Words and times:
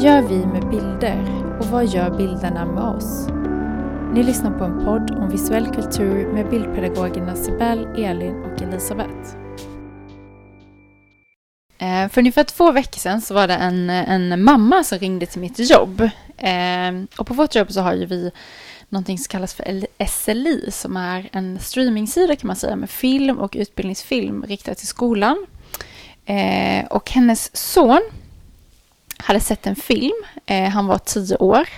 Vad 0.00 0.06
gör 0.08 0.22
vi 0.22 0.46
med 0.46 0.68
bilder 0.68 1.44
och 1.60 1.66
vad 1.66 1.86
gör 1.86 2.10
bilderna 2.10 2.64
med 2.64 2.84
oss? 2.84 3.26
Ni 4.14 4.22
lyssnar 4.22 4.58
på 4.58 4.64
en 4.64 4.84
podd 4.84 5.10
om 5.10 5.30
visuell 5.30 5.66
kultur 5.66 6.32
med 6.32 6.48
bildpedagogerna 6.50 7.36
Sibel, 7.36 7.86
Elin 7.96 8.44
och 8.44 8.62
Elisabeth. 8.62 9.36
Eh, 11.78 12.08
för 12.08 12.18
ungefär 12.18 12.44
två 12.44 12.72
veckor 12.72 12.98
sedan 12.98 13.20
så 13.20 13.34
var 13.34 13.48
det 13.48 13.54
en, 13.54 13.90
en 13.90 14.44
mamma 14.44 14.84
som 14.84 14.98
ringde 14.98 15.26
till 15.26 15.40
mitt 15.40 15.70
jobb. 15.70 16.00
Eh, 16.36 17.18
och 17.18 17.26
på 17.26 17.34
vårt 17.34 17.54
jobb 17.54 17.72
så 17.72 17.80
har 17.80 17.94
ju 17.94 18.06
vi 18.06 18.30
någonting 18.88 19.18
som 19.18 19.30
kallas 19.30 19.54
för 19.54 19.86
SLI 20.06 20.70
som 20.70 20.96
är 20.96 21.28
en 21.32 21.58
streamingsida 21.58 22.36
kan 22.36 22.46
man 22.46 22.56
säga 22.56 22.76
med 22.76 22.90
film 22.90 23.38
och 23.38 23.56
utbildningsfilm 23.56 24.44
riktad 24.44 24.74
till 24.74 24.88
skolan. 24.88 25.46
Eh, 26.24 26.84
och 26.90 27.10
hennes 27.10 27.56
son 27.56 28.00
hade 29.24 29.40
sett 29.40 29.66
en 29.66 29.76
film, 29.76 30.24
eh, 30.46 30.68
han 30.68 30.86
var 30.86 30.98
tio 30.98 31.36
år, 31.36 31.68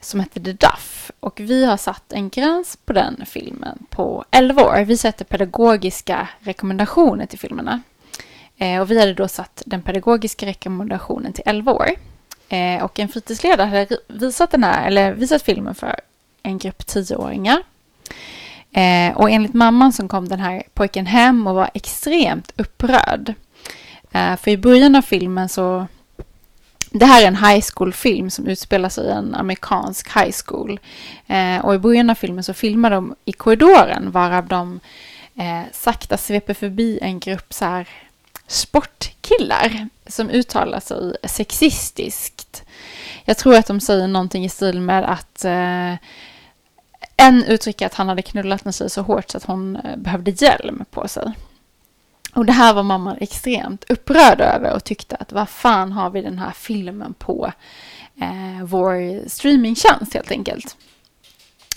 som 0.00 0.20
hette 0.20 0.40
The 0.40 0.52
Duff. 0.52 1.10
Och 1.20 1.40
vi 1.40 1.64
har 1.64 1.76
satt 1.76 2.12
en 2.12 2.28
gräns 2.28 2.78
på 2.84 2.92
den 2.92 3.26
filmen 3.26 3.86
på 3.90 4.24
11 4.30 4.62
år. 4.62 4.84
Vi 4.84 4.96
sätter 4.96 5.24
pedagogiska 5.24 6.28
rekommendationer 6.38 7.26
till 7.26 7.38
filmerna. 7.38 7.82
Eh, 8.58 8.80
och 8.80 8.90
vi 8.90 9.00
hade 9.00 9.14
då 9.14 9.28
satt 9.28 9.62
den 9.66 9.82
pedagogiska 9.82 10.46
rekommendationen 10.46 11.32
till 11.32 11.44
11 11.46 11.72
år. 11.72 11.90
Eh, 12.48 12.84
och 12.84 12.98
en 12.98 13.08
fritidsledare 13.08 13.66
hade 13.66 13.98
visat, 14.08 14.50
den 14.50 14.64
här, 14.64 14.86
eller 14.86 15.12
visat 15.12 15.42
filmen 15.42 15.74
för 15.74 16.00
en 16.42 16.58
grupp 16.58 16.86
tioåringar. 16.86 17.62
Eh, 18.72 19.16
och 19.16 19.30
enligt 19.30 19.54
mamman 19.54 19.92
så 19.92 20.08
kom 20.08 20.28
den 20.28 20.40
här 20.40 20.62
pojken 20.74 21.06
hem 21.06 21.46
och 21.46 21.54
var 21.54 21.70
extremt 21.74 22.52
upprörd. 22.56 23.34
Eh, 24.12 24.36
för 24.36 24.50
i 24.50 24.56
början 24.56 24.94
av 24.94 25.02
filmen 25.02 25.48
så... 25.48 25.86
Det 26.94 27.06
här 27.06 27.22
är 27.22 27.26
en 27.26 27.36
high 27.36 27.64
school-film 27.74 28.30
som 28.30 28.46
utspelar 28.46 28.88
sig 28.88 29.06
i 29.06 29.10
en 29.10 29.34
amerikansk 29.34 30.16
high 30.16 30.34
school. 30.46 30.80
Eh, 31.26 31.64
och 31.64 31.74
i 31.74 31.78
början 31.78 32.10
av 32.10 32.14
filmen 32.14 32.44
så 32.44 32.54
filmar 32.54 32.90
de 32.90 33.14
i 33.24 33.32
korridoren 33.32 34.10
varav 34.10 34.46
de 34.46 34.80
eh, 35.34 35.62
sakta 35.72 36.16
sveper 36.16 36.54
förbi 36.54 36.98
en 37.02 37.20
grupp 37.20 37.52
så 37.52 37.64
här 37.64 37.88
sportkillar 38.46 39.88
som 40.06 40.30
uttalar 40.30 40.80
sig 40.80 41.16
sexistiskt. 41.24 42.62
Jag 43.24 43.36
tror 43.38 43.54
att 43.54 43.66
de 43.66 43.80
säger 43.80 44.08
någonting 44.08 44.44
i 44.44 44.48
stil 44.48 44.80
med 44.80 45.04
att 45.04 45.44
eh, 45.44 45.94
en 47.16 47.44
uttrycker 47.48 47.86
att 47.86 47.94
han 47.94 48.08
hade 48.08 48.22
knullat 48.22 48.64
med 48.64 48.74
sig 48.74 48.90
så 48.90 49.02
hårt 49.02 49.30
så 49.30 49.36
att 49.36 49.44
hon 49.44 49.76
eh, 49.76 49.96
behövde 49.96 50.30
hjälm 50.30 50.84
på 50.90 51.08
sig. 51.08 51.32
Och 52.34 52.46
det 52.46 52.52
här 52.52 52.74
var 52.74 52.82
mamman 52.82 53.16
extremt 53.20 53.84
upprörd 53.88 54.40
över 54.40 54.74
och 54.74 54.84
tyckte 54.84 55.16
att 55.16 55.32
vad 55.32 55.48
fan 55.48 55.92
har 55.92 56.10
vi 56.10 56.22
den 56.22 56.38
här 56.38 56.50
filmen 56.50 57.14
på 57.18 57.52
eh, 58.20 58.64
vår 58.64 59.28
streamingtjänst 59.28 60.14
helt 60.14 60.30
enkelt. 60.30 60.76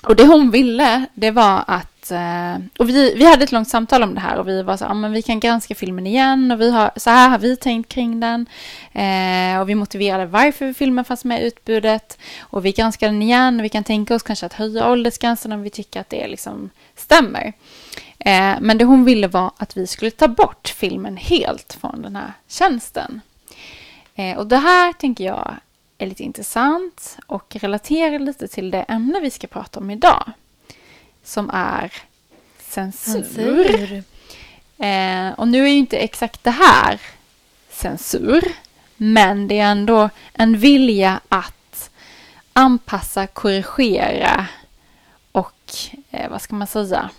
Och 0.04 0.16
det 0.16 0.26
hon 0.26 0.52
ville, 0.52 1.06
det 1.14 1.32
var 1.32 1.64
att... 1.68 2.12
Eh, 2.12 2.56
och 2.80 2.90
vi, 2.90 3.14
vi 3.16 3.26
hade 3.26 3.44
ett 3.44 3.52
långt 3.52 3.68
samtal 3.68 4.04
om 4.04 4.16
det 4.16 4.20
här 4.22 4.38
och 4.38 4.48
vi 4.48 4.64
var 4.64 4.78
så 4.78 4.84
ja 4.84 4.94
men 4.94 5.12
vi 5.12 5.22
kan 5.22 5.40
granska 5.40 5.76
filmen 5.76 6.08
igen 6.08 6.52
och 6.52 6.62
vi 6.62 6.72
har, 6.72 6.92
så 6.96 7.10
här 7.10 7.30
har 7.30 7.38
vi 7.38 7.56
tänkt 7.56 7.90
kring 7.90 8.20
den. 8.20 8.46
Eh, 8.94 9.62
och 9.62 9.70
vi 9.70 9.76
motiverade 9.76 10.26
varför 10.26 10.74
filmen 10.74 11.06
fanns 11.06 11.26
med 11.26 11.42
i 11.42 11.48
utbudet. 11.48 12.18
Och 12.40 12.66
vi 12.66 12.72
granskade 12.72 13.12
den 13.12 13.22
igen 13.22 13.60
och 13.60 13.66
vi 13.66 13.70
kan 13.70 13.84
tänka 13.84 14.16
oss 14.16 14.24
kanske 14.24 14.46
att 14.46 14.54
höja 14.54 14.92
åldersgränsen 14.92 15.52
om 15.52 15.62
vi 15.62 15.70
tycker 15.70 16.00
att 16.00 16.10
det 16.10 16.28
liksom 16.28 16.70
stämmer. 16.96 17.54
Eh, 18.26 18.56
men 18.62 18.78
det 18.78 18.86
hon 18.86 19.06
ville 19.06 19.28
var 19.28 19.52
att 19.58 19.78
vi 19.78 19.88
skulle 19.88 20.12
ta 20.12 20.28
bort 20.28 20.68
filmen 20.68 21.18
helt 21.18 21.74
från 21.74 22.02
den 22.02 22.16
här 22.16 22.34
tjänsten. 22.48 23.22
Eh, 24.16 24.38
och 24.38 24.48
det 24.48 24.58
här 24.58 24.94
tänker 24.94 25.24
jag 25.24 25.56
är 25.98 26.08
lite 26.08 26.24
intressant 26.24 27.18
och 27.28 27.56
relaterar 27.56 28.20
lite 28.20 28.48
till 28.48 28.72
det 28.72 28.82
ämne 28.82 29.20
vi 29.20 29.32
ska 29.32 29.48
prata 29.48 29.80
om 29.80 29.90
idag. 29.90 30.32
Som 31.24 31.50
är 31.54 31.94
censur. 32.60 33.24
censur. 33.24 34.04
Eh, 34.78 35.30
och 35.40 35.48
nu 35.48 35.64
är 35.64 35.70
ju 35.70 35.78
inte 35.78 35.98
exakt 35.98 36.44
det 36.44 36.52
här 36.52 37.02
censur. 37.70 38.44
Men 38.98 39.48
det 39.48 39.60
är 39.60 39.72
ändå 39.72 40.10
en 40.34 40.58
vilja 40.58 41.20
att 41.30 41.90
anpassa, 42.54 43.28
korrigera 43.28 44.46
och 45.32 45.74
eh, 46.12 46.30
vad 46.30 46.42
ska 46.42 46.56
man 46.56 46.68
säga? 46.68 47.10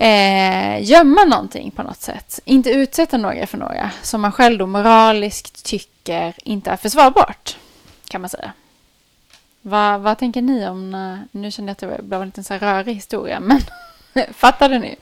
Eh, 0.00 0.82
gömma 0.82 1.24
någonting 1.24 1.70
på 1.70 1.82
något 1.82 2.00
sätt. 2.00 2.40
Inte 2.44 2.70
utsätta 2.70 3.16
några 3.16 3.46
för 3.46 3.58
några 3.58 3.90
som 4.02 4.20
man 4.20 4.32
själv 4.32 4.58
då 4.58 4.66
moraliskt 4.66 5.64
tycker 5.64 6.34
inte 6.44 6.70
är 6.70 6.76
försvarbart. 6.76 7.56
Kan 8.08 8.20
man 8.20 8.30
säga. 8.30 8.52
Vad, 9.62 10.00
vad 10.00 10.18
tänker 10.18 10.42
ni 10.42 10.68
om, 10.68 10.90
nu 11.30 11.50
känner 11.50 11.68
jag 11.68 11.72
att 11.72 11.98
det 11.98 12.02
blev 12.02 12.22
en 12.22 12.28
liten 12.28 12.44
så 12.44 12.54
här 12.54 12.60
rörig 12.60 12.94
historia, 12.94 13.40
men 13.40 13.60
fattade 14.34 14.78
ni? 14.78 14.96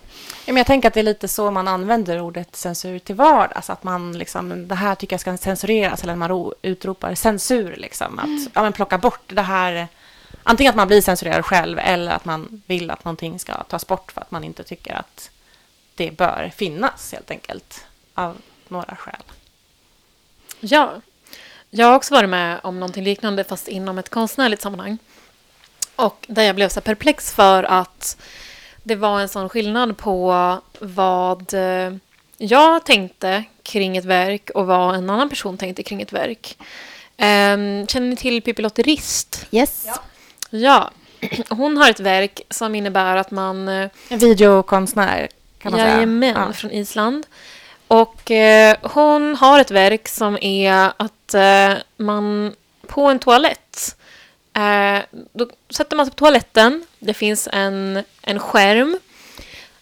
jag 0.47 0.67
tänker 0.67 0.89
att 0.89 0.95
det 0.95 1.01
är 1.01 1.05
lite 1.05 1.29
så 1.29 1.51
man 1.51 1.69
använder 1.69 2.21
ordet 2.21 2.57
censur 2.57 2.99
till 2.99 3.15
vardags. 3.15 3.71
Att 3.71 3.85
man 3.85 4.19
liksom, 4.19 4.69
det 4.69 4.75
här 4.75 4.95
tycker 4.95 5.15
jag 5.15 5.21
ska 5.21 5.37
censureras, 5.37 6.03
eller 6.03 6.17
man 6.17 6.53
utropar 6.63 7.15
censur. 7.15 7.77
Liksom, 7.77 8.19
att 8.19 8.25
mm. 8.25 8.47
ja, 8.55 8.63
men 8.63 8.73
plocka 8.73 8.99
bort 8.99 9.35
det 9.35 9.43
här 9.43 9.89
antingen 10.49 10.71
att 10.71 10.77
man 10.77 10.89
blir 10.89 11.01
censurerad 11.01 11.45
själv 11.45 11.79
eller 11.79 12.11
att 12.13 12.25
man 12.25 12.63
vill 12.67 12.91
att 12.91 13.05
någonting 13.05 13.39
ska 13.39 13.63
tas 13.63 13.87
bort 13.87 14.13
för 14.13 14.21
att 14.21 14.31
man 14.31 14.45
inte 14.45 14.65
tycker 14.65 14.95
att 14.95 15.31
det 15.95 16.11
bör 16.11 16.53
finnas 16.57 17.13
helt 17.13 17.31
enkelt 17.31 17.85
av 18.15 18.37
några 18.69 18.97
skäl. 18.97 19.23
Ja, 20.61 20.93
jag 21.71 21.87
har 21.87 21.95
också 21.95 22.15
varit 22.15 22.31
med 22.31 22.61
om 22.63 22.81
någonting 22.81 23.05
liknande 23.05 23.45
fast 23.45 23.69
inom 23.69 23.99
ett 23.99 24.09
konstnärligt 24.09 24.63
sammanhang. 24.63 24.99
Och 25.97 26.27
där 26.29 26.43
jag 26.43 26.55
blev 26.55 26.69
så 26.69 26.81
perplex 26.81 27.33
för 27.33 27.65
att 27.65 28.17
det 28.83 28.95
var 28.95 29.21
en 29.21 29.29
sån 29.29 29.49
skillnad 29.49 29.97
på 29.97 30.61
vad 30.79 31.55
eh, 31.55 31.95
jag 32.37 32.85
tänkte 32.85 33.45
kring 33.63 33.97
ett 33.97 34.05
verk 34.05 34.51
och 34.51 34.67
vad 34.67 34.95
en 34.95 35.11
annan 35.11 35.29
person 35.29 35.59
tänkte 35.59 35.83
kring 35.83 36.03
ett 36.03 36.13
verk. 36.13 36.57
Um, 37.17 37.87
känner 37.87 38.01
ni 38.01 38.17
till 38.17 38.43
Pippi 38.43 38.63
Lotterist? 38.63 39.47
Yes. 39.51 39.85
Ja. 39.87 40.03
Ja, 40.51 40.91
hon 41.49 41.77
har 41.77 41.91
ett 41.91 42.01
verk 42.01 42.41
som 42.51 42.75
innebär 42.75 43.17
att 43.17 43.31
man... 43.31 43.69
Eh, 43.69 43.89
en 44.09 44.19
videokonstnär 44.19 45.29
kan 45.59 45.73
man 45.73 45.81
jajamän, 45.81 46.35
säga. 46.35 46.47
Ja. 46.47 46.53
från 46.53 46.71
Island. 46.71 47.27
Och 47.89 48.31
eh, 48.31 48.77
hon 48.83 49.37
har 49.37 49.61
ett 49.61 49.71
verk 49.71 50.09
som 50.09 50.39
är 50.41 50.93
att 50.97 51.35
eh, 51.35 51.73
man 51.97 52.55
på 52.87 53.07
en 53.07 53.19
toalett 53.19 53.97
eh, 54.53 54.99
då 55.33 55.49
sätter 55.71 55.97
man 55.97 56.07
sig 56.07 56.11
på 56.15 56.19
toaletten. 56.19 56.87
Det 56.99 57.15
finns 57.15 57.49
en, 57.53 58.05
en 58.23 58.39
skärm 58.39 58.99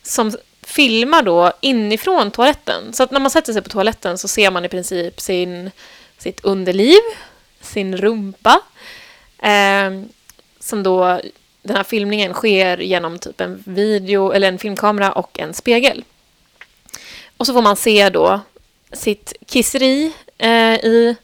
som 0.02 0.32
filmar 0.62 1.22
då 1.22 1.52
inifrån 1.60 2.30
toaletten. 2.30 2.92
Så 2.92 3.02
att 3.02 3.10
när 3.10 3.20
man 3.20 3.30
sätter 3.30 3.52
sig 3.52 3.62
på 3.62 3.68
toaletten 3.68 4.18
så 4.18 4.28
ser 4.28 4.50
man 4.50 4.64
i 4.64 4.68
princip 4.68 5.20
sin, 5.20 5.70
sitt 6.18 6.44
underliv, 6.44 7.00
sin 7.60 7.96
rumpa. 7.96 8.60
Eh, 9.38 9.90
som 10.66 10.82
då 10.82 11.20
den 11.62 11.76
här 11.76 11.84
filmningen 11.84 12.32
sker 12.32 12.78
genom 12.78 13.18
typ 13.18 13.40
en 13.40 13.62
video 13.66 14.32
eller 14.32 14.48
en 14.48 14.58
filmkamera 14.58 15.12
och 15.12 15.40
en 15.40 15.54
spegel. 15.54 16.04
Och 17.36 17.46
så 17.46 17.52
får 17.52 17.62
man 17.62 17.76
se 17.76 18.08
då 18.08 18.40
sitt 18.92 19.32
kisseri 19.46 20.12
eh, 20.38 20.74
i 20.74 21.16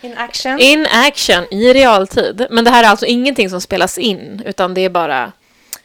In 0.00 0.18
action. 0.18 0.58
In 0.58 0.86
action, 0.90 1.44
i 1.50 1.72
realtid. 1.72 2.46
Men 2.50 2.64
det 2.64 2.70
här 2.70 2.84
är 2.84 2.88
alltså 2.88 3.06
ingenting 3.06 3.50
som 3.50 3.60
spelas 3.60 3.98
in, 3.98 4.42
utan 4.46 4.74
det 4.74 4.80
är 4.80 4.90
bara 4.90 5.32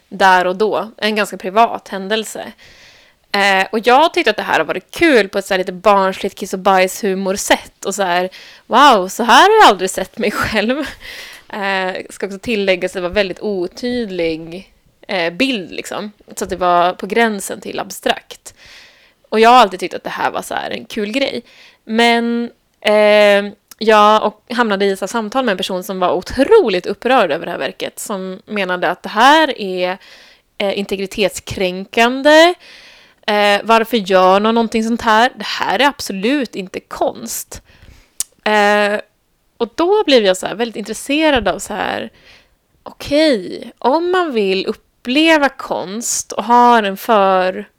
där 0.09 0.47
och 0.47 0.55
då. 0.55 0.91
En 0.97 1.15
ganska 1.15 1.37
privat 1.37 1.87
händelse. 1.87 2.51
Eh, 3.31 3.67
och 3.71 3.79
jag 3.87 4.13
tyckte 4.13 4.29
att 4.29 4.37
det 4.37 4.43
här 4.43 4.59
har 4.59 4.65
varit 4.65 4.91
kul 4.91 5.29
på 5.29 5.37
ett 5.37 5.45
så 5.45 5.53
här 5.53 5.59
lite 5.59 5.71
barnsligt 5.71 6.35
kiss 6.35 6.53
och 6.53 6.59
bajs 6.59 7.03
humorsätt. 7.03 7.85
Och 7.85 7.95
så 7.95 8.03
här, 8.03 8.29
wow, 8.67 9.07
så 9.07 9.23
här 9.23 9.41
har 9.41 9.55
jag 9.61 9.69
aldrig 9.69 9.89
sett 9.89 10.17
mig 10.17 10.31
själv. 10.31 10.85
Eh, 11.53 12.05
ska 12.09 12.25
också 12.25 12.39
tilläggas 12.39 12.91
att 12.91 12.93
det 12.93 13.01
var 13.01 13.09
väldigt 13.09 13.39
otydlig 13.39 14.73
eh, 15.07 15.33
bild 15.33 15.71
liksom. 15.71 16.11
Så 16.35 16.43
att 16.43 16.49
det 16.49 16.55
var 16.55 16.93
på 16.93 17.07
gränsen 17.07 17.61
till 17.61 17.79
abstrakt. 17.79 18.53
Och 19.29 19.39
jag 19.39 19.49
har 19.49 19.57
alltid 19.57 19.79
tyckt 19.79 19.93
att 19.93 20.03
det 20.03 20.09
här 20.09 20.31
var 20.31 20.41
så 20.41 20.53
en 20.53 20.85
kul 20.85 21.11
grej. 21.11 21.43
Men 21.83 22.51
eh, 22.81 23.53
jag 23.77 24.23
och 24.23 24.43
hamnade 24.49 24.85
i 24.85 24.91
ett 24.91 25.09
samtal 25.09 25.45
med 25.45 25.51
en 25.51 25.57
person 25.57 25.83
som 25.83 25.99
var 25.99 26.13
otroligt 26.13 26.85
upprörd 26.85 27.31
över 27.31 27.45
det 27.45 27.51
här 27.51 27.59
verket. 27.59 27.99
Som 27.99 28.41
menade 28.45 28.89
att 28.89 29.03
det 29.03 29.09
här 29.09 29.61
är 29.61 29.97
eh, 30.57 30.79
integritetskränkande. 30.79 32.53
Eh, 33.27 33.61
varför 33.63 33.97
gör 33.97 34.39
någon 34.39 34.55
någonting 34.55 34.83
sånt 34.83 35.01
här? 35.01 35.31
Det 35.35 35.45
här 35.45 35.79
är 35.79 35.87
absolut 35.87 36.55
inte 36.55 36.79
konst. 36.79 37.61
Eh, 38.43 38.99
och 39.57 39.69
då 39.75 40.03
blev 40.03 40.25
jag 40.25 40.37
så 40.37 40.55
väldigt 40.55 40.75
intresserad 40.75 41.47
av 41.47 41.59
så 41.59 41.73
här, 41.73 42.11
okej, 42.83 43.57
okay, 43.57 43.71
om 43.77 44.11
man 44.11 44.31
vill 44.33 44.65
uppleva 44.65 45.49
konst 45.49 46.31
och 46.31 46.43
har 46.43 46.83
en 46.83 46.97
för, 46.97 47.69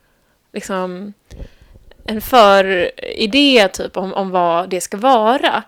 liksom, 0.53 1.13
en 2.05 2.21
för 2.21 2.91
idé 3.19 3.69
typ 3.69 3.97
om, 3.97 4.15
om 4.15 4.31
vad 4.31 4.69
det 4.69 4.81
ska 4.81 4.97
vara, 4.97 5.63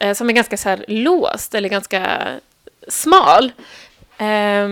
eh, 0.00 0.14
som 0.14 0.28
är 0.28 0.32
ganska 0.32 0.56
så 0.56 0.68
här 0.68 0.84
låst 0.88 1.54
eller 1.54 1.68
ganska 1.68 2.28
smal. 2.88 3.52
Eh, 4.18 4.68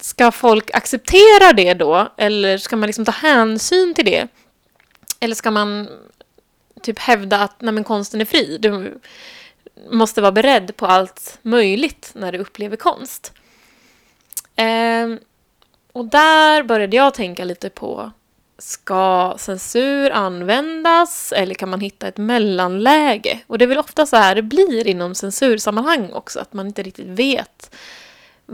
ska 0.00 0.30
folk 0.30 0.70
acceptera 0.74 1.52
det 1.52 1.74
då? 1.74 2.08
Eller 2.16 2.58
ska 2.58 2.76
man 2.76 2.86
liksom 2.86 3.04
ta 3.04 3.12
hänsyn 3.12 3.94
till 3.94 4.04
det? 4.04 4.28
Eller 5.20 5.34
ska 5.34 5.50
man 5.50 5.88
typ 6.82 6.98
hävda 6.98 7.38
att 7.40 7.60
nej, 7.60 7.72
men 7.74 7.84
konsten 7.84 8.20
är 8.20 8.24
fri? 8.24 8.58
Du 8.60 9.00
måste 9.90 10.20
vara 10.20 10.32
beredd 10.32 10.76
på 10.76 10.86
allt 10.86 11.38
möjligt 11.42 12.10
när 12.14 12.32
du 12.32 12.38
upplever 12.38 12.76
konst. 12.76 13.32
Eh, 14.56 15.08
och 15.92 16.04
där 16.04 16.62
började 16.62 16.96
jag 16.96 17.14
tänka 17.14 17.44
lite 17.44 17.70
på 17.70 18.10
Ska 18.58 19.34
censur 19.38 20.10
användas 20.10 21.32
eller 21.32 21.54
kan 21.54 21.68
man 21.68 21.80
hitta 21.80 22.08
ett 22.08 22.16
mellanläge? 22.16 23.40
Och 23.46 23.58
det 23.58 23.64
är 23.64 23.66
väl 23.66 23.78
ofta 23.78 24.06
så 24.06 24.16
här 24.16 24.34
det 24.34 24.42
blir 24.42 24.86
inom 24.86 25.14
censursammanhang 25.14 26.12
också, 26.12 26.40
att 26.40 26.52
man 26.52 26.66
inte 26.66 26.82
riktigt 26.82 27.06
vet 27.06 27.74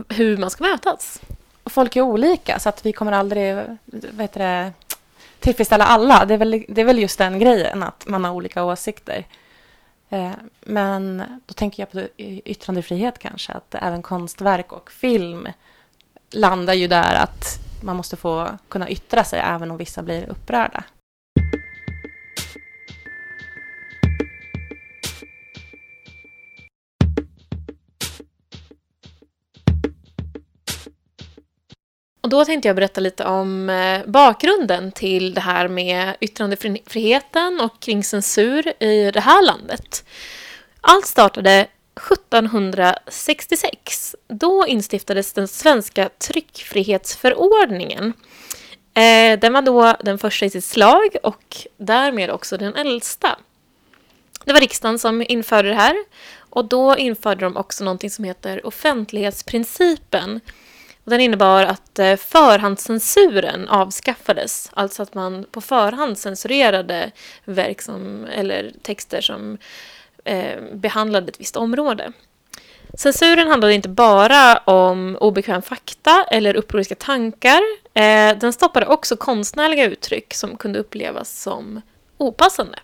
hur 0.09 0.37
man 0.37 0.49
ska 0.49 0.63
mötas. 0.63 1.21
Och 1.63 1.71
folk 1.71 1.95
är 1.95 2.01
olika, 2.01 2.59
så 2.59 2.69
att 2.69 2.85
vi 2.85 2.93
kommer 2.93 3.11
aldrig 3.11 3.55
vet 3.85 4.33
det, 4.33 4.73
tillfredsställa 5.39 5.85
alla. 5.85 6.25
Det 6.25 6.33
är, 6.33 6.37
väl, 6.37 6.65
det 6.69 6.81
är 6.81 6.85
väl 6.85 6.99
just 6.99 7.17
den 7.17 7.39
grejen, 7.39 7.83
att 7.83 8.07
man 8.07 8.25
har 8.25 8.31
olika 8.31 8.63
åsikter. 8.63 9.25
Eh, 10.09 10.31
men 10.61 11.23
då 11.45 11.53
tänker 11.53 11.83
jag 11.83 11.91
på 11.91 12.07
yttrandefrihet 12.17 13.19
kanske, 13.19 13.53
att 13.53 13.75
även 13.75 14.01
konstverk 14.01 14.71
och 14.71 14.91
film 14.91 15.47
landar 16.31 16.73
ju 16.73 16.87
där 16.87 17.15
att 17.15 17.59
man 17.83 17.95
måste 17.95 18.15
få 18.15 18.49
kunna 18.69 18.89
yttra 18.89 19.23
sig 19.23 19.39
även 19.39 19.71
om 19.71 19.77
vissa 19.77 20.03
blir 20.03 20.29
upprörda. 20.29 20.83
Och 32.27 32.31
då 32.31 32.45
tänkte 32.45 32.69
jag 32.69 32.75
berätta 32.75 33.01
lite 33.01 33.25
om 33.25 33.69
eh, 33.69 34.05
bakgrunden 34.05 34.91
till 34.91 35.33
det 35.33 35.41
här 35.41 35.67
med 35.67 36.15
yttrandefriheten 36.19 37.59
och 37.59 37.79
kring 37.79 38.03
censur 38.03 38.83
i 38.83 39.11
det 39.11 39.19
här 39.19 39.45
landet. 39.45 40.05
Allt 40.81 41.05
startade 41.05 41.67
1766. 42.11 44.15
Då 44.27 44.67
instiftades 44.67 45.33
den 45.33 45.47
svenska 45.47 46.09
tryckfrihetsförordningen. 46.09 48.13
Eh, 48.93 49.39
den 49.39 49.53
var 49.53 49.61
då 49.61 49.95
den 49.99 50.17
första 50.17 50.45
i 50.45 50.49
sitt 50.49 50.65
slag 50.65 51.15
och 51.23 51.57
därmed 51.77 52.29
också 52.29 52.57
den 52.57 52.75
äldsta. 52.75 53.39
Det 54.45 54.53
var 54.53 54.59
riksdagen 54.59 54.99
som 54.99 55.25
införde 55.27 55.69
det 55.69 55.75
här 55.75 55.95
och 56.39 56.65
då 56.65 56.97
införde 56.97 57.45
de 57.45 57.57
också 57.57 57.83
någonting 57.83 58.09
som 58.09 58.25
heter 58.25 58.65
offentlighetsprincipen. 58.65 60.41
Den 61.09 61.21
innebar 61.21 61.63
att 61.63 61.99
eh, 61.99 62.15
förhandscensuren 62.15 63.67
avskaffades, 63.67 64.71
alltså 64.73 65.03
att 65.03 65.13
man 65.13 65.45
på 65.51 65.61
förhand 65.61 66.17
censurerade 66.17 67.11
verk 67.45 67.81
som, 67.81 68.25
eller 68.25 68.71
texter 68.81 69.21
som 69.21 69.57
eh, 70.23 70.61
behandlade 70.73 71.27
ett 71.27 71.39
visst 71.39 71.57
område. 71.57 72.11
Censuren 72.97 73.47
handlade 73.47 73.73
inte 73.73 73.89
bara 73.89 74.57
om 74.57 75.17
obekväm 75.19 75.61
fakta 75.61 76.25
eller 76.31 76.55
upproriska 76.55 76.95
tankar. 76.95 77.61
Eh, 77.93 78.37
den 78.37 78.53
stoppade 78.53 78.85
också 78.85 79.17
konstnärliga 79.17 79.85
uttryck 79.85 80.33
som 80.33 80.57
kunde 80.57 80.79
upplevas 80.79 81.41
som 81.41 81.81
opassande. 82.17 82.79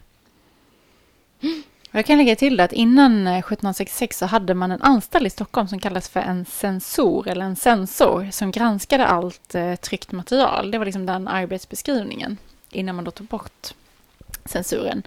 Jag 1.96 2.06
kan 2.06 2.18
lägga 2.18 2.36
till 2.36 2.58
det 2.58 2.64
att 2.64 2.74
innan 2.74 3.28
eh, 3.28 3.38
1766 3.38 4.18
så 4.18 4.26
hade 4.26 4.54
man 4.54 4.72
en 4.72 4.82
anställd 4.82 5.28
i 5.28 5.30
Stockholm 5.30 5.68
som 5.68 5.80
kallades 5.80 6.10
för 6.10 6.20
en 6.20 6.46
censor 6.46 7.28
eller 7.28 7.46
en 7.46 7.56
censor 7.56 8.30
som 8.32 8.52
granskade 8.52 9.08
allt 9.08 9.56
eh, 9.56 9.76
tryckt 9.76 10.12
material. 10.12 10.72
Det 10.72 10.78
var 10.78 10.86
liksom 10.86 11.06
den 11.06 11.28
arbetsbeskrivningen 11.28 12.38
innan 12.70 12.96
man 12.96 13.06
då 13.06 13.12
tog 13.12 13.28
bort 13.28 13.74
censuren. 14.46 15.04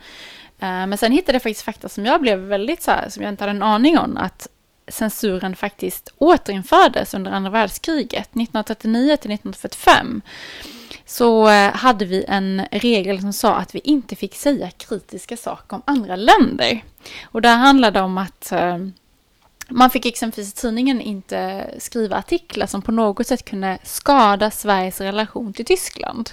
Eh, 0.58 0.86
men 0.86 0.98
sen 0.98 1.12
hittade 1.12 1.36
jag 1.36 1.42
faktiskt 1.42 1.64
fakta 1.64 1.88
som 1.88 2.06
jag 2.06 2.20
blev 2.20 2.38
väldigt 2.38 2.82
så 2.82 2.90
här, 2.90 3.08
som 3.08 3.22
jag 3.22 3.32
inte 3.32 3.44
hade 3.44 3.56
en 3.56 3.62
aning 3.62 3.98
om, 3.98 4.16
att 4.16 4.48
censuren 4.88 5.56
faktiskt 5.56 6.12
återinfördes 6.18 7.14
under 7.14 7.30
andra 7.30 7.50
världskriget, 7.50 8.28
1939 8.28 9.16
till 9.16 9.32
1945 9.32 10.22
så 11.06 11.48
eh, 11.48 11.72
hade 11.74 12.04
vi 12.04 12.24
en 12.28 12.62
regel 12.70 13.20
som 13.20 13.32
sa 13.32 13.54
att 13.54 13.74
vi 13.74 13.80
inte 13.84 14.16
fick 14.16 14.34
säga 14.34 14.70
kritiska 14.70 15.36
saker 15.36 15.76
om 15.76 15.82
andra 15.84 16.16
länder. 16.16 16.84
Och 17.24 17.42
det 17.42 17.48
handlade 17.48 18.00
om 18.00 18.18
att 18.18 18.52
eh, 18.52 18.78
man 19.68 19.90
fick 19.90 20.04
liksom 20.04 20.28
exempelvis 20.28 20.52
i 20.52 20.56
tidningen 20.56 21.00
inte 21.00 21.70
skriva 21.78 22.16
artiklar 22.16 22.66
som 22.66 22.82
på 22.82 22.92
något 22.92 23.26
sätt 23.26 23.44
kunde 23.44 23.78
skada 23.82 24.50
Sveriges 24.50 25.00
relation 25.00 25.52
till 25.52 25.64
Tyskland. 25.64 26.30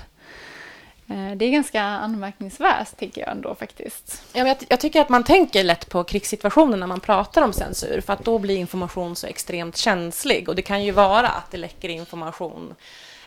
Eh, 1.08 1.32
det 1.36 1.46
är 1.46 1.52
ganska 1.52 1.82
anmärkningsvärt, 1.82 2.98
tycker 3.00 3.22
jag 3.22 3.32
ändå 3.32 3.56
faktiskt. 3.56 4.24
Ja, 4.34 4.48
jag, 4.48 4.58
jag, 4.68 4.80
tycker 4.80 5.02
att 5.02 5.10
man 5.10 5.24
tänker 5.24 5.64
lätt 5.64 5.90
på 5.90 6.04
krigssituationen 6.04 6.80
när 6.80 6.88
man 6.88 7.00
pratar 7.00 7.42
om 7.42 7.54
censur, 7.54 8.02
för 8.02 8.14
att 8.14 8.26
då 8.26 8.40
blir 8.40 8.58
information 8.58 9.16
så 9.16 9.28
extremt 9.28 9.78
känslig. 9.78 10.50
Och 10.50 10.56
det 10.56 10.62
kan 10.62 10.84
ju 10.84 10.92
vara 10.92 11.28
att 11.28 11.52
det 11.52 11.58
läcker 11.58 11.90
information 11.90 12.76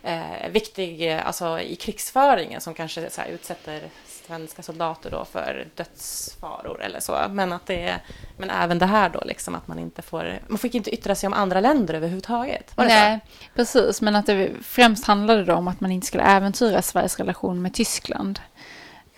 eh, 0.06 0.50
viktig 0.50 1.12
eh, 1.12 1.26
alltså, 1.26 1.60
i 1.60 1.76
krigsföringen 1.76 2.60
som 2.60 2.74
kanske 2.74 3.10
så 3.10 3.20
här, 3.20 3.28
utsätter 3.28 3.82
svenska 4.26 4.62
soldater 4.62 5.10
då 5.10 5.24
för 5.24 5.68
dödsfaror 5.74 6.82
eller 6.82 7.00
så. 7.00 7.26
Men, 7.30 7.52
att 7.52 7.66
det 7.66 7.82
är, 7.82 8.02
men 8.36 8.50
även 8.50 8.78
det 8.78 8.86
här 8.86 9.08
då, 9.08 9.22
liksom, 9.24 9.54
att 9.54 9.68
man 9.68 9.78
inte 9.78 10.02
får... 10.02 10.38
Man 10.48 10.58
fick 10.58 10.74
inte 10.74 10.90
yttra 10.90 11.14
sig 11.14 11.26
om 11.26 11.32
andra 11.32 11.60
länder 11.60 11.94
överhuvudtaget. 11.94 12.76
Var 12.76 12.84
det 12.84 12.94
Nej, 12.94 13.20
så? 13.24 13.46
precis. 13.54 14.00
Men 14.00 14.16
att 14.16 14.26
det 14.26 14.50
främst 14.62 15.04
handlade 15.06 15.44
då 15.44 15.54
om 15.54 15.68
att 15.68 15.80
man 15.80 15.92
inte 15.92 16.06
skulle 16.06 16.24
äventyra 16.24 16.82
Sveriges 16.82 17.18
relation 17.18 17.62
med 17.62 17.74
Tyskland. 17.74 18.40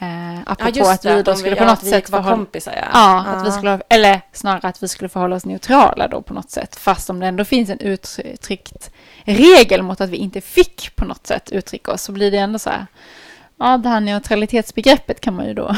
Eh, 0.01 0.41
apropå 0.47 0.73
ja, 0.75 0.93
att 0.93 1.05
vi 1.05 1.23
då 1.23 1.35
skulle 1.35 1.57
på 1.57 1.65
något 1.65 1.85
sätt 1.85 2.11
vara 2.11 2.23
kompisar. 2.23 2.73
Ja, 2.73 2.83
ja, 2.93 3.25
ja. 3.27 3.33
Att 3.33 3.47
vi 3.47 3.53
skulle, 3.53 3.81
eller 3.89 4.21
snarare 4.33 4.69
att 4.69 4.83
vi 4.83 4.89
skulle 4.89 5.09
förhålla 5.09 5.37
oss 5.37 5.45
neutrala 5.45 6.09
då 6.09 6.23
på 6.23 6.35
något 6.35 6.51
sätt. 6.51 6.77
Fast 6.77 7.11
om 7.11 7.21
det 7.21 7.27
ändå 7.27 7.45
finns 7.45 7.71
en 7.71 7.81
uttryckt 7.81 8.91
regel 9.25 9.83
mot 9.83 10.01
att 10.01 10.11
vi 10.11 10.17
inte 10.17 10.41
fick 10.41 10.97
på 10.97 11.05
något 11.05 11.27
sätt 11.27 11.51
uttrycka 11.51 11.93
oss 11.93 12.03
så 12.03 12.13
blir 12.13 12.31
det 12.31 12.39
ändå 12.39 12.59
så 12.59 12.71
här. 12.71 12.87
Ja, 13.59 13.77
det 13.77 13.89
här 13.89 14.01
neutralitetsbegreppet 14.01 15.21
kan 15.21 15.35
man 15.35 15.47
ju 15.47 15.55
då 15.55 15.77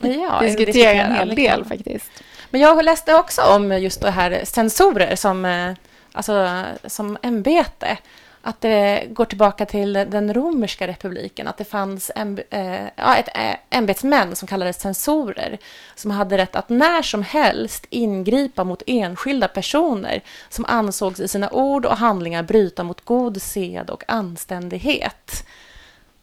ja, 0.00 0.40
diskutera 0.42 1.02
en 1.02 1.14
hel 1.14 1.28
del 1.28 1.36
liksom. 1.36 1.64
faktiskt. 1.64 2.10
Men 2.50 2.60
jag 2.60 2.84
läste 2.84 3.14
också 3.14 3.42
om 3.42 3.78
just 3.82 4.00
det 4.00 4.10
här 4.10 4.40
sensorer 4.44 5.16
som, 5.16 5.44
eh, 5.44 5.74
alltså, 6.12 6.64
som 6.86 7.18
ämbete 7.22 7.98
att 8.46 8.60
det 8.60 9.06
går 9.10 9.24
tillbaka 9.24 9.66
till 9.66 9.92
den 9.92 10.34
romerska 10.34 10.86
republiken, 10.86 11.48
att 11.48 11.58
det 11.58 11.64
fanns 11.64 12.10
en, 12.14 12.40
äh, 12.50 12.84
ja, 12.96 13.16
ett 13.16 13.28
ämbetsmän 13.70 14.36
som 14.36 14.48
kallades 14.48 14.80
censorer, 14.80 15.58
som 15.94 16.10
hade 16.10 16.38
rätt 16.38 16.56
att 16.56 16.68
när 16.68 17.02
som 17.02 17.22
helst 17.22 17.86
ingripa 17.90 18.64
mot 18.64 18.82
enskilda 18.86 19.48
personer 19.48 20.22
som 20.48 20.64
ansågs 20.64 21.20
i 21.20 21.28
sina 21.28 21.50
ord 21.50 21.86
och 21.86 21.96
handlingar 21.96 22.42
bryta 22.42 22.84
mot 22.84 23.04
god 23.04 23.42
sed 23.42 23.90
och 23.90 24.04
anständighet. 24.08 25.46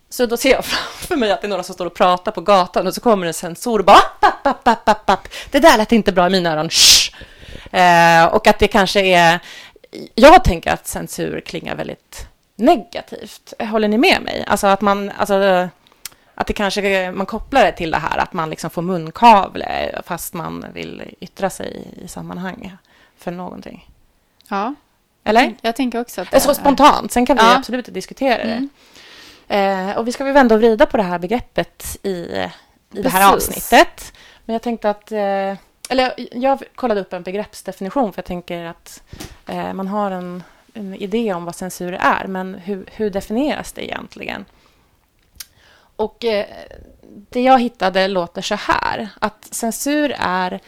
Så 0.10 0.26
då 0.26 0.38
ser 0.38 0.52
jag 0.52 0.66
framför 0.66 1.16
mig 1.16 1.32
att 1.32 1.42
det 1.42 1.48
är 1.48 1.50
några 1.50 1.64
som 1.64 1.76
står 1.76 1.86
och 1.86 1.96
pratar 1.96 2.32
på 2.32 2.42
gatan 2.42 2.88
och 2.88 2.94
så 2.94 3.02
kommer 3.02 3.28
en 3.28 3.34
censor 3.34 3.80
och 3.80 3.86
bara 3.86 3.98
app, 4.22 4.48
app, 4.48 4.68
app, 4.68 4.90
app, 4.90 5.10
app. 5.10 5.28
Det 5.52 5.60
där 5.60 5.78
lät 5.78 5.92
inte 5.92 6.12
bra 6.12 6.28
i 6.28 6.30
mina 6.30 6.54
öron. 6.54 6.70
Eh, 7.72 8.26
och 8.26 8.48
att 8.48 8.60
det 8.60 8.68
kanske 8.68 9.02
är 9.02 9.40
jag 10.16 10.44
tänker 10.44 10.74
att 10.74 10.88
censur 10.88 11.40
klingar 11.40 11.76
väldigt 11.76 12.28
negativt. 12.56 13.54
Håller 13.60 13.88
ni 13.88 13.98
med 13.98 14.22
mig? 14.22 14.44
Alltså 14.48 14.68
att 14.68 14.82
man, 14.82 15.12
alltså, 15.18 15.70
att 16.36 16.48
det 16.48 16.54
kanske, 16.54 17.12
man 17.12 17.26
kopplar 17.26 17.66
det 17.66 17.72
till 17.72 17.92
det 17.92 17.98
här 17.98 18.18
att 18.18 18.34
man 18.34 18.50
liksom 18.50 18.70
får 18.70 18.82
munkavle 18.82 20.02
fast 20.06 20.34
man 20.34 20.66
vill 20.74 21.04
yttra 21.20 21.50
sig 21.50 21.88
i 22.04 22.08
sammanhang 22.08 22.78
för 23.18 23.32
någonting. 23.32 23.90
Ja. 24.50 24.74
Eller? 25.24 25.56
Jag 25.62 25.76
tänker 25.76 26.02
också 26.02 26.22
att 26.22 26.32
det 26.32 26.40
Så 26.40 26.54
spontant. 26.54 27.12
Sen 27.12 27.26
kan 27.26 27.38
vi 27.38 27.44
ja. 27.44 27.58
absolut 27.58 27.94
diskutera 27.94 28.44
det. 28.44 28.68
Mm. 29.48 29.90
Eh, 29.90 29.98
och 29.98 30.08
vi 30.08 30.12
ska 30.12 30.24
väl 30.24 30.34
vända 30.34 30.56
och 30.56 30.62
vrida 30.62 30.86
på 30.86 30.98
det 30.98 31.04
här 31.04 31.20
begreppet 31.20 31.98
i, 32.04 32.10
i 32.10 33.02
det 33.02 33.10
här 33.10 33.34
avsnittet. 33.34 34.14
Men 34.46 34.54
jag 34.54 34.62
tänkte 34.62 34.90
att 34.90 35.12
eh, 35.12 35.54
eller 35.92 36.14
jag 36.32 36.64
kollade 36.76 37.02
upp 37.02 37.14
en 37.14 37.24
begreppsdefinition 37.24 38.14
för 38.14 38.20
jag 38.20 38.26
tänker 38.26 38.66
att 38.66 39.04
eh, 39.48 39.74
man 39.74 39.88
har 39.88 40.12
en, 40.12 40.44
en, 40.74 40.96
idé 40.96 41.34
om 41.34 41.46
vad 41.46 41.56
censur 41.56 41.94
är, 41.94 42.28
men 42.28 42.54
hur, 42.54 42.86
hur 42.92 43.10
definieras 43.10 43.72
det 43.72 43.86
egentligen? 43.86 44.46
Och 45.96 46.26
eh, 46.26 46.46
det 47.30 47.42
jag 47.42 47.60
hittade 47.60 48.08
låter 48.08 48.42
så 48.42 48.56
här, 48.56 49.10
att 49.20 49.48
censur 49.52 50.16
är 50.20 50.60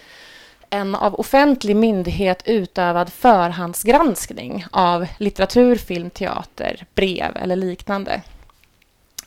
en 0.69 0.95
av 0.95 1.19
offentlig 1.19 1.75
myndighet 1.75 2.43
utövad 2.45 3.13
förhandsgranskning 3.13 4.65
av 4.71 5.07
litteratur, 5.17 5.75
film, 5.75 6.09
teater, 6.09 6.85
brev 6.95 7.37
eller 7.37 7.55
liknande. 7.55 8.21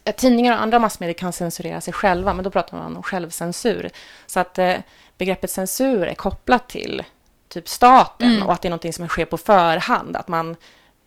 Eh, 0.04 0.14
tidningar 0.14 0.52
och 0.52 0.62
andra 0.62 0.78
massmedier 0.78 1.14
kan 1.14 1.32
censurera 1.32 1.80
sig 1.80 1.92
själva, 1.94 2.34
men 2.34 2.44
då 2.44 2.50
pratar 2.50 2.76
man 2.78 2.96
om 2.96 3.02
självcensur. 3.02 3.90
Så 4.26 4.40
att 4.40 4.58
eh, 4.58 4.74
begreppet 5.18 5.50
censur 5.50 6.06
är 6.06 6.14
kopplat 6.14 6.68
till 6.68 7.02
typ 7.49 7.68
staten 7.68 8.30
Mm. 8.30 8.42
och 8.46 8.52
att 8.52 8.62
det 8.62 8.68
är 8.68 8.70
någonting 8.70 8.92
som 8.92 9.08
sker 9.08 9.25
på 9.25 9.37
förhand. 9.37 10.16
Att 10.16 10.28
man 10.28 10.56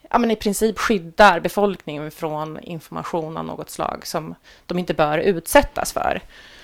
ja, 0.09 0.17
men 0.17 0.31
i 0.31 0.35
princip 0.35 0.79
skyddar 0.79 1.39
befolkningen 1.39 2.11
från 2.11 2.59
information 2.59 3.37
av 3.37 3.45
något 3.45 3.69
slag 3.69 4.07
som 4.07 4.35
de 4.65 4.79
inte 4.79 4.93
bör 4.93 5.17
utsättas 5.17 5.93
för. 5.93 6.21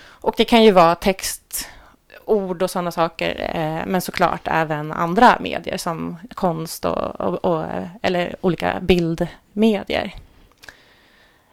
Och 0.07 0.33
det 0.37 0.45
kan 0.45 0.63
ju 0.63 0.71
vara 0.71 0.95
text, 0.95 1.69
ord 2.25 2.61
och 2.63 2.69
sådana 2.71 2.91
saker, 2.91 3.51
eh, 3.55 3.85
men 3.87 4.01
såklart 4.01 4.41
även 4.45 4.91
andra 4.91 5.37
medier 5.39 5.77
som 5.77 6.17
konst 6.33 6.85
och, 6.85 7.21
och, 7.21 7.45
och 7.45 7.65
eller 8.01 8.35
olika 8.41 8.79
bildmedier. 8.81 10.13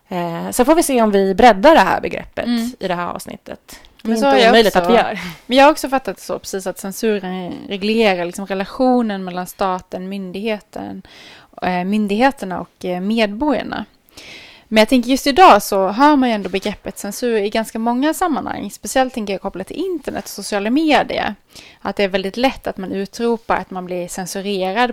Eh, 0.09 0.51
så 0.51 0.65
får 0.65 0.75
vi 0.75 0.83
se 0.83 1.03
om 1.03 1.11
vi 1.11 1.35
breddar 1.35 1.75
det 1.75 1.81
här 1.81 2.01
begreppet 2.01 2.45
Mm. 2.47 2.73
i 2.81 2.89
det 2.89 2.95
här 2.95 3.07
avsnittet. 3.07 3.81
Det 4.03 4.09
är 4.09 4.09
Men 4.09 4.17
inte 4.35 4.49
omöjligt 4.49 4.77
också- 4.77 4.79
att 4.79 4.91
vi 4.91 4.95
gör. 4.95 5.19
Men 5.47 5.59
jag 5.59 5.65
har 5.65 5.71
också 5.71 5.89
fattat 5.89 6.17
det 6.17 6.23
så 6.23 6.39
precis 6.39 6.67
att 6.67 6.79
censuren 6.79 7.53
reglerar 7.69 8.25
liksom 8.25 8.47
relationen 8.47 9.25
mellan 9.25 9.47
staten, 9.47 10.09
myndigheten, 10.09 11.03
eh, 11.63 11.85
myndigheterna 11.85 12.61
och 12.61 12.85
eh, 12.85 13.01
medborgarna. 13.01 13.85
Men 14.73 14.79
jag 14.81 14.89
tänker 14.89 15.11
just 15.11 15.27
idag 15.27 15.63
så 15.63 15.89
hör 15.89 16.17
man 16.17 16.29
ju 16.29 16.35
ändå 16.35 16.49
begreppet 16.49 16.99
censur 16.99 17.37
i 17.37 17.51
ganska 17.51 17.79
många 17.79 18.15
sammanhang. 18.15 18.71
Speciellt 18.71 19.15
tänker 19.15 19.33
jag 19.33 19.43
kopplat 19.43 19.67
till 19.67 19.77
internet 19.77 20.25
och 20.25 20.31
sociala 20.31 20.71
medier. 20.71 21.35
Att 21.81 21.97
det 21.97 22.05
är 22.05 22.09
väldigt 22.09 22.37
lätt 22.37 22.67
att 22.67 22.77
man 22.77 22.93
utropar 22.93 23.57
att 23.57 23.71
man 23.71 23.85
blir 23.85 24.09
censurerad 24.09 24.93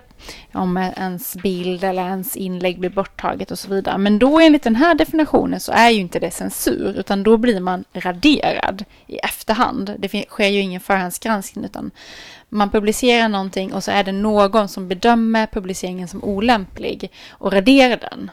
om 0.53 0.77
ens 0.77 1.35
bild 1.35 1.83
eller 1.83 2.03
ens 2.03 2.35
inlägg 2.35 2.79
blir 2.79 2.89
borttaget 2.89 3.51
och 3.51 3.59
så 3.59 3.69
vidare. 3.69 3.97
Men 3.97 4.19
då 4.19 4.39
enligt 4.39 4.63
den 4.63 4.75
här 4.75 4.95
definitionen 4.95 5.59
så 5.59 5.71
är 5.71 5.89
ju 5.89 5.99
inte 5.99 6.19
det 6.19 6.31
censur 6.31 6.99
utan 6.99 7.23
då 7.23 7.37
blir 7.37 7.59
man 7.59 7.83
raderad 7.93 8.85
i 9.07 9.17
efterhand. 9.17 9.95
Det 9.99 10.25
sker 10.29 10.47
ju 10.47 10.59
ingen 10.59 10.81
förhandsgranskning 10.81 11.65
utan 11.65 11.91
man 12.49 12.69
publicerar 12.69 13.29
någonting 13.29 13.73
och 13.73 13.83
så 13.83 13.91
är 13.91 14.03
det 14.03 14.11
någon 14.11 14.67
som 14.67 14.87
bedömer 14.87 15.47
publiceringen 15.47 16.07
som 16.07 16.23
olämplig 16.23 17.11
och 17.29 17.53
raderar 17.53 17.97
den. 17.97 18.31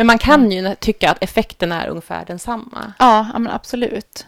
Men 0.00 0.06
man 0.06 0.18
kan 0.18 0.50
ju 0.50 0.74
tycka 0.74 1.10
att 1.10 1.22
effekten 1.22 1.72
är 1.72 1.88
ungefär 1.88 2.24
densamma. 2.24 2.92
Ja, 2.98 3.26
ja 3.32 3.38
men 3.38 3.52
absolut. 3.52 4.26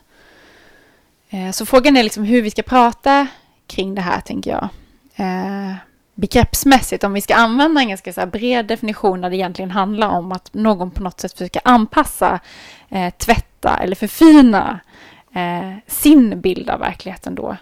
Eh, 1.31 1.51
Så 1.51 1.67
frågan 1.67 1.97
är 1.97 2.03
liksom 2.03 2.25
hur 2.25 2.43
vi 2.43 2.51
ska 2.51 2.63
prata 2.63 3.27
kring 3.67 3.95
det 3.95 4.01
här, 4.01 4.21
tänker 4.21 4.51
jag. 4.51 4.69
Eh, 5.17 5.75
begreppsmässigt, 6.15 7.05
om 7.05 7.13
vi 7.13 7.21
ska 7.21 7.35
använda 7.35 7.81
en 7.81 7.89
ganska 7.89 8.13
så 8.13 8.27
bred 8.27 8.67
definition 8.67 9.21
där 9.21 9.31
det 9.31 9.37
egentligen 9.37 9.71
handlar 9.71 10.09
om 10.09 10.33
att 10.33 10.55
någon 10.55 10.91
på 10.91 11.03
något 11.03 11.21
sätt 11.21 11.33
försöker 11.33 11.63
anpassa, 11.65 12.41
eh, 12.89 13.11
tvätta 13.15 13.77
eller 13.83 13.97
förfina 13.97 14.81
sin 15.87 16.41
bild 16.41 16.71
av 16.71 16.81
verkligheten 16.81 17.35
då. 17.35 17.57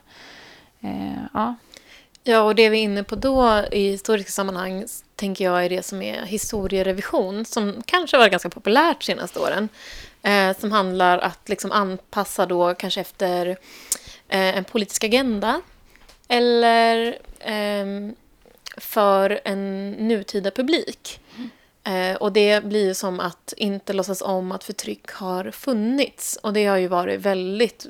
Ja. 1.34 1.54
Ja, 2.24 2.42
och 2.42 2.54
det 2.54 2.68
vi 2.68 2.78
är 2.78 2.82
inne 2.82 3.04
på 3.04 3.16
då 3.16 3.64
i 3.72 3.90
historiska 3.90 4.30
sammanhang 4.30 4.84
tänker 5.16 5.44
jag 5.44 5.64
är 5.64 5.68
det 5.68 5.82
som 5.82 6.02
är 6.02 6.22
historierevision 6.22 7.44
som 7.44 7.82
kanske 7.86 8.18
varit 8.18 8.30
ganska 8.30 8.50
populärt 8.50 9.00
de 9.00 9.04
senaste 9.04 9.38
åren. 9.38 9.68
Eh, 10.22 10.56
som 10.58 10.72
handlar 10.72 11.18
att 11.18 11.48
liksom 11.48 11.72
anpassa 11.72 12.46
då 12.46 12.74
kanske 12.74 13.00
efter 13.00 13.46
eh, 14.28 14.56
en 14.56 14.64
politisk 14.64 15.04
agenda 15.04 15.60
eller 16.28 17.18
ehm, 17.40 18.14
för 18.76 19.40
en 19.44 19.90
nutida 19.90 20.50
publik. 20.50 21.20
Eh, 21.84 22.16
och 22.16 22.32
det 22.32 22.64
blir 22.64 22.86
ju 22.86 22.94
som 22.94 23.20
att 23.20 23.54
inte 23.56 23.92
låtsas 23.92 24.22
om 24.22 24.52
att 24.52 24.64
förtryck 24.64 25.10
har 25.10 25.50
funnits. 25.50 26.38
Och 26.42 26.52
det 26.52 26.66
har 26.66 26.76
ju 26.76 26.86
varit 26.86 27.20
väldigt 27.20 27.86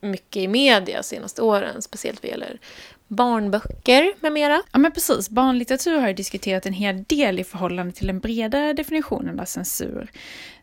mycket 0.00 0.42
i 0.42 0.48
media 0.48 0.96
de 0.96 1.02
senaste 1.02 1.42
åren, 1.42 1.82
speciellt 1.82 2.22
vad 2.22 2.30
gäller 2.30 2.58
barnböcker 3.08 4.14
med 4.20 4.32
mera. 4.32 4.62
Ja, 4.72 4.78
men 4.78 4.92
precis. 4.92 5.30
Barnlitteratur 5.30 5.98
har 5.98 6.08
ju 6.08 6.14
diskuterat 6.14 6.66
en 6.66 6.72
hel 6.72 7.04
del 7.04 7.38
i 7.38 7.44
förhållande 7.44 7.92
till 7.92 8.06
den 8.06 8.20
bredare 8.20 8.72
definitionen 8.72 9.40
av 9.40 9.44
censur. 9.44 10.10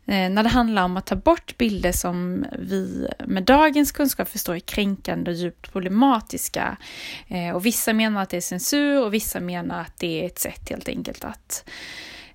Eh, 0.06 0.30
när 0.30 0.44
det 0.44 0.50
handlar 0.50 0.84
om 0.84 0.98
att 0.98 1.06
ta 1.06 1.16
bort 1.16 1.58
bilder 1.58 1.92
som 1.92 2.46
vi 2.60 3.08
med 3.26 3.44
dagens 3.44 3.92
kunskap 3.92 4.30
förstår 4.30 4.56
är 4.56 4.60
kränkande 4.60 5.32
och 5.32 5.38
djupt 5.38 5.72
problematiska. 5.72 6.78
Eh, 7.28 7.56
och 7.56 7.66
vissa 7.66 7.94
menar 7.94 8.24
att 8.24 8.30
det 8.30 8.38
är 8.38 8.42
censur 8.42 9.04
och 9.04 9.14
vissa 9.14 9.40
menar 9.40 9.82
att 9.82 10.00
det 10.00 10.22
är 10.22 10.26
ett 10.26 10.40
sätt 10.40 10.70
helt 10.70 10.90
enkelt 10.90 11.24
att 11.24 11.70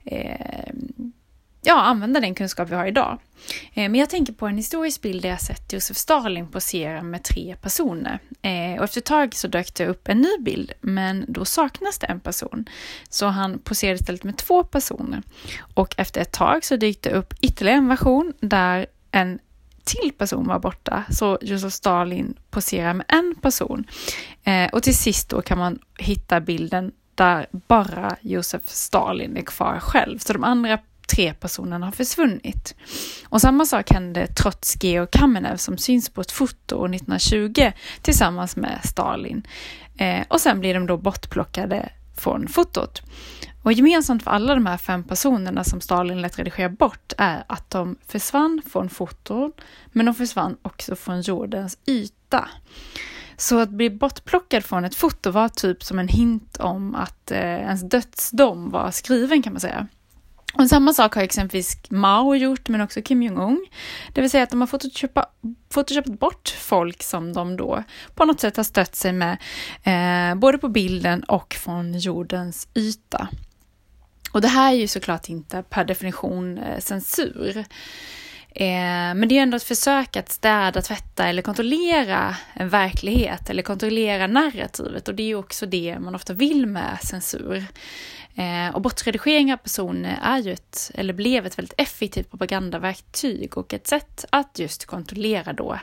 eh, 0.05 0.73
ja, 1.69 1.81
använda 1.81 2.21
den 2.21 2.35
kunskap 2.35 2.71
vi 2.71 2.75
har 2.75 2.87
idag. 2.87 3.19
Eh, 3.75 3.91
men 3.91 3.95
jag 3.95 4.11
tänker 4.11 4.33
på 4.33 4.47
en 4.47 4.57
historisk 4.57 5.03
bild 5.03 5.23
där 5.23 5.29
jag 5.29 5.41
sett 5.41 5.73
Josef 5.73 5.97
Stalin 5.97 6.47
posera 6.47 7.03
med 7.03 7.25
tre 7.25 7.57
personer. 7.63 8.19
Eh, 8.43 8.79
och 8.79 8.85
efter 8.85 9.01
ett 9.01 9.05
tag 9.05 9.35
så 9.35 9.49
dök 9.49 9.75
det 9.75 9.87
upp 9.87 10.09
en 10.09 10.21
ny 10.21 10.37
bild, 10.41 10.73
men 10.81 11.25
då 11.29 11.45
saknas 11.45 11.99
det 11.99 12.07
en 12.07 12.21
person. 12.21 12.69
Så 13.09 13.27
han 13.27 13.59
poserade 13.59 13.95
istället 13.95 14.25
med 14.25 14.37
två 14.37 14.65
personer. 14.65 15.23
Och 15.75 15.95
efter 15.99 16.21
ett 16.21 16.33
tag 16.33 16.65
så 16.65 16.77
dök 16.77 17.03
det 17.03 17.11
upp 17.11 17.35
ytterligare 17.41 17.79
en 17.79 17.89
version 17.89 18.33
där 18.41 18.87
en 19.11 19.39
till 19.85 20.13
person 20.19 20.47
var 20.47 20.59
borta, 20.59 21.05
så 21.11 21.39
Josef 21.41 21.73
Stalin 21.73 22.35
poserar 22.51 22.95
med 22.95 23.07
en 23.09 23.35
person. 23.43 23.85
Eh, 24.45 24.69
och 24.73 24.83
till 24.83 24.97
sist 24.97 25.29
då 25.29 25.43
kan 25.43 25.59
man 25.59 25.79
hitta 25.99 26.41
bilden 26.41 26.93
där 27.15 27.47
bara 27.51 28.17
Josef 28.21 28.69
Stalin 28.69 29.37
är 29.37 29.43
kvar 29.43 29.81
själv. 29.81 30.19
Så 30.19 30.33
de 30.33 30.45
andra 30.45 30.79
tre 31.09 31.35
personerna 31.35 31.87
har 31.87 31.93
försvunnit. 31.93 32.75
Och 33.29 33.41
samma 33.41 33.67
sak 33.67 33.91
hände 33.91 34.27
Trotskij 34.27 35.01
och 35.01 35.11
Kamenev 35.11 35.57
som 35.57 35.79
syns 35.79 36.09
på 36.09 36.21
ett 36.21 36.33
foto 36.33 36.77
år 36.77 36.95
1920 36.95 37.73
tillsammans 38.03 38.57
med 38.57 38.81
Stalin. 38.85 39.47
Eh, 39.99 40.25
och 40.29 40.41
sen 40.41 40.61
blir 40.61 40.75
de 40.75 40.87
då 40.87 40.97
bortplockade 40.97 41.89
från 42.17 42.49
fotot. 42.49 43.03
Och 43.63 43.73
gemensamt 43.73 44.23
för 44.23 44.31
alla 44.31 44.55
de 44.55 44.67
här 44.67 44.77
fem 44.77 45.05
personerna 45.05 45.65
som 45.65 45.81
Stalin 45.81 46.23
lät 46.23 46.39
redigera 46.39 46.69
bort 46.69 47.13
är 47.19 47.45
att 47.47 47.71
de 47.71 47.97
försvann 48.07 48.63
från 48.73 48.89
foton, 48.89 49.53
men 49.87 50.07
de 50.07 50.15
försvann 50.15 50.57
också 50.63 50.97
från 50.97 51.21
jordens 51.21 51.79
yta. 51.87 52.49
Så 53.37 53.59
att 53.59 53.71
bli 53.71 53.91
bortplockad 53.91 54.65
från 54.65 54.85
ett 54.85 54.95
foto 54.95 55.31
var 55.31 55.49
typ 55.49 55.85
som 55.85 55.99
en 55.99 56.09
hint 56.09 56.57
om 56.57 56.95
att 56.95 57.31
eh, 57.31 57.41
ens 57.41 57.83
dödsdom 57.83 58.71
var 58.71 58.91
skriven 58.91 59.43
kan 59.43 59.53
man 59.53 59.61
säga. 59.61 59.87
Och 60.55 60.69
samma 60.69 60.93
sak 60.93 61.15
har 61.15 61.23
exempelvis 61.23 61.77
Mao 61.91 62.35
gjort, 62.35 62.69
men 62.69 62.81
också 62.81 63.03
Kim 63.03 63.23
Jong-Un. 63.23 63.67
Det 64.13 64.21
vill 64.21 64.31
säga 64.31 64.43
att 64.43 64.51
de 64.51 64.61
har 64.61 64.67
photoshopat, 64.67 65.35
photoshopat 65.69 66.19
bort 66.19 66.49
folk 66.49 67.03
som 67.03 67.33
de 67.33 67.57
då 67.57 67.85
på 68.15 68.25
något 68.25 68.41
sätt 68.41 68.57
har 68.57 68.65
stött 68.65 68.97
sig 68.97 69.13
med, 69.13 69.39
eh, 69.83 70.39
både 70.39 70.59
på 70.59 70.69
bilden 70.69 71.23
och 71.23 71.55
från 71.55 71.99
jordens 71.99 72.69
yta. 72.75 73.29
Och 74.33 74.41
det 74.41 74.49
här 74.49 74.73
är 74.73 74.77
ju 74.77 74.89
såklart 74.89 75.29
inte 75.29 75.63
per 75.63 75.85
definition 75.85 76.59
eh, 76.59 76.79
censur. 76.79 77.65
Eh, 78.51 79.15
men 79.15 79.29
det 79.29 79.39
är 79.39 79.43
ändå 79.43 79.57
ett 79.57 79.63
försök 79.63 80.17
att 80.17 80.29
städa, 80.29 80.83
tvätta 80.83 81.29
eller 81.29 81.43
kontrollera 81.43 82.37
en 82.55 82.69
verklighet 82.69 83.51
eller 83.51 83.63
kontrollera 83.63 84.27
narrativet 84.27 85.09
och 85.09 85.15
det 85.15 85.23
är 85.23 85.27
ju 85.27 85.35
också 85.35 85.67
det 85.67 85.99
man 86.01 86.15
ofta 86.15 86.33
vill 86.33 86.67
med 86.67 86.99
censur. 87.03 87.65
Eh, 88.39 88.75
och 88.75 88.81
bortredigering 88.81 89.53
av 89.53 89.57
personer 89.57 90.19
är 90.23 90.39
ju 90.39 90.53
ett, 90.53 90.91
eller 90.95 91.13
blev 91.13 91.47
ett 91.47 91.59
väldigt 91.59 91.81
effektivt 91.81 92.31
propagandaverktyg 92.31 93.59
och 93.59 93.75
ett 93.75 93.87
sätt 93.87 94.25
att 94.31 94.59
just 94.59 94.87
kontrollera 94.87 95.53
då 95.53 95.79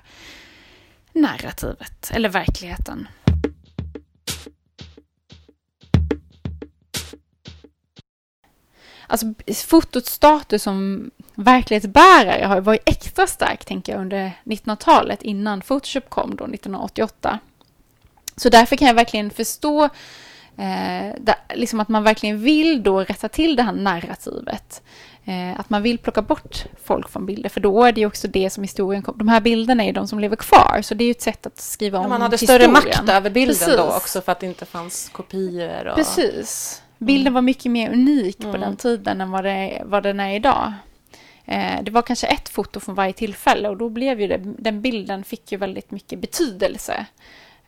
narrativet 1.14 2.12
eller 2.14 2.30
verkligheten. 2.30 3.08
Alltså 9.08 9.34
fotots 9.66 10.12
status 10.12 10.64
som 10.64 11.12
verklighetsbärare 11.34 12.46
har 12.46 12.62
varit 12.62 12.90
extra 12.90 13.28
stark, 13.28 13.66
tänker 13.66 13.94
jag, 13.94 14.02
under 14.02 14.32
1900-talet 14.44 15.24
innan 15.24 15.62
Photoshop 15.62 16.10
kom 16.10 16.36
då 16.36 16.44
1988. 16.44 17.40
Så 18.36 18.50
därför 18.50 18.76
kan 18.76 18.88
jag 18.88 18.96
verkligen 18.96 19.30
förstå 19.30 19.90
eh, 20.58 21.16
där, 21.22 21.36
liksom 21.56 21.80
att 21.80 21.90
man 21.90 22.04
verkligen 22.04 22.40
vill 22.42 22.84
då 22.84 23.00
rätta 23.00 23.30
till 23.30 23.56
det 23.56 23.64
här 23.64 23.74
narrativet. 23.74 24.82
Eh, 25.26 25.60
att 25.60 25.70
man 25.70 25.84
vill 25.84 25.98
plocka 25.98 26.22
bort 26.22 26.66
folk 26.84 27.10
från 27.10 27.26
bilder, 27.26 27.50
för 27.50 27.60
då 27.62 27.84
är 27.84 27.92
det 27.92 28.02
ju 28.02 28.08
också 28.08 28.28
det 28.28 28.50
som 28.50 28.64
historien 28.64 29.02
kom. 29.04 29.18
De 29.18 29.28
här 29.28 29.42
bilderna 29.42 29.84
är 29.84 29.94
de 29.94 30.08
som 30.08 30.20
lever 30.20 30.36
kvar, 30.36 30.80
så 30.84 30.94
det 30.94 31.04
är 31.04 31.06
ju 31.06 31.12
ett 31.12 31.22
sätt 31.22 31.46
att 31.46 31.58
skriva 31.58 32.00
om 32.00 32.10
man 32.10 32.22
hade 32.22 32.38
historien. 32.38 32.62
större 32.62 32.72
makt 32.96 33.10
över 33.10 33.30
bilden 33.30 33.56
Precis. 33.56 33.78
då 33.78 33.84
också 33.84 34.22
för 34.22 34.32
att 34.32 34.40
det 34.40 34.48
inte 34.48 34.66
fanns 34.66 35.10
kopior. 35.10 35.88
Och... 35.88 35.96
Precis. 35.96 36.82
Bilden 36.98 37.34
var 37.34 37.42
mycket 37.42 37.72
mer 37.72 37.94
unik 37.94 38.38
på 38.38 38.48
Mm. 38.48 38.62
den 38.62 38.76
tiden 38.76 39.22
än 39.22 39.32
vad, 39.32 39.44
det, 39.44 39.82
vad 39.86 40.04
den 40.04 40.20
är 40.20 40.36
idag. 40.36 40.74
Eh, 41.46 41.84
det 41.84 41.92
var 41.92 42.02
kanske 42.02 42.28
ett 42.28 42.50
foto 42.50 42.80
från 42.80 42.96
varje 42.96 43.14
tillfälle 43.14 43.70
och 43.70 43.78
då 43.78 43.90
blev 43.90 44.22
ju 44.22 44.28
det, 44.28 44.38
den 44.44 44.82
bilden 44.82 45.24
fick 45.24 45.52
ju 45.52 45.58
väldigt 45.58 45.92
mycket 45.92 46.20
betydelse. 46.20 47.06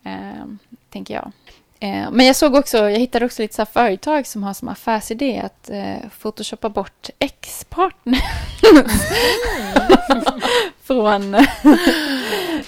Eh, 0.04 0.46
tänker 0.90 1.14
jag. 1.14 1.32
Eh, 1.80 2.12
men 2.12 2.26
jag 2.26 2.36
såg 2.36 2.56
också, 2.56 2.78
jag 2.78 3.00
hittade 3.00 3.26
också 3.26 3.42
lite 3.42 3.56
så 3.56 3.66
företag 3.66 4.28
som 4.28 4.44
har 4.44 4.54
som 4.54 4.68
affärsidé 4.68 5.42
att 5.46 5.70
eh, 5.70 6.10
photoshoppa 6.22 6.70
bort 6.70 7.10
ex-partner. 7.20 8.22
från, 10.84 11.36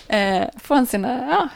eh, 0.08 0.44
från 0.64 0.86
sina, 0.86 1.28
ja, 1.30 1.48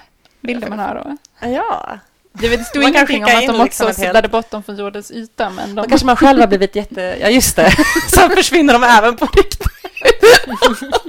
bilder 0.41 0.69
man 0.69 0.79
har 0.79 0.95
då. 0.95 1.17
Ja. 1.47 1.99
Det, 2.33 2.49
vet, 2.49 2.59
det 2.59 2.65
stod 2.65 2.81
Man 2.81 2.89
ingenting 2.89 3.23
om 3.23 3.29
att 3.29 3.47
de 3.47 3.63
liksom 3.63 3.87
också 3.87 3.89
ett 3.89 3.97
helt- 4.13 4.31
bort 4.31 4.51
dem 4.51 4.63
från 4.63 4.77
jordens 4.77 5.11
yta, 5.11 5.49
men 5.49 5.75
Då 5.75 5.81
de... 5.81 5.89
kanske 5.89 6.05
man 6.05 6.15
själv 6.15 6.39
har 6.39 6.47
blivit 6.47 6.75
jätte... 6.75 7.17
Ja, 7.21 7.29
just 7.29 7.55
det. 7.55 7.71
Sen 8.09 8.29
försvinner 8.29 8.73
de 8.73 8.83
även 8.83 9.17
på 9.17 9.25
riktigt. 9.25 9.67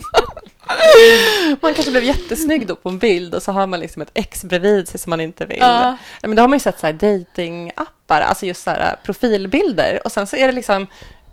Man 1.60 1.74
kanske 1.74 1.90
blev 1.90 2.04
jättesnygg 2.04 2.66
då 2.66 2.76
på 2.76 2.88
en 2.88 2.98
bild 2.98 3.34
och 3.34 3.42
så 3.42 3.52
har 3.52 3.66
man 3.66 3.80
liksom 3.80 4.02
ett 4.02 4.10
ex 4.14 4.44
bredvid 4.44 4.88
sig 4.88 5.00
som 5.00 5.10
man 5.10 5.20
inte 5.20 5.46
vill. 5.46 5.58
Ja. 5.60 5.96
Men 6.22 6.36
då 6.36 6.42
har 6.42 6.48
man 6.48 6.56
ju 6.56 6.60
sett 6.62 6.80
så 6.80 6.86
här 6.86 6.92
datingappar, 6.92 8.20
alltså 8.20 8.46
just 8.46 8.62
så 8.64 8.70
här 8.70 8.96
profilbilder 9.04 10.00
och 10.04 10.12
sen 10.12 10.26
så 10.26 10.36
är 10.36 10.46
det 10.46 10.52
liksom 10.52 10.86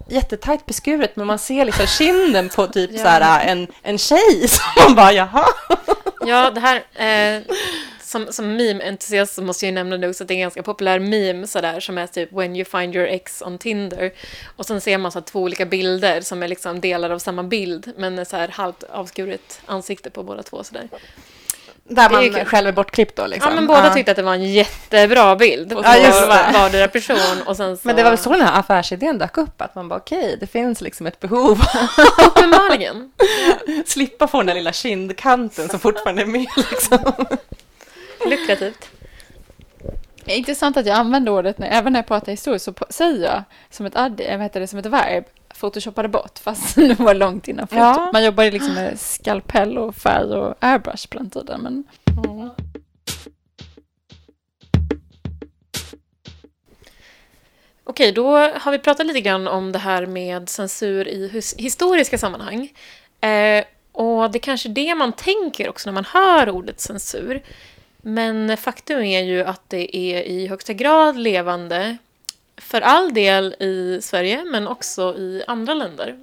jättetajt 0.10 0.66
beskuret 0.66 1.16
men 1.16 1.28
man 1.28 1.40
ser 1.40 1.66
liksom 1.66 1.88
kinden 1.88 2.50
på 2.50 2.68
typ 2.68 2.90
Ja. 2.94 3.04
så 3.04 3.08
här 3.08 3.48
en, 3.48 3.68
en 3.84 3.98
tjej 3.98 4.48
som 4.48 4.66
man 4.86 4.96
bara 4.96 5.14
jaha. 5.14 5.46
Ja, 6.26 6.52
det 6.52 6.60
här... 6.60 6.76
Eh, 7.36 7.42
som, 8.12 8.28
som 8.34 8.58
meme-entusiast 8.58 9.34
så 9.34 9.42
måste 9.42 9.66
jag 9.66 9.72
ju 9.72 9.76
nämna 9.76 9.98
nu 9.98 10.10
också 10.10 10.24
att 10.24 10.28
det 10.28 10.34
är 10.34 10.36
en 10.36 10.42
ganska 10.42 10.64
populär 10.64 11.00
meme 11.00 11.48
sådär 11.48 11.80
som 11.80 11.98
är 11.98 12.08
typ 12.08 12.34
When 12.34 12.56
you 12.56 12.66
find 12.66 12.96
your 12.96 13.08
ex 13.08 13.42
on 13.46 13.58
Tinder. 13.58 14.12
Och 14.56 14.66
sen 14.66 14.82
ser 14.82 14.98
man 14.98 15.12
så 15.12 15.22
två 15.22 15.40
olika 15.42 15.66
bilder 15.66 16.22
som 16.22 16.44
är 16.44 16.48
liksom 16.48 16.80
delar 16.82 17.10
av 17.10 17.20
samma 17.20 17.44
bild 17.44 17.92
men 17.98 18.20
är 18.20 18.26
så 18.26 18.38
här 18.38 18.48
halvt 18.48 18.84
avskuret 18.84 19.62
ansikte 19.66 20.10
på 20.10 20.24
båda 20.24 20.44
två 20.44 20.64
sådär. 20.64 20.88
Där 21.84 22.10
Det 22.10 22.16
är 22.16 22.22
man 22.32 22.34
kul. 22.40 22.46
själv 22.46 22.68
är 22.68 22.72
bortklippt 22.72 23.16
då 23.16 23.28
liksom. 23.28 23.50
Ja, 23.50 23.56
men 23.56 23.68
båda 23.68 23.94
tyckte 23.94 24.12
att 24.12 24.18
det 24.18 24.24
var 24.24 24.34
en 24.34 24.54
jättebra 24.54 25.36
bild 25.36 25.70
på 25.70 25.82
Ja, 25.84 25.98
just 25.98 26.22
det. 26.22 26.50
vardera 26.54 26.88
person 26.88 27.42
och 27.46 27.58
sen 27.58 27.78
så... 27.78 27.82
Men 27.88 27.96
det 27.96 28.04
var 28.04 28.10
väl 28.10 28.20
så 28.20 28.30
den 28.32 28.42
här 28.42 28.60
affärsidén 28.60 29.18
dök 29.18 29.38
upp, 29.38 29.62
att 29.62 29.76
man 29.76 29.88
bara 29.88 30.00
okej, 30.00 30.38
det 30.40 30.48
finns 30.48 30.82
liksom 30.82 31.08
ett 31.08 31.20
behov 31.20 31.60
Uppenbarligen. 32.28 33.12
slippa 33.86 34.28
få 34.28 34.38
den 34.38 34.48
där 34.48 34.54
lilla 34.54 34.74
kindkanten 34.74 35.70
som 35.70 35.80
fortfarande 35.80 36.22
är 36.22 36.26
med 36.26 36.48
liksom. 36.72 37.00
Lukrativt. 38.26 38.90
Intressant 40.26 40.78
att 40.78 40.86
jag 40.86 40.98
använder 40.98 41.32
ordet, 41.32 41.58
när, 41.58 41.68
även 41.68 41.94
när 41.94 42.00
jag 42.00 42.08
pratar 42.08 42.32
historiskt, 42.32 42.66
så 42.66 42.74
säger 42.90 43.24
jag 43.24 43.44
som 43.70 43.86
ett, 43.86 43.96
ad, 43.96 44.22
vad 44.30 44.42
heter 44.42 44.60
det, 44.60 44.68
som 44.68 44.80
ett 44.80 44.86
verb, 44.86 45.26
photoshoppade 45.60 46.08
bort, 46.08 46.40
fast 46.40 46.76
det 46.98 47.00
var 47.00 47.14
långt 47.14 47.48
innan 47.48 47.68
foto. 47.68 47.80
Ja. 47.80 48.10
Man 48.14 48.24
jobbade 48.24 48.52
liksom 48.52 48.74
med 48.74 49.00
skalpell 49.00 49.78
och 49.78 49.96
färg 49.96 50.34
och 50.34 50.56
airbrush 50.60 51.10
på 51.10 51.18
den 51.18 51.30
tiden, 51.30 51.62
men 51.62 51.84
Okej, 57.84 58.12
då 58.12 58.38
har 58.38 58.72
vi 58.72 58.80
pratat 58.80 59.06
lite 59.06 59.22
grann 59.22 59.48
om 59.48 59.72
det 59.72 59.80
här 59.80 60.06
med 60.06 60.50
censur 60.50 61.08
i 61.08 61.42
historiska 61.58 62.18
sammanhang. 62.18 62.70
Eh, 63.22 63.64
och 63.92 64.32
det 64.32 64.38
är 64.38 64.42
kanske 64.42 64.70
det 64.70 64.96
man 64.96 65.14
tänker 65.14 65.70
också 65.70 65.90
när 65.90 65.94
man 65.94 66.06
hör 66.06 66.50
ordet 66.50 66.80
censur. 66.80 67.44
Men 68.02 68.58
faktum 68.58 69.00
är 69.00 69.22
ju 69.22 69.44
att 69.44 69.62
det 69.68 69.98
är 69.98 70.22
i 70.22 70.48
högsta 70.48 70.74
grad 70.74 71.18
levande, 71.18 71.98
för 72.58 72.82
all 72.82 73.14
del 73.14 73.56
i 73.60 74.00
Sverige, 74.02 74.44
men 74.44 74.68
också 74.68 75.16
i 75.16 75.44
andra 75.48 75.74
länder. 75.74 76.20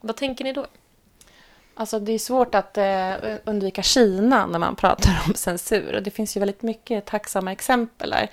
Vad 0.00 0.16
tänker 0.16 0.44
ni 0.44 0.52
då? 0.52 0.66
Alltså 1.74 2.00
det 2.00 2.12
är 2.12 2.18
svårt 2.18 2.54
att 2.54 2.78
eh, 2.78 3.14
undvika 3.44 3.82
Kina 3.82 4.46
när 4.46 4.58
man 4.58 4.76
pratar 4.76 5.22
om 5.26 5.34
censur. 5.34 5.94
Och 5.94 6.02
det 6.02 6.10
finns 6.10 6.36
ju 6.36 6.40
väldigt 6.40 6.62
mycket 6.62 7.06
tacksamma 7.06 7.52
exempel 7.52 8.10
där. 8.10 8.30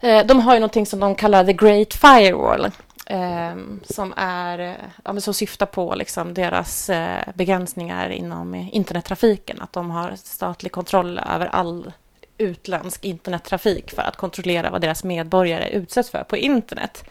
Eh, 0.00 0.26
de 0.26 0.40
har 0.40 0.54
ju 0.54 0.60
någonting 0.60 0.86
som 0.86 1.00
de 1.00 1.14
kallar 1.14 1.44
the 1.44 1.52
great 1.52 1.94
firewall. 1.94 2.70
Eh, 3.10 3.56
som, 3.84 4.14
är, 4.16 4.58
ja, 5.04 5.12
men 5.12 5.20
som 5.20 5.34
syftar 5.34 5.66
på 5.66 5.94
liksom 5.94 6.34
deras 6.34 6.90
eh, 6.90 7.22
begränsningar 7.34 8.10
inom 8.10 8.54
internettrafiken. 8.54 9.60
Att 9.60 9.72
de 9.72 9.90
har 9.90 10.12
statlig 10.16 10.72
kontroll 10.72 11.18
över 11.18 11.46
all 11.46 11.92
utländsk 12.38 13.04
internettrafik 13.04 13.90
för 13.90 14.02
att 14.02 14.16
kontrollera 14.16 14.70
vad 14.70 14.80
deras 14.80 15.04
medborgare 15.04 15.68
utsätts 15.70 16.10
för 16.10 16.24
på 16.24 16.36
internet. 16.36 17.04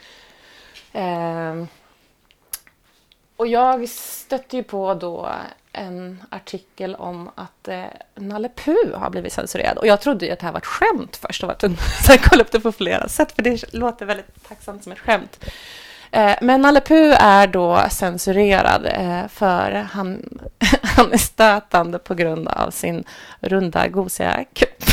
Eh, 0.93 1.63
och 3.35 3.47
jag 3.47 3.89
stötte 3.89 4.57
ju 4.57 4.63
på 4.63 4.93
då 4.93 5.29
en 5.71 6.23
artikel 6.29 6.95
om 6.95 7.29
att 7.35 7.67
eh, 7.67 7.83
Nalle 8.15 8.49
Puh 8.49 8.93
har 8.93 9.09
blivit 9.09 9.33
censurerad. 9.33 9.77
Och 9.77 9.87
jag 9.87 10.01
trodde 10.01 10.25
ju 10.25 10.31
att 10.31 10.39
det 10.39 10.45
här 10.45 10.53
var 10.53 10.59
ett 10.59 10.65
skämt 10.65 11.15
först 11.15 11.43
och 11.43 11.47
var 11.47 11.55
tvungen 11.55 12.41
upp 12.41 12.51
det 12.51 12.59
på 12.59 12.71
flera 12.71 13.09
sätt, 13.09 13.31
för 13.31 13.41
det 13.41 13.73
låter 13.73 14.05
väldigt 14.05 14.47
tacksamt 14.47 14.83
som 14.83 14.91
ett 14.91 14.99
skämt. 14.99 15.39
Eh, 16.11 16.35
men 16.41 16.61
Nalle 16.61 16.81
Puh 16.81 17.23
är 17.23 17.47
då 17.47 17.83
censurerad 17.91 18.85
eh, 18.85 19.27
för 19.27 19.71
han, 19.71 20.39
han 20.83 21.13
är 21.13 21.17
stötande 21.17 21.99
på 21.99 22.13
grund 22.13 22.47
av 22.47 22.71
sin 22.71 23.03
runda 23.39 23.87
gosiga 23.87 24.45
kupp. 24.53 24.83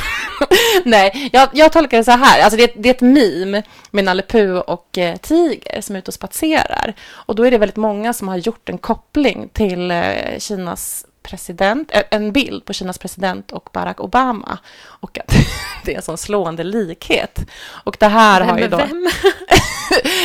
Nej, 0.85 1.31
jag, 1.33 1.49
jag 1.53 1.73
tolkar 1.73 1.99
det 1.99 2.05
så 2.05 2.11
här. 2.11 2.43
Alltså 2.43 2.57
det, 2.57 2.63
är, 2.63 2.83
det 2.83 2.89
är 2.89 2.95
ett 2.95 3.01
meme 3.01 3.63
med 3.91 4.05
Nalle 4.05 4.23
Puh 4.23 4.57
och 4.57 4.99
eh, 4.99 5.17
Tiger 5.17 5.81
som 5.81 5.97
är 5.97 5.99
ute 5.99 6.11
och 6.11 6.15
spatserar. 6.15 6.95
Och 7.11 7.35
då 7.35 7.47
är 7.47 7.51
det 7.51 7.59
väldigt 7.59 7.77
många 7.77 8.13
som 8.13 8.29
har 8.29 8.37
gjort 8.37 8.69
en 8.69 8.79
koppling 8.79 9.49
till 9.53 9.91
eh, 9.91 10.39
Kinas 10.39 11.07
president, 11.27 11.91
en 12.11 12.33
bild 12.33 12.65
på 12.65 12.73
Kinas 12.73 12.99
president 12.99 13.53
och 13.53 13.69
Barack 13.73 14.01
Obama. 14.01 14.59
Och 14.79 15.19
att 15.19 15.35
det 15.85 15.93
är 15.93 15.97
en 15.97 16.03
sån 16.03 16.19
slående 16.19 16.65
likhet. 16.65 17.39
Och 17.69 17.97
det 18.01 18.09
här 18.09 18.41
Vem 18.41 18.49
har 18.49 18.59
ju 18.59 18.69
då... 18.69 18.77
vem? 18.77 19.09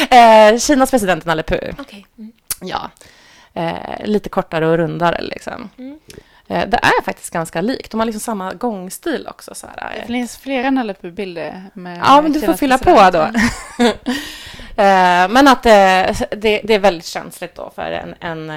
eh, 0.53 0.59
Kinas 0.59 0.91
president 0.91 1.25
Nalle 1.25 1.43
Puh. 1.43 1.73
Okej. 1.79 2.05
Mm. 2.17 2.31
Ja. 2.61 2.91
Eh, 3.53 4.05
lite 4.05 4.29
kortare 4.29 4.67
och 4.67 4.77
rundare 4.77 5.21
liksom. 5.21 5.69
Mm. 5.77 5.99
Eh, 6.51 6.67
det 6.67 6.77
är 6.77 7.03
faktiskt 7.03 7.33
ganska 7.33 7.61
likt. 7.61 7.91
De 7.91 7.99
har 7.99 8.05
liksom 8.05 8.19
samma 8.19 8.53
gångstil 8.53 9.27
också. 9.27 9.55
Så 9.55 9.67
här, 9.67 9.93
det 9.95 10.01
eh. 10.01 10.07
finns 10.07 10.37
flera 10.37 10.69
Nalle 10.69 10.93
Puh-bilder 10.93 11.63
med 11.73 12.01
Ja, 12.05 12.21
men 12.21 12.31
du 12.31 12.41
får 12.41 12.53
fylla 12.53 12.77
på 12.77 13.09
då. 13.11 13.29
Eh, 14.71 15.29
Men 15.29 15.47
att 15.47 15.63
det, 15.63 16.15
det 16.63 16.73
är 16.73 16.79
väldigt 16.79 17.05
känsligt 17.05 17.55
då 17.55 17.71
för 17.75 17.91
en, 17.91 18.15
en, 18.19 18.49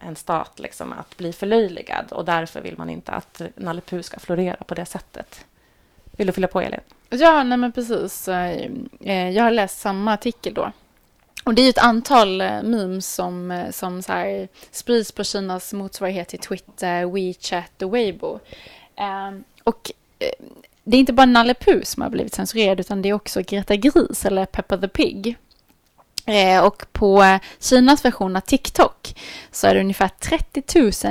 en 0.00 0.16
stat 0.16 0.52
liksom 0.58 0.92
att 0.92 1.16
bli 1.16 1.32
förlöjligad 1.32 2.12
och 2.12 2.24
därför 2.24 2.60
vill 2.60 2.78
man 2.78 2.90
inte 2.90 3.12
att 3.12 3.42
Nalle 3.56 4.02
ska 4.02 4.20
florera 4.20 4.56
på 4.56 4.74
det 4.74 4.86
sättet. 4.86 5.44
Vill 6.16 6.26
du 6.26 6.32
fylla 6.32 6.46
på, 6.46 6.60
Elin? 6.60 6.80
Ja, 7.10 7.42
nej 7.42 7.58
men 7.58 7.72
precis. 7.72 8.28
Jag 9.34 9.42
har 9.42 9.50
läst 9.50 9.80
samma 9.80 10.12
artikel 10.12 10.54
då. 10.54 10.72
Och 11.44 11.54
det 11.54 11.62
är 11.62 11.64
ju 11.64 11.70
ett 11.70 11.78
antal 11.78 12.40
eh, 12.40 12.62
memes 12.62 13.14
som, 13.14 13.50
eh, 13.50 13.70
som 13.70 14.02
så 14.02 14.12
här 14.12 14.48
sprids 14.70 15.12
på 15.12 15.24
Kinas 15.24 15.72
motsvarighet 15.72 16.28
till 16.28 16.38
Twitter, 16.38 17.06
WeChat 17.06 17.82
och 17.82 17.94
Weibo. 17.94 18.38
Ehm, 18.96 19.34
eh, 19.36 19.42
Och 19.64 19.90
det 20.84 20.96
är 20.96 21.00
inte 21.00 21.12
bara 21.12 21.26
Nalle 21.26 21.54
Puh 21.54 21.82
som 21.82 22.02
har 22.02 22.10
blivit 22.10 22.34
censurerad 22.34 22.80
utan 22.80 23.02
det 23.02 23.08
är 23.08 23.12
också 23.12 23.42
Greta 23.42 23.76
Gris 23.76 24.24
eller 24.24 24.46
Peppa 24.46 24.78
the 24.78 24.88
Pig. 24.88 25.36
Eh, 26.26 26.64
Och 26.64 26.84
på 26.92 27.38
Kinas 27.60 28.04
version 28.04 28.36
av 28.36 28.40
TikTok 28.40 29.14
så 29.52 29.66
är 29.66 29.74
det 29.74 29.80
ungefär 29.80 30.08
30 30.08 30.62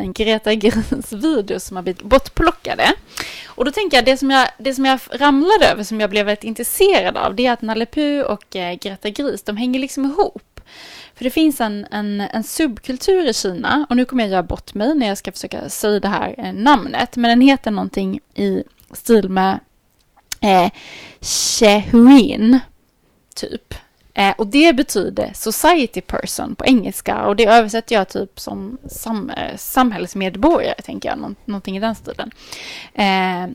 000 0.03 0.13
Greta 0.13 0.53
Gris-videos 0.53 1.63
som 1.65 1.75
har 1.77 1.83
blivit 1.83 2.03
bortplockade. 2.03 2.93
Och 3.59 3.65
då 3.65 3.71
tänker 3.71 3.97
jag, 3.97 4.05
det 4.05 4.17
som 4.17 4.31
jag, 4.31 4.49
det 4.57 4.73
som 4.73 4.85
jag 4.85 4.99
ramlade 5.11 5.65
över, 5.65 5.83
som 5.83 5.99
jag 5.99 6.09
blev 6.09 6.25
väldigt 6.25 6.43
intresserad 6.43 7.17
av, 7.17 7.35
det 7.35 7.45
är 7.45 7.51
att 7.53 7.61
Nalle 7.61 7.85
Puh 7.85 8.21
och 8.21 8.55
eh, 8.55 8.73
Greta 8.75 9.09
Gris, 9.09 9.43
de 9.43 9.57
hänger 9.57 9.79
liksom 9.79 10.05
ihop. 10.05 10.61
För 11.15 11.23
det 11.23 11.29
finns 11.29 11.61
en, 11.61 11.87
en, 11.91 12.21
en 12.21 12.43
subkultur 12.43 13.27
i 13.27 13.33
Kina, 13.33 13.85
och 13.89 13.95
nu 13.95 14.05
kommer 14.05 14.23
jag 14.23 14.31
göra 14.31 14.43
bort 14.43 14.73
mig 14.73 14.95
när 14.95 15.07
jag 15.07 15.17
ska 15.17 15.31
försöka 15.31 15.69
säga 15.69 15.99
det 15.99 16.07
här 16.07 16.35
eh, 16.37 16.53
namnet, 16.53 17.15
men 17.15 17.29
den 17.29 17.41
heter 17.41 17.71
någonting 17.71 18.19
i 18.35 18.63
stil 18.91 19.29
med 19.29 19.59
eh, 20.41 20.69
Shehuin, 21.21 22.59
typ. 23.35 23.73
Eh, 24.13 24.33
och 24.37 24.47
det 24.47 24.73
betyder 24.73 25.31
society 25.35 26.01
person 26.01 26.55
på 26.55 26.65
engelska 26.65 27.25
och 27.25 27.35
det 27.35 27.45
översätter 27.45 27.95
jag 27.95 28.09
typ 28.09 28.39
som 28.39 28.77
sam, 28.87 29.29
eh, 29.29 29.57
samhällsmedborgare, 29.57 30.81
tänker 30.81 31.09
jag, 31.09 31.17
Nå- 31.19 31.35
någonting 31.45 31.77
i 31.77 31.79
den 31.79 31.95
stilen. 31.95 32.31
Eh, 32.93 33.47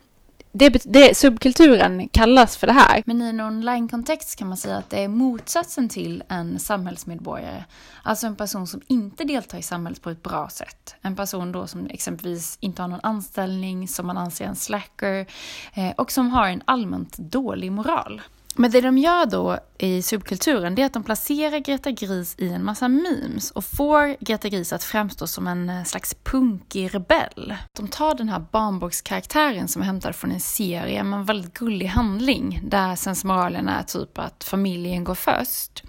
det, 0.56 0.68
det, 0.84 1.16
subkulturen 1.16 2.08
kallas 2.08 2.56
för 2.56 2.66
det 2.66 2.72
här. 2.72 3.02
Men 3.06 3.22
i 3.22 3.28
en 3.28 3.40
online-kontext 3.40 4.38
kan 4.38 4.48
man 4.48 4.56
säga 4.56 4.76
att 4.76 4.90
det 4.90 5.02
är 5.02 5.08
motsatsen 5.08 5.88
till 5.88 6.22
en 6.28 6.58
samhällsmedborgare. 6.58 7.64
Alltså 8.02 8.26
en 8.26 8.36
person 8.36 8.66
som 8.66 8.80
inte 8.86 9.24
deltar 9.24 9.58
i 9.58 9.62
samhället 9.62 10.02
på 10.02 10.10
ett 10.10 10.22
bra 10.22 10.48
sätt. 10.48 10.94
En 11.02 11.16
person 11.16 11.52
då 11.52 11.66
som 11.66 11.86
exempelvis 11.86 12.58
inte 12.60 12.82
har 12.82 12.88
någon 12.88 13.00
anställning, 13.02 13.88
som 13.88 14.06
man 14.06 14.18
anser 14.18 14.44
en 14.44 14.56
slacker 14.56 15.26
eh, 15.74 15.90
och 15.96 16.12
som 16.12 16.30
har 16.30 16.48
en 16.48 16.62
allmänt 16.64 17.16
dålig 17.18 17.72
moral. 17.72 18.22
Men 18.56 18.70
det 18.70 18.80
de 18.80 18.98
gör 18.98 19.26
då 19.26 19.58
i 19.78 20.02
subkulturen 20.02 20.74
det 20.74 20.82
är 20.82 20.86
att 20.86 20.92
de 20.92 21.04
placerar 21.04 21.58
Greta 21.58 21.90
Gris 21.90 22.34
i 22.38 22.48
en 22.48 22.64
massa 22.64 22.88
memes 22.88 23.50
och 23.50 23.64
får 23.64 24.24
Greta 24.24 24.48
Gris 24.48 24.72
att 24.72 24.84
framstå 24.84 25.26
som 25.26 25.46
en 25.46 25.70
eh, 25.70 25.84
slags 25.84 26.14
punkig 26.14 26.94
rebell. 26.94 27.54
De 27.76 27.88
tar 27.88 28.14
den 28.14 28.28
här 28.28 28.44
barnbokskaraktären 28.52 29.68
som 29.68 29.82
är 29.82 29.86
hämtad 29.86 30.14
från 30.14 30.32
en 30.32 30.40
serie 30.40 31.04
med 31.04 31.18
en 31.18 31.24
väldigt 31.24 31.54
gullig 31.54 31.86
handling 31.86 32.60
där 32.64 32.96
sensmoralen 32.96 33.68
är 33.68 33.82
typ 33.82 34.18
att 34.18 34.44
familjen 34.44 35.04
går 35.04 35.14
först. 35.14 35.84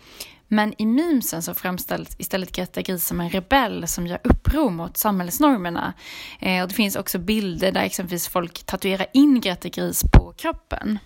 Men 0.47 0.73
i 0.77 0.85
memesen 0.85 1.41
så 1.41 1.53
framställs 1.53 2.15
istället 2.17 2.51
Greta 2.51 2.81
Gris 2.81 3.07
som 3.07 3.21
en 3.21 3.29
rebell 3.29 3.87
som 3.87 4.07
gör 4.07 4.19
uppror 4.23 4.69
mot 4.69 4.97
samhällsnormerna. 4.97 5.93
Eh, 6.39 6.61
och 6.61 6.67
det 6.67 6.75
finns 6.75 6.95
också 6.95 7.19
bilder 7.19 7.71
där 7.71 7.81
exempelvis 7.81 8.27
folk 8.27 8.63
tatuerar 8.63 9.07
in 9.13 9.41
Greta 9.41 9.69
Gris 9.69 10.03
på 10.13 10.33
kroppen. 10.37 10.99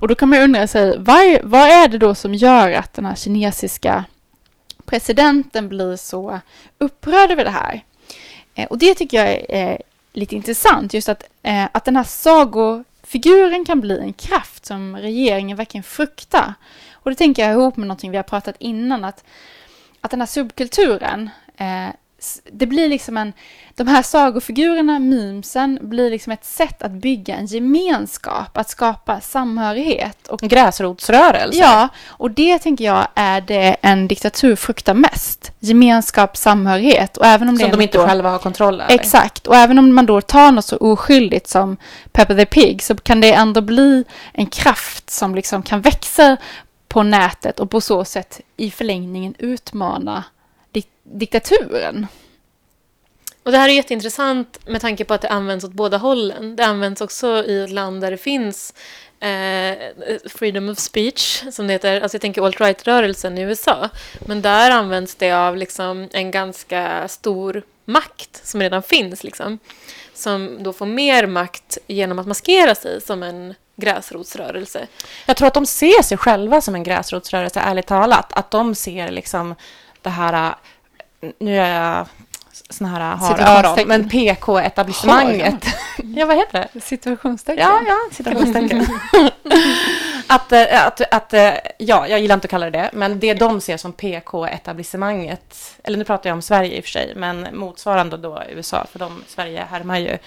Och 0.00 0.08
då 0.08 0.14
kan 0.14 0.28
man 0.28 0.38
undra 0.38 0.66
sig, 0.66 0.98
vad, 0.98 1.38
vad 1.42 1.68
är 1.68 1.88
det 1.88 1.98
då 1.98 2.14
som 2.14 2.34
gör 2.34 2.72
att 2.72 2.94
den 2.94 3.04
här 3.04 3.14
kinesiska 3.14 4.04
presidenten 4.84 5.68
blir 5.68 5.96
så 5.96 6.40
upprörd 6.78 7.30
över 7.30 7.44
det 7.44 7.50
här? 7.50 7.84
Eh, 8.54 8.66
och 8.66 8.78
det 8.78 8.94
tycker 8.94 9.16
jag 9.16 9.44
är 9.48 9.70
eh, 9.70 9.76
lite 10.12 10.36
intressant, 10.36 10.94
just 10.94 11.08
att, 11.08 11.24
eh, 11.42 11.68
att 11.72 11.84
den 11.84 11.96
här 11.96 12.04
sagofiguren 12.04 13.64
kan 13.64 13.80
bli 13.80 13.98
en 13.98 14.12
kraft 14.12 14.66
som 14.66 14.96
regeringen 14.96 15.56
verkligen 15.56 15.84
fruktar. 15.84 16.54
Och 16.92 17.10
det 17.10 17.16
tänker 17.16 17.42
jag 17.42 17.52
ihop 17.52 17.76
med 17.76 17.88
någonting 17.88 18.10
vi 18.10 18.16
har 18.16 18.24
pratat 18.24 18.56
innan, 18.58 19.04
att, 19.04 19.24
att 20.00 20.10
den 20.10 20.20
här 20.20 20.26
subkulturen 20.26 21.30
eh, 21.56 21.88
det 22.52 22.66
blir 22.66 22.88
liksom 22.88 23.16
en, 23.16 23.32
de 23.74 23.86
här 23.88 24.02
sagofigurerna, 24.02 24.98
memesen, 24.98 25.78
blir 25.82 26.10
liksom 26.10 26.32
ett 26.32 26.44
sätt 26.44 26.82
att 26.82 26.90
bygga 26.90 27.36
en 27.36 27.46
gemenskap, 27.46 28.56
att 28.56 28.70
skapa 28.70 29.20
samhörighet. 29.20 30.28
Och, 30.28 30.42
en 30.42 30.48
gräsrotsrörelse. 30.48 31.58
Ja, 31.58 31.88
och 32.06 32.30
det 32.30 32.58
tänker 32.58 32.84
jag 32.84 33.08
är 33.14 33.40
det 33.40 33.76
en 33.82 34.08
diktatur 34.08 34.56
fruktar 34.56 34.94
mest. 34.94 35.52
Gemenskap, 35.58 36.36
samhörighet. 36.36 37.16
Och 37.16 37.26
även 37.26 37.48
om 37.48 37.56
som 37.56 37.70
det 37.70 37.76
de 37.76 37.82
inte 37.82 37.98
då, 37.98 38.06
själva 38.06 38.30
har 38.30 38.38
kontroll 38.38 38.80
över. 38.80 38.94
Exakt, 38.94 39.46
och 39.46 39.56
även 39.56 39.78
om 39.78 39.94
man 39.94 40.06
då 40.06 40.20
tar 40.20 40.52
något 40.52 40.64
så 40.64 40.76
oskyldigt 40.76 41.48
som 41.48 41.76
Pepper 42.12 42.34
the 42.34 42.46
Pig 42.46 42.82
så 42.82 42.96
kan 42.96 43.20
det 43.20 43.32
ändå 43.32 43.60
bli 43.60 44.04
en 44.32 44.46
kraft 44.46 45.10
som 45.10 45.34
liksom 45.34 45.62
kan 45.62 45.80
växa 45.80 46.36
på 46.88 47.02
nätet 47.02 47.60
och 47.60 47.70
på 47.70 47.80
så 47.80 48.04
sätt 48.04 48.40
i 48.56 48.70
förlängningen 48.70 49.34
utmana 49.38 50.24
diktaturen. 51.12 52.06
Och 53.42 53.52
det 53.52 53.58
här 53.58 53.68
är 53.68 53.72
jätteintressant 53.72 54.58
med 54.66 54.80
tanke 54.80 55.04
på 55.04 55.14
att 55.14 55.20
det 55.20 55.28
används 55.28 55.64
åt 55.64 55.72
båda 55.72 55.96
hållen. 55.96 56.56
Det 56.56 56.64
används 56.64 57.00
också 57.00 57.44
i 57.44 57.64
ett 57.64 57.70
land 57.70 58.00
där 58.00 58.10
det 58.10 58.16
finns 58.16 58.74
eh, 59.20 59.78
freedom 60.28 60.68
of 60.68 60.78
speech, 60.78 61.42
som 61.52 61.66
det 61.66 61.72
heter. 61.72 62.00
Alltså 62.00 62.14
jag 62.14 62.22
tänker 62.22 62.42
alt-right-rörelsen 62.42 63.38
i 63.38 63.40
USA. 63.40 63.88
Men 64.20 64.42
där 64.42 64.70
används 64.70 65.14
det 65.14 65.32
av 65.32 65.56
liksom 65.56 66.08
en 66.12 66.30
ganska 66.30 67.08
stor 67.08 67.62
makt 67.84 68.46
som 68.46 68.60
redan 68.60 68.82
finns. 68.82 69.24
Liksom, 69.24 69.58
som 70.14 70.62
då 70.62 70.72
får 70.72 70.86
mer 70.86 71.26
makt 71.26 71.78
genom 71.86 72.18
att 72.18 72.26
maskera 72.26 72.74
sig 72.74 73.00
som 73.00 73.22
en 73.22 73.54
gräsrotsrörelse. 73.76 74.86
Jag 75.26 75.36
tror 75.36 75.48
att 75.48 75.54
de 75.54 75.66
ser 75.66 76.02
sig 76.02 76.18
själva 76.18 76.60
som 76.60 76.74
en 76.74 76.82
gräsrotsrörelse, 76.82 77.60
ärligt 77.60 77.86
talat. 77.86 78.32
Att 78.32 78.50
de 78.50 78.74
ser 78.74 79.10
liksom 79.10 79.54
det 80.02 80.10
här 80.10 80.54
nu 81.38 81.58
är 81.58 81.84
jag 81.84 82.06
såna 82.70 82.90
här 82.90 83.16
har-öron, 83.16 83.88
men 83.88 84.08
PK-etablissemanget. 84.08 85.64
ja, 86.16 86.26
vad 86.26 86.36
heter 86.36 86.68
det? 86.72 86.80
Situationstecken. 86.80 87.66
Ja, 87.68 87.80
ja, 87.86 87.98
situationstecken. 88.12 88.86
att, 90.26 90.52
eh, 90.52 90.86
att, 90.86 91.14
att, 91.14 91.34
eh, 91.34 91.52
ja, 91.78 92.08
jag 92.08 92.20
gillar 92.20 92.34
inte 92.34 92.46
att 92.46 92.50
kalla 92.50 92.70
det 92.70 92.78
det, 92.78 92.90
men 92.92 93.20
det 93.20 93.34
de 93.34 93.60
ser 93.60 93.76
som 93.76 93.92
PK-etablissemanget, 93.92 95.76
eller 95.84 95.98
nu 95.98 96.04
pratar 96.04 96.30
jag 96.30 96.34
om 96.34 96.42
Sverige 96.42 96.76
i 96.76 96.80
och 96.80 96.84
för 96.84 96.90
sig, 96.90 97.12
men 97.16 97.48
motsvarande 97.52 98.16
då 98.16 98.42
USA, 98.50 98.86
för 98.92 98.98
de, 98.98 99.24
Sverige 99.26 99.66
härmar 99.70 99.98
ju, 99.98 100.18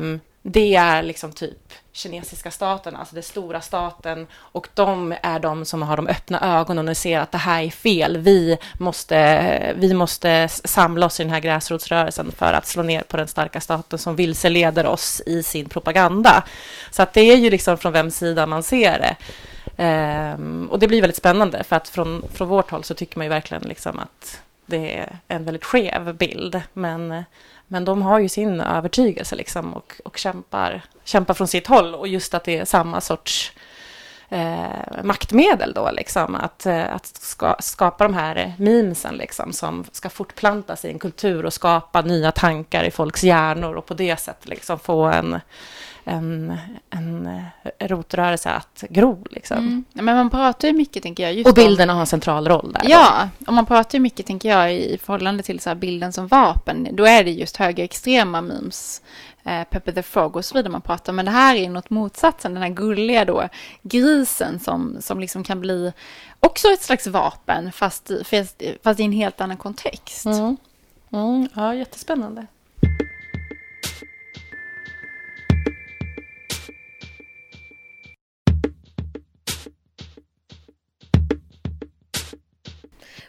um, 0.00 0.20
det 0.46 0.74
är 0.74 1.02
liksom 1.02 1.32
typ 1.32 1.72
kinesiska 1.92 2.50
staten, 2.50 2.96
alltså 2.96 3.14
den 3.14 3.22
stora 3.22 3.60
staten, 3.60 4.26
och 4.34 4.68
de 4.74 5.14
är 5.22 5.38
de 5.38 5.64
som 5.64 5.82
har 5.82 5.96
de 5.96 6.06
öppna 6.06 6.58
ögonen 6.58 6.88
och 6.88 6.96
ser 6.96 7.18
att 7.18 7.32
det 7.32 7.38
här 7.38 7.62
är 7.62 7.70
fel. 7.70 8.16
Vi 8.16 8.58
måste, 8.78 9.74
vi 9.76 9.94
måste 9.94 10.48
samla 10.48 11.06
oss 11.06 11.20
i 11.20 11.22
den 11.22 11.32
här 11.32 11.40
gräsrotsrörelsen 11.40 12.32
för 12.32 12.52
att 12.52 12.66
slå 12.66 12.82
ner 12.82 13.02
på 13.02 13.16
den 13.16 13.28
starka 13.28 13.60
staten 13.60 13.98
som 13.98 14.16
vilseleder 14.16 14.86
oss 14.86 15.22
i 15.26 15.42
sin 15.42 15.68
propaganda. 15.68 16.44
Så 16.90 17.02
att 17.02 17.12
det 17.12 17.20
är 17.20 17.36
ju 17.36 17.50
liksom 17.50 17.78
från 17.78 17.92
vems 17.92 18.16
sida 18.16 18.46
man 18.46 18.62
ser 18.62 18.98
det. 18.98 19.16
Um, 20.34 20.68
och 20.70 20.78
det 20.78 20.88
blir 20.88 21.00
väldigt 21.00 21.16
spännande, 21.16 21.64
för 21.64 21.76
att 21.76 21.88
från, 21.88 22.24
från 22.32 22.48
vårt 22.48 22.70
håll 22.70 22.84
så 22.84 22.94
tycker 22.94 23.18
man 23.18 23.24
ju 23.24 23.30
verkligen 23.30 23.62
liksom 23.62 23.98
att 23.98 24.40
det 24.66 24.96
är 24.96 25.18
en 25.28 25.44
väldigt 25.44 25.64
skev 25.64 26.14
bild, 26.14 26.62
men 26.72 27.24
men 27.74 27.84
de 27.84 28.02
har 28.02 28.18
ju 28.18 28.28
sin 28.28 28.60
övertygelse 28.60 29.36
liksom 29.36 29.74
och, 29.74 29.92
och 30.04 30.18
kämpar, 30.18 30.82
kämpar 31.04 31.34
från 31.34 31.48
sitt 31.48 31.66
håll. 31.66 31.94
Och 31.94 32.08
just 32.08 32.34
att 32.34 32.44
det 32.44 32.58
är 32.58 32.64
samma 32.64 33.00
sorts 33.00 33.52
eh, 34.28 35.02
maktmedel 35.04 35.72
då, 35.72 35.90
liksom. 35.90 36.34
Att, 36.34 36.66
eh, 36.66 36.94
att 36.94 37.06
ska, 37.06 37.56
skapa 37.60 38.04
de 38.04 38.14
här 38.14 38.52
memesen 38.58 39.14
liksom, 39.14 39.52
som 39.52 39.84
ska 39.92 40.10
fortplanta 40.10 40.76
sig 40.76 40.90
i 40.90 40.92
en 40.92 40.98
kultur 40.98 41.46
och 41.46 41.52
skapa 41.52 42.02
nya 42.02 42.32
tankar 42.32 42.84
i 42.84 42.90
folks 42.90 43.24
hjärnor 43.24 43.74
och 43.74 43.86
på 43.86 43.94
det 43.94 44.20
sättet 44.20 44.48
liksom 44.48 44.78
få 44.78 45.04
en, 45.04 45.40
en, 46.04 46.58
en 46.90 47.26
eh, 47.78 47.88
rotrörelse 47.88 48.50
att 48.50 48.84
gro. 48.90 49.26
Liksom. 49.30 49.58
Mm. 49.58 49.84
Men 49.92 50.16
man 50.16 50.30
pratar 50.30 50.68
ju 50.68 50.74
mycket, 50.74 51.02
tänker 51.02 51.22
jag. 51.22 51.34
Just 51.34 51.48
och 51.48 51.54
bilderna 51.54 51.92
om, 51.92 51.96
har 51.96 52.00
en 52.00 52.06
central 52.06 52.48
roll 52.48 52.72
där. 52.72 52.90
Ja, 52.90 53.28
då. 53.38 53.46
och 53.46 53.52
man 53.52 53.66
pratar 53.66 53.98
ju 53.98 54.02
mycket, 54.02 54.26
tänker 54.26 54.48
jag, 54.48 54.74
i 54.74 54.98
förhållande 55.02 55.42
till 55.42 55.60
så 55.60 55.74
bilden 55.74 56.12
som 56.12 56.26
vapen. 56.26 56.88
Då 56.92 57.04
är 57.04 57.24
det 57.24 57.30
just 57.30 57.56
högerextrema 57.56 58.40
memes. 58.40 59.02
Eh, 59.44 59.64
Pepper 59.64 59.92
the 59.92 60.02
Frog 60.02 60.36
och 60.36 60.44
så 60.44 60.54
vidare 60.54 60.72
man 60.72 60.80
pratar 60.80 61.12
Men 61.12 61.24
det 61.24 61.30
här 61.30 61.56
är 61.56 61.68
något 61.68 61.90
motsatsen, 61.90 62.54
den 62.54 62.62
här 62.62 62.70
gulliga 62.70 63.24
då 63.24 63.48
grisen 63.82 64.60
som, 64.60 64.96
som 65.00 65.20
liksom 65.20 65.44
kan 65.44 65.60
bli 65.60 65.92
också 66.40 66.68
ett 66.68 66.82
slags 66.82 67.06
vapen 67.06 67.72
fast, 67.72 68.10
fast, 68.24 68.62
fast 68.82 69.00
i 69.00 69.02
en 69.02 69.12
helt 69.12 69.40
annan 69.40 69.56
kontext. 69.56 70.26
Mm. 70.26 70.56
Mm. 71.12 71.48
Ja, 71.54 71.74
jättespännande. 71.74 72.46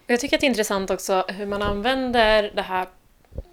Jag 0.08 0.20
tycker 0.20 0.38
att 0.38 0.42
det 0.42 0.46
är 0.46 0.50
intressant 0.50 0.90
också 0.90 1.26
hur 1.28 1.46
man 1.46 1.62
använder 1.62 2.52
det 2.56 2.62
här, 2.62 2.88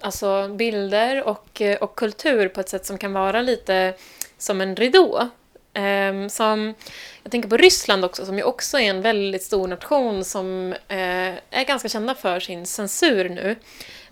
alltså 0.02 0.48
bilder 0.48 1.22
och, 1.22 1.60
eh, 1.60 1.76
och 1.76 1.94
kultur 1.94 2.48
på 2.48 2.60
ett 2.60 2.68
sätt 2.68 2.86
som 2.86 2.98
kan 2.98 3.12
vara 3.12 3.42
lite 3.42 3.94
som 4.38 4.60
en 4.60 4.76
ridå. 4.76 5.30
Um, 5.74 6.30
som, 6.30 6.74
jag 7.22 7.32
tänker 7.32 7.48
på 7.48 7.56
Ryssland 7.56 8.04
också, 8.04 8.26
som 8.26 8.38
ju 8.38 8.44
också 8.44 8.78
är 8.78 8.90
en 8.90 9.02
väldigt 9.02 9.42
stor 9.42 9.68
nation 9.68 10.24
som 10.24 10.72
uh, 10.72 11.34
är 11.50 11.64
ganska 11.66 11.88
kända 11.88 12.14
för 12.14 12.40
sin 12.40 12.66
censur 12.66 13.28
nu. 13.28 13.56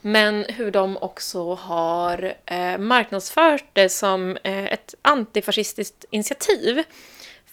Men 0.01 0.45
hur 0.49 0.71
de 0.71 0.97
också 0.97 1.55
har 1.55 2.35
uh, 2.53 2.79
marknadsfört 2.79 3.65
det 3.73 3.89
som 3.89 4.31
uh, 4.31 4.73
ett 4.73 4.95
antifascistiskt 5.03 6.05
initiativ. 6.11 6.83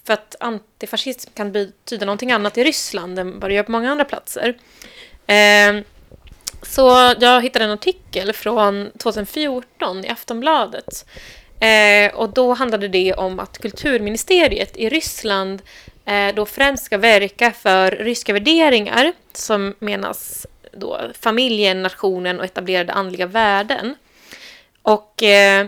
För 0.04 0.14
att 0.14 0.36
antifascism 0.40 1.30
kan 1.34 1.52
betyda 1.52 2.06
någonting 2.06 2.32
annat 2.32 2.58
i 2.58 2.64
Ryssland 2.64 3.20
än 3.20 3.40
vad 3.40 3.50
det 3.50 3.56
gör 3.56 3.64
på 3.64 3.72
många 3.72 3.92
andra 3.92 4.06
platser. 4.06 4.58
Ehm, 5.28 5.84
så 6.62 7.14
jag 7.20 7.42
hittade 7.42 7.66
en 7.66 7.72
artikel 7.72 8.34
från 8.34 8.92
2014 8.98 10.06
i 10.06 10.10
Aftonbladet. 10.10 11.06
Eh, 11.60 12.16
och 12.16 12.30
då 12.34 12.54
handlade 12.54 12.88
det 12.88 13.14
om 13.14 13.40
att 13.40 13.58
kulturministeriet 13.58 14.78
i 14.78 14.90
Ryssland 14.90 15.62
eh, 16.06 16.36
då 16.36 16.46
främst 16.46 16.84
ska 16.84 16.98
verka 16.98 17.52
för 17.52 17.92
ryska 17.92 18.34
värderingar 18.34 19.14
som 19.34 19.76
menas 19.80 20.48
då 20.72 21.00
familjen, 21.20 21.84
nationen 21.84 22.40
och 22.40 22.46
etablerade 22.46 22.94
andliga 22.94 23.26
värden. 23.26 23.96
Och 24.82 25.24
eh, 25.24 25.68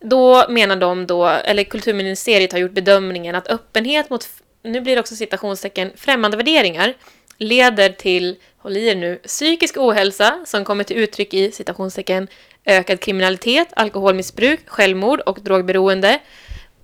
då 0.00 0.44
menar 0.48 0.76
de 0.76 1.06
då, 1.06 1.26
eller 1.26 1.64
kulturministeriet 1.64 2.52
har 2.52 2.58
gjort 2.58 2.72
bedömningen 2.72 3.34
att 3.34 3.48
öppenhet 3.48 4.10
mot, 4.10 4.28
nu 4.62 4.80
blir 4.80 4.94
det 4.96 5.00
också 5.00 5.16
citationstecken, 5.16 5.92
främmande 5.96 6.36
värderingar 6.36 6.94
leder 7.38 7.88
till, 7.88 8.36
håll 8.64 8.76
i 8.76 8.86
er 8.88 8.96
nu, 8.96 9.16
psykisk 9.24 9.76
ohälsa 9.76 10.40
som 10.46 10.64
kommer 10.64 10.84
till 10.84 10.96
uttryck 10.96 11.34
i 11.34 11.52
citationstecken 11.52 12.28
ökad 12.64 13.00
kriminalitet, 13.00 13.68
alkoholmissbruk, 13.76 14.60
självmord 14.66 15.20
och 15.20 15.38
drogberoende 15.40 16.18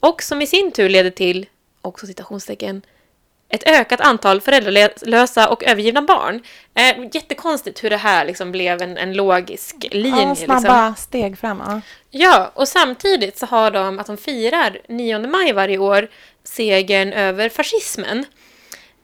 och 0.00 0.22
som 0.22 0.42
i 0.42 0.46
sin 0.46 0.72
tur 0.72 0.88
leder 0.88 1.10
till, 1.10 1.46
också 1.82 2.06
citationstecken, 2.06 2.82
ett 3.48 3.68
ökat 3.68 4.00
antal 4.00 4.40
föräldralösa 4.40 5.48
och 5.48 5.64
övergivna 5.64 6.02
barn. 6.02 6.42
Eh, 6.74 7.08
jättekonstigt 7.12 7.84
hur 7.84 7.90
det 7.90 7.96
här 7.96 8.24
liksom 8.24 8.52
blev 8.52 8.82
en, 8.82 8.96
en 8.96 9.12
logisk 9.12 9.86
linje. 9.90 10.22
Ja, 10.22 10.34
snabba 10.34 10.88
liksom. 10.88 10.94
steg 10.96 11.38
fram. 11.38 11.62
Ja. 11.66 11.80
ja, 12.10 12.50
och 12.54 12.68
samtidigt 12.68 13.38
så 13.38 13.46
har 13.46 13.70
de 13.70 13.98
att 13.98 14.06
de 14.06 14.16
firar 14.16 14.78
9 14.88 15.18
maj 15.18 15.52
varje 15.52 15.78
år 15.78 16.08
segern 16.44 17.12
över 17.12 17.48
fascismen. 17.48 18.24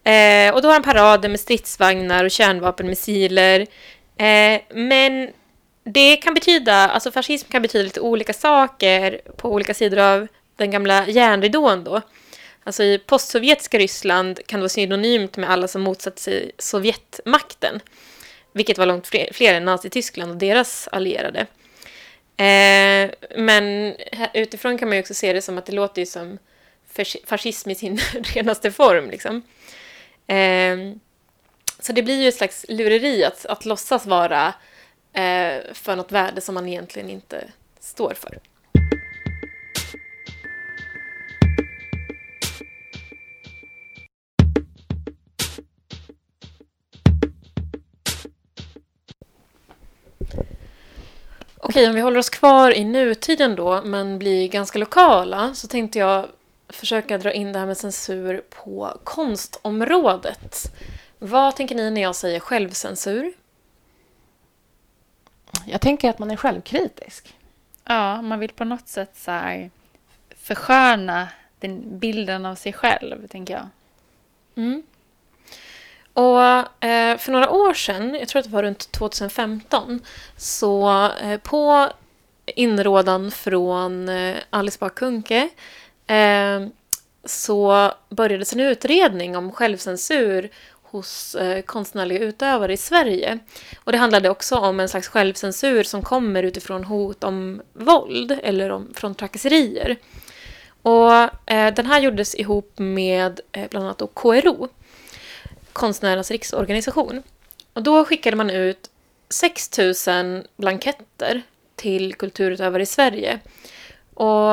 Eh, 0.07 0.55
och 0.55 0.63
då 0.63 0.69
har 0.69 0.75
de 0.75 0.83
parader 0.83 1.29
med 1.29 1.41
stridsvagnar 1.41 2.25
och 2.25 2.31
kärnvapenmissiler. 2.31 3.61
Eh, 4.17 4.61
men 4.71 5.31
det 5.85 6.17
kan 6.17 6.35
betyda, 6.35 6.75
alltså 6.75 7.11
fascism 7.11 7.51
kan 7.51 7.63
betyda 7.63 7.85
lite 7.85 8.01
olika 8.01 8.33
saker 8.33 9.21
på 9.37 9.53
olika 9.53 9.75
sidor 9.75 9.99
av 9.99 10.29
den 10.57 10.71
gamla 10.71 11.09
järnridån 11.09 11.85
då. 11.85 12.01
Alltså 12.65 12.83
i 12.83 12.99
postsovjetiska 12.99 13.79
Ryssland 13.79 14.41
kan 14.47 14.61
det 14.61 14.63
vara 14.63 14.69
synonymt 14.69 15.37
med 15.37 15.51
alla 15.51 15.69
som 15.69 15.83
motsatt 15.83 16.19
sig 16.19 16.51
Sovjetmakten. 16.59 17.81
Vilket 18.53 18.79
var 18.79 18.87
långt 18.87 19.07
fler, 19.07 19.29
fler 19.33 19.55
än 19.55 19.65
Nazityskland 19.65 20.31
och 20.31 20.37
deras 20.37 20.89
allierade. 20.93 21.41
Eh, 22.37 23.11
men 23.37 23.95
utifrån 24.35 24.79
kan 24.79 24.89
man 24.89 24.97
ju 24.97 25.03
också 25.03 25.15
se 25.15 25.33
det 25.33 25.43
som 25.43 25.59
att 25.59 25.67
det 25.67 25.73
låter 25.73 26.03
ju 26.03 26.07
som 26.07 26.39
fascism 27.27 27.71
i 27.71 27.75
sin 27.75 27.99
renaste 28.35 28.73
form. 28.73 29.11
Liksom. 29.11 29.43
Eh, 30.27 30.77
så 31.79 31.93
det 31.93 32.03
blir 32.03 32.23
ju 32.23 32.29
ett 32.29 32.35
slags 32.35 32.67
lureri 32.69 33.25
att, 33.25 33.47
att 33.47 33.65
låtsas 33.65 34.07
vara 34.07 34.47
eh, 35.13 35.73
för 35.73 35.97
något 35.97 36.13
värde 36.13 36.41
som 36.41 36.55
man 36.55 36.69
egentligen 36.69 37.11
inte 37.11 37.45
står 37.81 38.15
för. 38.15 38.39
Okej, 51.59 51.89
om 51.89 51.95
vi 51.95 52.01
håller 52.01 52.19
oss 52.19 52.31
kvar 52.31 52.71
i 52.71 52.85
nutiden 52.85 53.57
då, 53.57 53.83
men 53.85 54.19
blir 54.19 54.49
ganska 54.49 54.79
lokala, 54.79 55.55
så 55.55 55.69
tänkte 55.69 55.99
jag 55.99 56.27
försöka 56.77 57.19
dra 57.19 57.33
in 57.33 57.53
det 57.53 57.59
här 57.59 57.67
med 57.67 57.77
censur 57.77 58.45
på 58.51 58.99
konstområdet. 59.05 60.73
Vad 61.19 61.57
tänker 61.57 61.75
ni 61.75 61.91
när 61.91 62.03
jag 62.03 62.17
säger 62.17 62.41
självcensur? 62.41 63.33
Jag 65.67 65.81
tänker 65.81 66.11
att 66.11 66.19
man 66.19 66.31
är 66.31 66.37
självkritisk. 66.37 67.35
Ja, 67.85 68.23
man 68.23 68.39
vill 68.39 68.53
på 68.53 68.65
något 68.65 68.89
sätt 68.89 69.13
så 69.17 69.31
här 69.31 69.71
försköna 70.37 71.29
den 71.59 71.99
bilden 71.99 72.47
av 72.47 72.55
sig 72.55 72.73
själv, 72.73 73.29
tänker 73.29 73.55
jag. 73.55 73.69
Mm. 74.57 74.83
Och 76.13 76.43
eh, 76.85 77.19
för 77.19 77.33
några 77.33 77.51
år 77.51 77.75
sedan, 77.75 78.15
jag 78.15 78.29
tror 78.29 78.41
att 78.41 78.47
det 78.47 78.53
var 78.53 78.63
runt 78.63 78.93
2015, 78.93 80.01
så 80.37 81.11
eh, 81.23 81.41
på 81.41 81.91
inrådan 82.47 83.31
från 83.31 84.09
eh, 84.09 84.37
Alice 84.51 84.79
Bah 84.81 84.89
Kuhnke 84.89 85.49
eh, 86.07 86.69
så 87.25 87.93
börjades 88.09 88.53
en 88.53 88.61
utredning 88.61 89.37
om 89.37 89.53
självcensur 89.53 90.51
hos 90.83 91.35
eh, 91.35 91.63
konstnärliga 91.63 92.19
utövare 92.19 92.73
i 92.73 92.77
Sverige. 92.77 93.39
Och 93.85 93.93
det 93.93 93.99
handlade 93.99 94.31
också 94.31 94.57
om 94.57 94.81
en 94.81 94.89
slags 94.89 95.09
självcensur 95.09 95.83
som 95.83 96.03
kommer 96.03 96.43
utifrån 96.43 96.85
hot 96.85 97.25
om 97.25 97.63
våld 97.73 98.39
eller 98.43 98.71
om, 98.71 98.95
från 98.95 99.15
trakasserier. 99.15 99.97
Och 100.83 101.13
eh, 101.51 101.75
den 101.75 101.87
här 101.87 102.01
gjordes 102.01 102.35
ihop 102.35 102.79
med 102.79 103.41
eh, 103.53 103.69
bland 103.71 103.87
annat 103.87 104.03
KRO, 104.15 104.69
Konstnärernas 105.73 106.31
riksorganisation. 106.31 107.23
Och 107.73 107.83
då 107.83 108.05
skickade 108.05 108.37
man 108.37 108.51
ut 108.51 108.91
6 109.29 109.79
000 110.09 110.47
blanketter 110.57 111.43
till 111.75 112.15
kulturutövare 112.15 112.83
i 112.83 112.87
Sverige. 112.87 113.39
Och 114.15 114.53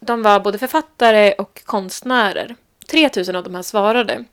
de 0.00 0.22
var 0.22 0.40
både 0.40 0.58
författare 0.58 1.32
och 1.32 1.62
konstnärer. 1.64 2.56
3000 2.90 3.36
av 3.36 3.44
de 3.44 3.54
här 3.54 3.62
svarade. 3.62 4.24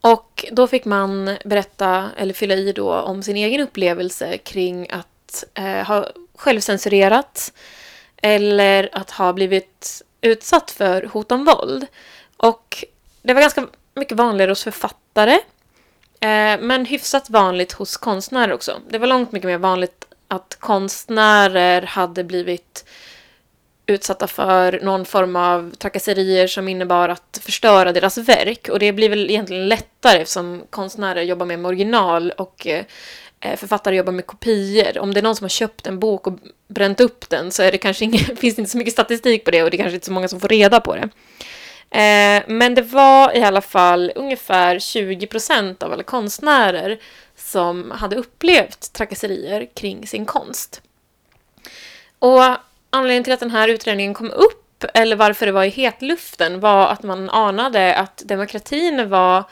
Och 0.00 0.44
då 0.52 0.66
fick 0.66 0.84
man 0.84 1.36
berätta, 1.44 2.10
eller 2.16 2.34
fylla 2.34 2.54
i 2.54 2.72
då, 2.72 2.94
om 2.94 3.22
sin 3.22 3.36
egen 3.36 3.60
upplevelse 3.60 4.38
kring 4.38 4.90
att 4.90 5.44
eh, 5.54 5.86
ha 5.86 6.08
självcensurerat 6.34 7.52
eller 8.16 8.88
att 8.92 9.10
ha 9.10 9.32
blivit 9.32 10.02
utsatt 10.20 10.70
för 10.70 11.02
hot 11.02 11.32
om 11.32 11.44
våld. 11.44 11.86
Och 12.36 12.84
det 13.22 13.34
var 13.34 13.40
ganska 13.40 13.66
mycket 13.94 14.16
vanligare 14.16 14.50
hos 14.50 14.64
författare, 14.64 15.32
eh, 16.20 16.60
men 16.60 16.86
hyfsat 16.86 17.30
vanligt 17.30 17.72
hos 17.72 17.96
konstnärer 17.96 18.52
också. 18.52 18.80
Det 18.88 18.98
var 18.98 19.06
långt 19.06 19.32
mycket 19.32 19.48
mer 19.48 19.58
vanligt 19.58 20.04
att 20.28 20.56
konstnärer 20.60 21.82
hade 21.82 22.24
blivit 22.24 22.84
utsatta 23.86 24.26
för 24.26 24.80
någon 24.82 25.04
form 25.04 25.36
av 25.36 25.74
trakasserier 25.78 26.46
som 26.46 26.68
innebar 26.68 27.08
att 27.08 27.40
förstöra 27.42 27.92
deras 27.92 28.18
verk. 28.18 28.68
Och 28.68 28.78
det 28.78 28.92
blir 28.92 29.08
väl 29.08 29.30
egentligen 29.30 29.68
lättare 29.68 30.18
eftersom 30.18 30.62
konstnärer 30.70 31.22
jobbar 31.22 31.46
mer 31.46 31.56
med 31.56 31.68
original 31.68 32.30
och 32.30 32.66
eh, 32.66 32.84
författare 33.56 33.96
jobbar 33.96 34.12
med 34.12 34.26
kopior. 34.26 34.98
Om 34.98 35.14
det 35.14 35.20
är 35.20 35.22
någon 35.22 35.36
som 35.36 35.44
har 35.44 35.48
köpt 35.48 35.86
en 35.86 35.98
bok 35.98 36.26
och 36.26 36.38
bränt 36.68 37.00
upp 37.00 37.28
den 37.28 37.52
så 37.52 37.62
är 37.62 37.72
det 37.72 37.78
kanske 37.78 38.04
inga, 38.04 38.18
finns 38.36 38.56
det 38.56 38.60
inte 38.60 38.70
så 38.70 38.78
mycket 38.78 38.92
statistik 38.92 39.44
på 39.44 39.50
det 39.50 39.62
och 39.62 39.70
det 39.70 39.76
är 39.76 39.78
kanske 39.78 39.94
inte 39.94 40.06
så 40.06 40.12
många 40.12 40.28
som 40.28 40.40
får 40.40 40.48
reda 40.48 40.80
på 40.80 40.96
det. 40.96 41.08
Eh, 41.90 42.42
men 42.46 42.74
det 42.74 42.82
var 42.82 43.36
i 43.36 43.42
alla 43.42 43.60
fall 43.60 44.12
ungefär 44.14 44.78
20 44.78 45.26
procent 45.26 45.82
av 45.82 45.92
alla 45.92 46.02
konstnärer 46.02 46.98
som 47.36 47.90
hade 47.90 48.16
upplevt 48.16 48.92
trakasserier 48.92 49.68
kring 49.74 50.06
sin 50.06 50.26
konst. 50.26 50.82
Och 52.18 52.42
anledningen 52.90 53.24
till 53.24 53.32
att 53.32 53.40
den 53.40 53.50
här 53.50 53.68
utredningen 53.68 54.14
kom 54.14 54.30
upp, 54.30 54.84
eller 54.94 55.16
varför 55.16 55.46
det 55.46 55.52
var 55.52 55.64
i 55.64 55.68
hetluften, 55.68 56.60
var 56.60 56.88
att 56.88 57.02
man 57.02 57.30
anade 57.30 57.94
att 57.94 58.22
demokratin 58.24 59.08
var 59.08 59.44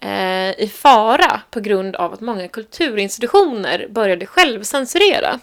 eh, 0.00 0.50
i 0.60 0.72
fara 0.74 1.40
på 1.50 1.60
grund 1.60 1.96
av 1.96 2.12
att 2.12 2.20
många 2.20 2.48
kulturinstitutioner 2.48 3.86
började 3.90 4.26
självcensurera. 4.26 5.40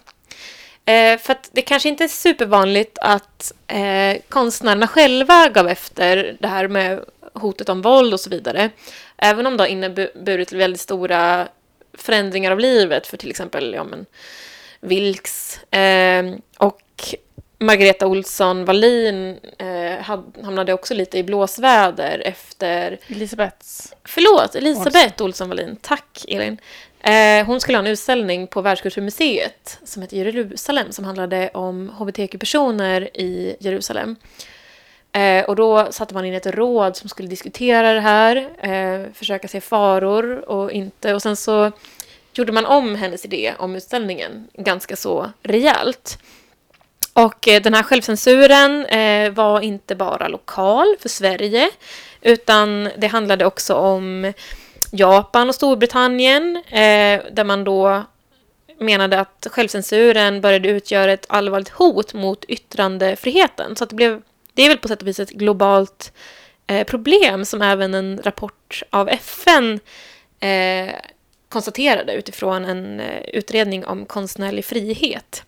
Eh, 0.85 1.17
för 1.17 1.31
att 1.31 1.49
det 1.51 1.61
kanske 1.61 1.89
inte 1.89 2.03
är 2.03 2.07
supervanligt 2.07 2.97
att 3.01 3.53
eh, 3.67 4.21
konstnärerna 4.29 4.87
själva 4.87 5.49
gav 5.49 5.67
efter 5.67 6.37
det 6.39 6.47
här 6.47 6.67
med 6.67 6.99
hotet 7.33 7.69
om 7.69 7.81
våld 7.81 8.13
och 8.13 8.19
så 8.19 8.29
vidare. 8.29 8.69
Även 9.17 9.47
om 9.47 9.57
det 9.57 9.63
har 9.63 9.67
inneburit 9.67 10.53
väldigt 10.53 10.81
stora 10.81 11.47
förändringar 11.93 12.51
av 12.51 12.59
livet 12.59 13.07
för 13.07 13.17
till 13.17 13.29
exempel 13.29 13.73
ja, 13.73 13.83
men, 13.83 14.05
Vilks. 14.79 15.63
Eh, 15.63 16.25
och 16.57 16.81
Margareta 17.61 18.07
Olsson 18.07 18.65
Wallin 18.65 19.39
eh, 19.57 20.17
hamnade 20.43 20.73
också 20.73 20.93
lite 20.93 21.17
i 21.17 21.23
blåsväder 21.23 22.21
efter... 22.25 22.99
Elisabeths. 23.07 23.93
Förlåt, 24.03 24.55
Elisabeth 24.55 25.23
Olsson 25.23 25.49
Wallin. 25.49 25.77
Tack, 25.81 26.25
Elin. 26.27 26.57
Eh, 26.99 27.45
hon 27.45 27.61
skulle 27.61 27.77
ha 27.77 27.85
en 27.85 27.91
utställning 27.91 28.47
på 28.47 28.61
Världskulturmuseet 28.61 29.79
som 29.83 30.01
heter 30.01 30.17
Jerusalem 30.17 30.91
som 30.91 31.05
handlade 31.05 31.49
om 31.53 31.89
hbtq-personer 31.89 33.17
i 33.17 33.55
Jerusalem. 33.59 34.15
Eh, 35.11 35.45
och 35.45 35.55
då 35.55 35.91
satte 35.91 36.13
man 36.13 36.25
in 36.25 36.33
ett 36.33 36.45
råd 36.45 36.97
som 36.97 37.09
skulle 37.09 37.29
diskutera 37.29 37.93
det 37.93 37.99
här, 37.99 38.35
eh, 38.59 39.11
försöka 39.13 39.47
se 39.47 39.61
faror 39.61 40.49
och 40.49 40.71
inte. 40.71 41.13
Och 41.13 41.21
sen 41.21 41.35
så 41.35 41.71
gjorde 42.33 42.51
man 42.51 42.65
om 42.65 42.95
hennes 42.95 43.25
idé 43.25 43.53
om 43.59 43.75
utställningen 43.75 44.47
ganska 44.53 44.95
så 44.95 45.31
rejält. 45.43 46.17
Och 47.13 47.47
eh, 47.47 47.61
den 47.61 47.73
här 47.73 47.83
självcensuren 47.83 48.85
eh, 48.85 49.31
var 49.31 49.61
inte 49.61 49.95
bara 49.95 50.27
lokal 50.27 50.95
för 50.99 51.09
Sverige, 51.09 51.69
utan 52.21 52.89
det 52.97 53.07
handlade 53.07 53.45
också 53.45 53.73
om 53.73 54.33
Japan 54.91 55.49
och 55.49 55.55
Storbritannien, 55.55 56.55
eh, 56.55 57.21
där 57.31 57.43
man 57.43 57.63
då 57.63 58.03
menade 58.79 59.19
att 59.19 59.47
självcensuren 59.51 60.41
började 60.41 60.69
utgöra 60.69 61.11
ett 61.11 61.25
allvarligt 61.29 61.69
hot 61.69 62.13
mot 62.13 62.45
yttrandefriheten. 62.45 63.75
Så 63.75 63.83
att 63.83 63.89
det, 63.89 63.95
blev, 63.95 64.21
det 64.53 64.63
är 64.63 64.67
väl 64.67 64.77
på 64.77 64.87
sätt 64.87 65.01
och 65.01 65.07
vis 65.07 65.19
ett 65.19 65.29
globalt 65.29 66.13
problem 66.87 67.45
som 67.45 67.61
även 67.61 67.93
en 67.93 68.21
rapport 68.23 68.83
av 68.89 69.09
FN 69.09 69.79
konstaterade 71.49 72.13
utifrån 72.13 72.65
en 72.65 72.99
utredning 73.33 73.85
om 73.85 74.05
konstnärlig 74.05 74.65
frihet. 74.65 75.43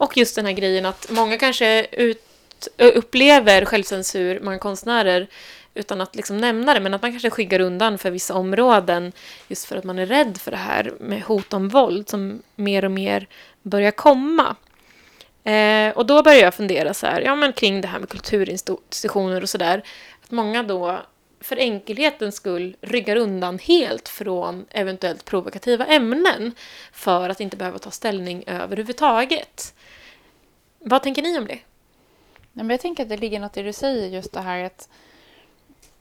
Och 0.00 0.16
just 0.16 0.36
den 0.36 0.46
här 0.46 0.52
grejen 0.52 0.86
att 0.86 1.06
många 1.10 1.38
kanske 1.38 1.86
ut, 1.92 2.68
upplever 2.76 3.64
självcensur, 3.64 4.40
många 4.40 4.58
konstnärer, 4.58 5.26
utan 5.74 6.00
att 6.00 6.16
liksom 6.16 6.36
nämna 6.36 6.74
det, 6.74 6.80
men 6.80 6.94
att 6.94 7.02
man 7.02 7.10
kanske 7.10 7.30
skyggar 7.30 7.60
undan 7.60 7.98
för 7.98 8.10
vissa 8.10 8.34
områden 8.34 9.12
just 9.48 9.64
för 9.64 9.76
att 9.76 9.84
man 9.84 9.98
är 9.98 10.06
rädd 10.06 10.38
för 10.38 10.50
det 10.50 10.56
här 10.56 10.92
med 11.00 11.22
hot 11.22 11.52
om 11.52 11.68
våld 11.68 12.08
som 12.08 12.42
mer 12.56 12.84
och 12.84 12.90
mer 12.90 13.26
börjar 13.62 13.90
komma. 13.90 14.56
Eh, 15.44 15.90
och 15.90 16.06
då 16.06 16.22
börjar 16.22 16.40
jag 16.40 16.54
fundera 16.54 16.94
så 16.94 17.06
här, 17.06 17.20
ja 17.20 17.36
men 17.36 17.52
kring 17.52 17.80
det 17.80 17.88
här 17.88 17.98
med 17.98 18.08
kulturinstitutioner 18.08 19.42
och 19.42 19.48
sådär, 19.48 19.82
att 20.24 20.30
många 20.30 20.62
då 20.62 21.00
för 21.40 21.56
enkelhetens 21.56 22.34
skull 22.34 22.76
ryggar 22.80 23.16
undan 23.16 23.58
helt 23.58 24.08
från 24.08 24.66
eventuellt 24.70 25.24
provokativa 25.24 25.86
ämnen 25.86 26.54
för 26.92 27.28
att 27.28 27.40
inte 27.40 27.56
behöva 27.56 27.78
ta 27.78 27.90
ställning 27.90 28.44
överhuvudtaget. 28.46 29.74
Vad 30.84 31.02
tänker 31.02 31.22
ni 31.22 31.38
om 31.38 31.46
det? 31.46 31.58
jag 32.52 32.80
tänker 32.80 33.02
att 33.02 33.08
det 33.08 33.16
ligger 33.16 33.40
något 33.40 33.56
i 33.56 33.62
det 33.62 33.68
du 33.68 33.72
säger, 33.72 34.08
just 34.08 34.32
det 34.32 34.40
här 34.40 34.64
att 34.64 34.88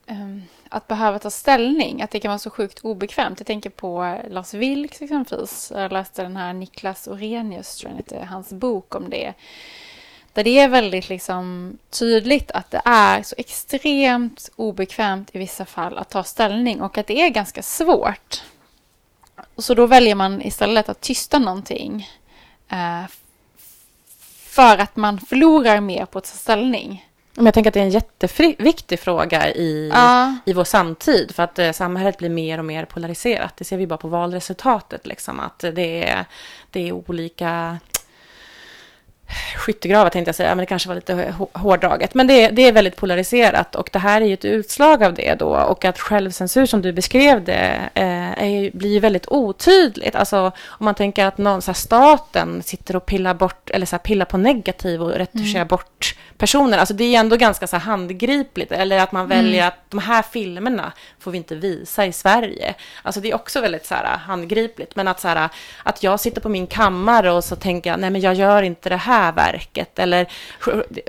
um, 0.08 0.44
att 0.70 0.88
behöva 0.88 1.20
ta 1.20 1.30
ställning, 1.30 2.02
att 2.02 2.12
det 2.12 2.20
kan 2.20 2.30
vara 2.30 2.40
så 2.40 2.50
sjukt 2.50 2.80
obekvämt. 2.80 3.40
Jag 3.40 3.48
tänker 3.48 3.70
på 3.70 4.20
Lars 4.30 4.54
Vilks 4.54 5.02
exempelvis. 5.02 5.72
Jag 5.76 5.92
läste 5.92 6.24
den 6.24 6.38
här 6.38 6.54
Niklas 6.54 7.08
Orenius, 7.08 7.76
tror 7.76 7.92
jag 7.92 7.98
heter, 7.98 8.26
hans 8.26 8.50
bok 8.50 8.96
om 8.96 9.10
det. 9.10 9.34
Där 10.34 10.44
det 10.44 10.60
är 10.60 10.68
väldigt 10.68 11.10
liksom 11.10 11.78
tydligt 11.90 12.52
att 12.52 12.72
det 12.72 12.82
är 12.86 13.24
så 13.24 13.36
extremt 13.38 14.50
obekvämt 14.56 15.30
i 15.34 15.38
vissa 15.38 15.66
fall 15.66 15.98
att 15.98 16.10
ta 16.10 16.24
ställning 16.24 16.82
och 16.82 16.98
att 16.98 17.08
det 17.08 17.22
är 17.22 17.30
ganska 17.30 17.64
svårt. 17.64 18.44
Så 19.58 19.74
då 19.74 19.86
väljer 19.86 20.16
man 20.16 20.42
istället 20.42 20.90
att 20.90 21.02
tysta 21.02 21.40
någonting 21.40 22.10
eh, 22.70 23.04
för 24.60 24.78
att 24.78 24.96
man 24.96 25.20
förlorar 25.20 25.80
mer 25.80 26.06
på 26.06 26.18
att 26.18 26.24
ta 26.24 26.38
ställning. 26.38 27.06
Men 27.34 27.46
jag 27.46 27.54
tänker 27.54 27.70
att 27.70 27.74
det 27.74 27.80
är 27.80 27.84
en 27.84 27.90
jätteviktig 27.90 29.00
fråga 29.00 29.50
i, 29.54 29.92
Ja. 29.94 30.36
i 30.46 30.54
vår 30.54 30.64
samtid. 30.64 31.36
För 31.36 31.44
att 31.44 31.60
eh, 31.60 31.72
samhället 31.72 32.18
blir 32.18 32.30
mer 32.30 32.58
och 32.58 32.66
mer 32.66 32.86
polariserat. 32.86 33.58
Det 33.58 33.64
ser 33.64 33.78
vi 33.78 33.88
bara 33.88 33.98
på 33.98 34.08
valresultatet. 34.08 35.08
Liksom, 35.08 35.40
att 35.40 35.60
det 35.60 36.04
är, 36.10 36.26
det 36.72 36.88
är 36.88 36.92
olika 36.92 37.78
skyttegravar 39.56 40.10
tänkte 40.10 40.30
jag 40.30 40.36
säga, 40.36 40.50
men 40.50 40.58
det 40.58 40.66
kanske 40.66 40.88
var 40.90 40.96
lite 40.96 41.14
hå- 41.14 41.48
hårdraget. 41.60 42.14
Men 42.14 42.28
det, 42.28 42.44
är- 42.44 42.52
det 42.52 42.62
är 42.68 42.72
väldigt 42.72 42.96
polariserat 42.96 43.76
och 43.76 43.90
det 43.94 44.00
här 44.00 44.22
är 44.22 44.26
ju 44.26 44.34
ett 44.34 44.46
utslag 44.46 45.04
av 45.04 45.14
det 45.14 45.34
då. 45.40 45.48
Och 45.56 45.86
att 45.86 46.00
självcensur 46.00 46.66
som 46.66 46.82
du 46.82 46.92
beskrev 46.94 47.44
det 47.44 47.80
eh, 47.94 48.44
är, 48.44 48.78
blir 48.78 49.00
väldigt 49.00 49.28
otydligt. 49.28 50.16
Alltså 50.16 50.52
om 50.68 50.86
man 50.86 50.96
tänker 50.96 51.26
att 51.26 51.38
någon, 51.38 51.62
så 51.62 51.72
här, 51.72 51.76
staten 51.76 52.64
sitter 52.64 52.96
och 52.96 53.06
pillar 53.06 53.34
bort, 53.34 53.70
eller 53.70 53.86
så 53.86 53.96
här, 53.96 54.00
pillar 54.04 54.26
på 54.26 54.38
negativ 54.38 55.02
och 55.04 55.12
retuscherar 55.12 55.66
bort 55.66 56.16
personer. 56.40 56.78
Alltså 56.78 56.94
det 56.94 57.16
är 57.16 57.20
ändå 57.20 57.36
ganska 57.36 57.68
så 57.68 57.76
här 57.76 57.84
handgripligt. 57.84 58.72
Eller 58.72 59.00
att 59.00 59.12
man 59.12 59.28
väljer 59.28 59.68
att 59.68 59.76
de 59.90 60.00
här 60.00 60.22
filmerna 60.22 60.92
får 61.20 61.32
vi 61.32 61.38
inte 61.38 61.56
visa 61.56 62.06
i 62.06 62.14
Sverige. 62.14 62.76
Alltså 63.04 63.22
det 63.22 63.30
är 63.30 63.36
också 63.36 63.62
väldigt 63.62 63.86
så 63.86 63.96
här 63.96 64.18
handgripligt. 64.18 64.96
Men 64.96 65.08
att, 65.08 65.20
så 65.20 65.28
här, 65.28 65.50
att 65.84 66.04
jag 66.04 66.20
sitter 66.20 66.42
på 66.42 66.50
min 66.50 66.68
kammare 66.68 67.32
och 67.32 67.44
så 67.44 67.56
tänker 67.56 67.90
jag, 67.90 68.00
nej 68.00 68.10
men 68.10 68.22
jag 68.22 68.34
gör 68.34 68.64
inte 68.64 68.90
det 68.90 68.98
här 68.98 69.32
verket. 69.32 70.00
Eller 70.00 70.28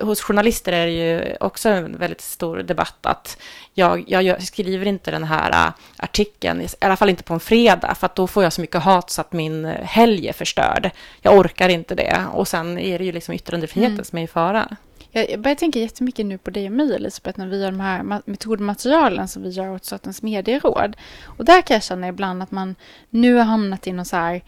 hos 0.02 0.20
journalister 0.20 0.72
är 0.72 0.86
det 0.86 0.92
ju 0.92 1.36
också 1.40 1.68
en 1.68 1.98
väldigt 1.98 2.20
stor 2.20 2.56
debatt 2.56 3.06
att 3.06 3.36
jag, 3.74 4.04
jag 4.06 4.42
skriver 4.42 4.86
inte 4.86 5.10
den 5.10 5.24
här 5.24 5.50
äh, 5.50 5.72
artikeln, 5.96 6.60
i 6.60 6.68
alla 6.80 6.96
fall 6.96 7.10
inte 7.10 7.22
på 7.22 7.34
en 7.34 7.40
fredag, 7.40 7.94
för 7.94 8.06
att 8.06 8.14
då 8.14 8.26
får 8.26 8.42
jag 8.42 8.52
så 8.52 8.60
mycket 8.60 8.82
hat 8.82 9.10
så 9.10 9.20
att 9.20 9.32
min 9.32 9.64
helg 9.64 10.28
är 10.28 10.32
förstörd. 10.32 10.90
Jag 11.22 11.38
orkar 11.38 11.68
inte 11.68 11.94
det. 11.94 12.24
Och 12.32 12.48
sen 12.48 12.78
är 12.78 12.98
det 12.98 13.04
ju 13.04 13.12
liksom 13.12 13.34
yttrandefriheten 13.34 14.04
som 14.04 14.18
är 14.18 14.22
i 14.22 14.26
fara. 14.26 14.76
Jag 15.12 15.40
börjar 15.40 15.54
tänka 15.54 15.78
jättemycket 15.78 16.26
nu 16.26 16.38
på 16.38 16.50
dig 16.50 16.66
och 16.66 16.72
mig, 16.72 16.94
Elisabeth, 16.94 17.38
när 17.38 17.46
vi 17.46 17.60
gör 17.60 17.70
de 17.70 17.80
här 17.80 18.22
metodmaterialen 18.24 19.28
som 19.28 19.42
vi 19.42 19.48
gör 19.48 19.70
åt 19.70 19.84
Statens 19.84 20.22
medieråd. 20.22 20.96
Och 21.24 21.44
där 21.44 21.62
kan 21.62 21.74
jag 21.74 21.82
känna 21.82 22.08
ibland 22.08 22.42
att 22.42 22.50
man 22.50 22.74
nu 23.10 23.34
har 23.34 23.44
hamnat 23.44 23.86
i 23.86 23.92
någon 23.92 24.04
så 24.04 24.16
här 24.16 24.42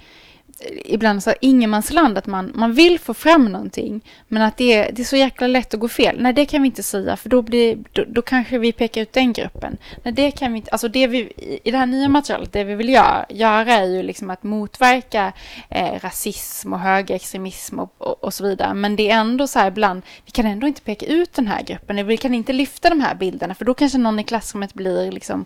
ibland 0.84 1.22
så 1.22 1.30
här 1.30 1.36
ingenmansland, 1.40 2.18
att 2.18 2.26
man, 2.26 2.52
man 2.54 2.72
vill 2.72 2.98
få 2.98 3.14
fram 3.14 3.44
någonting, 3.44 4.00
men 4.28 4.42
att 4.42 4.56
det 4.56 4.72
är, 4.72 4.92
det 4.92 5.02
är 5.02 5.04
så 5.04 5.16
jäkla 5.16 5.46
lätt 5.46 5.74
att 5.74 5.80
gå 5.80 5.88
fel. 5.88 6.16
Nej, 6.20 6.32
det 6.32 6.46
kan 6.46 6.62
vi 6.62 6.66
inte 6.66 6.82
säga, 6.82 7.16
för 7.16 7.28
då, 7.28 7.42
blir, 7.42 7.78
då, 7.92 8.04
då 8.08 8.22
kanske 8.22 8.58
vi 8.58 8.72
pekar 8.72 9.00
ut 9.02 9.12
den 9.12 9.32
gruppen. 9.32 9.76
Nej, 10.02 10.14
det 10.14 10.30
kan 10.30 10.52
vi 10.52 10.56
inte, 10.58 10.70
alltså 10.70 10.88
det 10.88 11.06
vi, 11.06 11.18
i- 11.18 11.60
i 11.64 11.70
det 11.70 11.78
här 11.78 11.86
nya 11.86 12.08
materialet, 12.08 12.52
det 12.52 12.64
vi 12.64 12.74
vill 12.74 12.88
göra, 12.88 13.26
göra 13.28 13.72
är 13.72 13.84
ju 13.84 14.02
liksom 14.02 14.30
att 14.30 14.42
motverka 14.42 15.32
eh, 15.70 15.92
rasism 16.00 16.72
och 16.72 16.80
högerextremism 16.80 17.78
och, 17.78 17.94
och, 17.98 18.24
och 18.24 18.34
så 18.34 18.44
vidare. 18.44 18.74
Men 18.74 18.96
det 18.96 19.10
är 19.10 19.16
ändå 19.20 19.46
så 19.46 19.58
här 19.58 19.68
ibland, 19.68 20.02
vi 20.24 20.30
kan 20.30 20.46
ändå 20.46 20.66
inte 20.66 20.80
peka 20.80 21.06
ut 21.06 21.32
den 21.32 21.46
här 21.46 21.62
gruppen, 21.62 22.06
vi 22.06 22.16
kan 22.16 22.34
inte 22.34 22.52
lyfta 22.52 22.88
de 22.88 23.00
här 23.00 23.14
bilderna, 23.14 23.54
för 23.54 23.64
då 23.64 23.74
kanske 23.74 23.98
någon 23.98 24.18
i 24.18 24.24
klassrummet 24.24 24.74
blir 24.74 25.12
liksom 25.12 25.44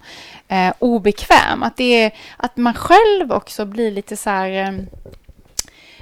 eh, 0.49 0.73
obekväm. 0.79 1.63
Att, 1.63 1.77
det 1.77 2.03
är, 2.03 2.13
att 2.37 2.57
man 2.57 2.75
själv 2.75 3.33
också 3.33 3.65
blir 3.65 3.91
lite 3.91 4.17
så 4.17 4.31
här 4.31 4.51
eh, 4.51 4.73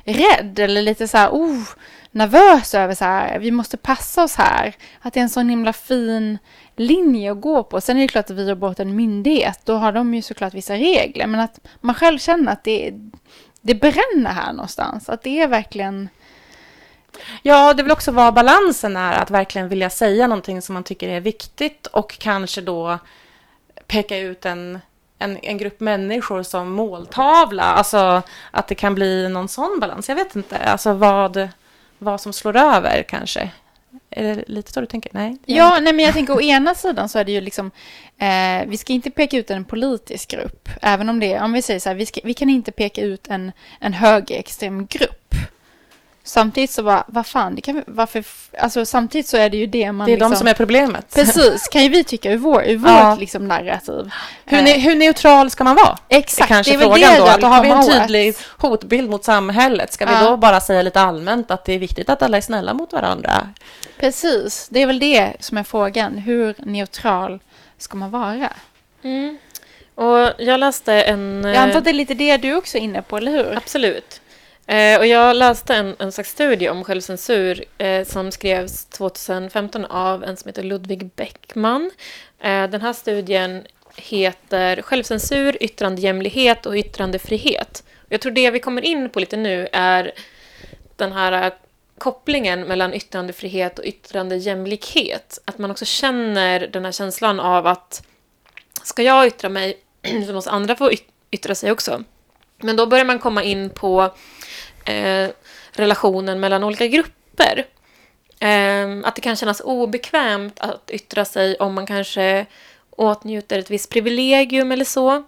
rädd 0.05 0.59
eller 0.59 0.83
lite 0.83 1.09
så 1.09 1.19
här, 1.19 1.31
oh, 1.31 1.63
nervös 2.11 2.75
över 2.75 2.95
så 2.95 3.05
här, 3.05 3.39
vi 3.39 3.51
måste 3.51 3.77
passa 3.77 4.25
oss 4.25 4.35
här. 4.35 4.75
Att 5.01 5.15
det 5.15 5.21
är 5.21 5.23
en 5.23 5.31
sån 5.31 5.49
himla 5.49 5.73
fin 5.73 6.39
linje 6.77 7.33
att 7.33 7.41
gå 7.41 7.63
på. 7.63 7.81
Sen 7.81 7.97
är 7.97 8.03
det 8.03 8.09
klart 8.09 8.31
att 8.31 8.37
vi 8.37 8.49
har 8.49 8.57
bort 8.57 8.81
en 8.81 8.97
myndighet, 8.97 9.61
då 9.65 9.75
har 9.75 9.93
de 9.93 10.15
ju 10.15 10.23
såklart 10.23 10.55
vissa 10.55 10.75
regler, 10.75 11.27
men 11.27 11.41
att 11.41 11.61
man 11.81 11.95
själv 11.95 12.19
känner 12.19 12.53
att 12.53 12.65
det, 12.65 12.95
det 13.61 13.75
bränner 13.75 14.31
här 14.31 14.53
någonstans. 14.53 15.09
Att 15.09 15.23
det 15.23 15.41
är 15.41 15.49
verkligen... 15.49 16.09
Ja, 17.43 17.75
det 17.75 17.83
vill 17.83 17.93
också 17.93 18.13
vara 18.13 18.33
balansen 18.33 18.97
är 18.97 19.13
att 19.13 19.31
verkligen 19.31 19.69
vilja 19.69 19.91
säga 19.91 20.27
någonting 20.27 20.63
som 20.63 20.73
man 20.75 20.85
tycker 20.85 21.09
är 21.09 21.21
viktigt 21.21 21.87
och 21.87 22.19
kanske 22.19 22.61
då 22.61 22.99
peka 23.87 24.19
ut 24.19 24.45
en, 24.45 24.81
en, 25.19 25.39
en 25.43 25.59
grupp 25.59 25.81
människor 25.81 26.43
som 26.43 26.71
måltavla. 26.73 27.63
Alltså 27.63 28.23
att 28.51 28.69
det 28.69 28.75
kan 28.75 28.95
bli 28.95 29.29
någon 29.29 29.49
sån 29.49 29.81
balans. 29.81 30.09
Jag 30.09 30.17
vet 30.17 30.37
inte, 30.37 30.59
alltså 30.59 30.93
vad, 30.93 31.49
vad 31.99 32.21
som 32.21 32.33
slår 32.33 32.57
över 32.57 33.03
kanske. 33.03 33.51
Är 34.11 34.23
det 34.23 34.45
lite 34.47 34.73
så 34.73 34.81
du 34.81 34.87
tänker? 34.87 35.11
Nej? 35.15 35.39
Ja, 35.47 35.79
nej, 35.83 35.93
men 35.93 36.05
jag 36.05 36.15
tänker 36.15 36.35
å 36.37 36.41
ena 36.41 36.75
sidan 36.75 37.09
så 37.09 37.19
är 37.19 37.25
det 37.25 37.33
ju 37.33 37.41
liksom, 37.41 37.71
eh, 38.19 38.67
vi 38.67 38.77
ska 38.77 38.93
inte 38.93 39.11
peka 39.11 39.37
ut 39.37 39.51
en 39.51 39.65
politisk 39.65 40.31
grupp, 40.31 40.69
även 40.83 41.09
om 41.09 41.21
det, 41.21 41.41
om 41.41 41.53
vi 41.53 41.63
säger 41.63 41.81
så 41.81 41.89
här, 41.89 41.97
vi, 41.97 42.07
ska, 42.07 42.21
vi 42.25 42.35
kan 42.35 42.51
inte 42.51 42.73
peka 42.73 43.03
ut 43.03 43.27
en, 43.29 43.53
en 43.81 43.93
högerextrem 43.93 44.87
grupp. 44.87 45.14
Samtidigt 46.27 46.71
så 46.71 46.83
bara, 46.83 47.05
vad 47.07 47.27
fan, 47.27 47.55
det 47.55 47.61
kan 47.61 47.75
vi, 47.75 47.83
varför, 47.87 48.25
alltså 48.59 48.85
samtidigt 48.87 49.27
så 49.29 49.37
är 49.37 49.51
det 49.51 49.57
ju 49.57 49.67
det 49.67 49.93
man 49.93 50.07
Det 50.07 50.13
är 50.13 50.17
liksom, 50.17 50.31
de 50.31 50.37
som 50.37 50.49
är 50.49 50.55
problemet. 50.55 51.15
Precis, 51.15 51.69
kan 51.69 51.83
ju 51.83 51.89
vi 51.89 52.05
tycka 52.05 52.33
ur, 52.33 52.37
vår, 52.37 52.63
ur 52.65 52.77
vårt 52.79 52.91
Ja. 52.91 53.17
liksom 53.21 53.49
narrativ. 53.49 54.11
Hur, 54.45 54.59
Eh, 54.59 54.65
ne- 54.65 54.79
hur 54.79 54.95
neutral 54.95 55.51
ska 55.51 55.65
man 55.65 55.77
vara? 55.77 55.99
Exakt, 56.09 56.49
det 56.49 56.55
kanske 56.55 56.73
det 56.73 56.75
är 56.77 56.79
väl 56.79 56.89
frågan 56.89 57.13
det 57.13 57.19
då. 57.19 57.25
Att 57.27 57.41
då 57.41 57.47
har 57.47 57.63
vi 57.63 57.69
en 57.69 57.75
komma 57.83 57.87
åt. 57.87 58.01
tydlig 58.01 58.35
hotbild 58.59 59.11
mot 59.11 59.25
samhället. 59.25 59.93
Ska 59.93 60.07
vi 60.07 60.13
Ja. 60.13 60.21
då 60.31 60.37
bara 60.37 60.61
säga 60.61 60.83
lite 60.83 61.01
allmänt 61.01 61.51
att 61.51 61.65
det 61.65 61.73
är 61.73 61.79
viktigt 61.79 62.09
att 62.11 62.23
alla 62.23 62.37
är 62.37 62.41
snälla 62.41 62.75
mot 62.75 62.93
varandra? 62.93 63.49
Precis, 63.99 64.69
det 64.71 64.83
är 64.83 64.87
väl 64.87 64.99
det 64.99 65.33
som 65.41 65.59
är 65.59 65.65
frågan. 65.65 66.19
Hur 66.19 66.55
neutral 66.59 67.41
ska 67.79 67.97
man 67.97 68.11
vara? 68.11 68.49
Mm. 69.03 69.39
Och 69.95 70.31
jag 70.39 70.61
läste 70.61 70.93
en... 71.03 71.45
Jag 71.45 71.57
antar 71.57 71.79
att 71.79 71.85
det 71.85 71.91
är 71.91 71.95
lite 71.95 72.15
det 72.15 72.37
du 72.37 72.55
också 72.55 72.79
är 72.79 72.83
inne 72.83 73.03
på, 73.03 73.17
eller 73.17 73.33
hur? 73.33 73.57
Absolut. 73.57 74.21
Eh, 74.67 74.99
och 74.99 75.07
jag 75.07 75.37
läste 75.37 75.75
en, 75.75 75.97
en 75.99 76.13
slags 76.13 76.31
studie 76.31 76.69
om 76.69 76.85
självcensur 76.85 77.65
eh, 77.79 78.07
som 78.07 78.33
skrevs 78.33 78.85
2015 78.85 79.85
av 79.85 80.25
en 80.25 80.37
som 80.37 80.49
heter 80.49 80.63
Ludvig 80.63 81.11
Bäckman. 81.17 81.91
Eh, 82.41 82.71
den 82.71 82.81
här 82.81 82.93
studien 82.93 83.63
heter 83.97 84.83
Självcensur, 84.83 85.57
yttrandejämlikhet 85.61 86.67
och 86.67 86.75
yttrandefrihet. 86.75 87.85
Och 87.97 88.13
jag 88.13 88.21
tror 88.21 88.33
det 88.33 88.51
vi 88.51 88.61
kommer 88.61 88.85
in 88.85 89.11
på 89.11 89.21
lite 89.21 89.37
nu 89.37 89.69
är 89.73 90.13
den 90.97 91.13
här 91.13 91.47
eh, 91.47 91.53
kopplingen 91.99 92.61
mellan 92.61 92.95
yttrandefrihet 92.95 93.79
och 93.79 93.85
yttrandejämlikhet. 93.85 95.39
Att 95.45 95.59
man 95.59 95.71
också 95.71 95.85
känner 95.85 96.67
den 96.67 96.85
här 96.85 96.93
känslan 96.93 97.41
av 97.41 97.67
att 97.67 98.07
ska 98.83 99.03
jag 99.03 99.27
yttra 99.27 99.49
mig 99.49 99.79
så 100.27 100.33
måste 100.33 100.51
andra 100.51 100.77
få 100.77 100.91
yttra 101.31 101.55
sig 101.55 101.71
också. 101.71 102.05
Men 102.59 102.77
då 102.77 102.87
börjar 102.87 103.05
man 103.05 103.19
komma 103.19 103.43
in 103.43 103.71
på 103.71 104.15
eh, 104.87 105.31
relationen 105.73 106.41
mellan 106.41 106.65
olika 106.65 106.87
grupper. 106.87 107.67
Eh, 108.41 108.89
att 109.05 109.15
det 109.15 109.21
kan 109.21 109.37
kännas 109.37 109.61
obekvämt 109.61 110.61
att 110.61 110.91
yttra 110.91 111.25
sig 111.25 111.57
om 111.57 111.75
man 111.75 111.87
kanske 111.87 112.47
åtnjuter 112.91 113.59
ett 113.59 113.71
visst 113.71 113.91
privilegium 113.91 114.73
eller 114.73 114.85
så. 114.85 115.25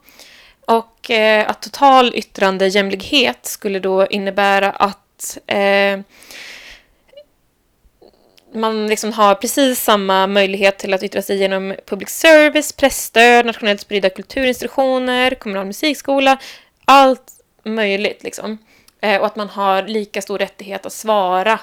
Och 0.67 1.11
eh, 1.11 1.51
att 1.51 1.63
total 1.63 2.15
yttrandejämlikhet 2.15 3.47
skulle 3.47 3.79
då 3.79 4.07
innebära 4.07 4.71
att 4.71 5.39
eh, 5.47 6.01
man 8.55 8.87
liksom 8.87 9.13
har 9.13 9.35
precis 9.35 9.81
samma 9.85 10.27
möjlighet 10.27 10.79
till 10.79 10.95
att 10.95 11.03
yttra 11.03 11.23
sig 11.23 11.37
genom 11.37 11.75
public 11.87 12.09
service, 12.09 12.73
pressstöd, 12.73 13.47
nationellt 13.47 13.81
spridda 13.81 14.11
kulturinstitutioner, 14.11 15.35
kommunal 15.35 15.67
musikskola, 15.67 16.39
allt 16.85 17.33
möjligt 17.65 18.23
liksom. 18.23 18.59
Eh, 19.07 19.21
och 19.21 19.27
att 19.27 19.37
man 19.37 19.49
har 19.49 19.83
lika 19.83 20.23
stor 20.23 20.39
rättighet 20.39 20.87
att 20.87 20.93
svara 20.93 21.61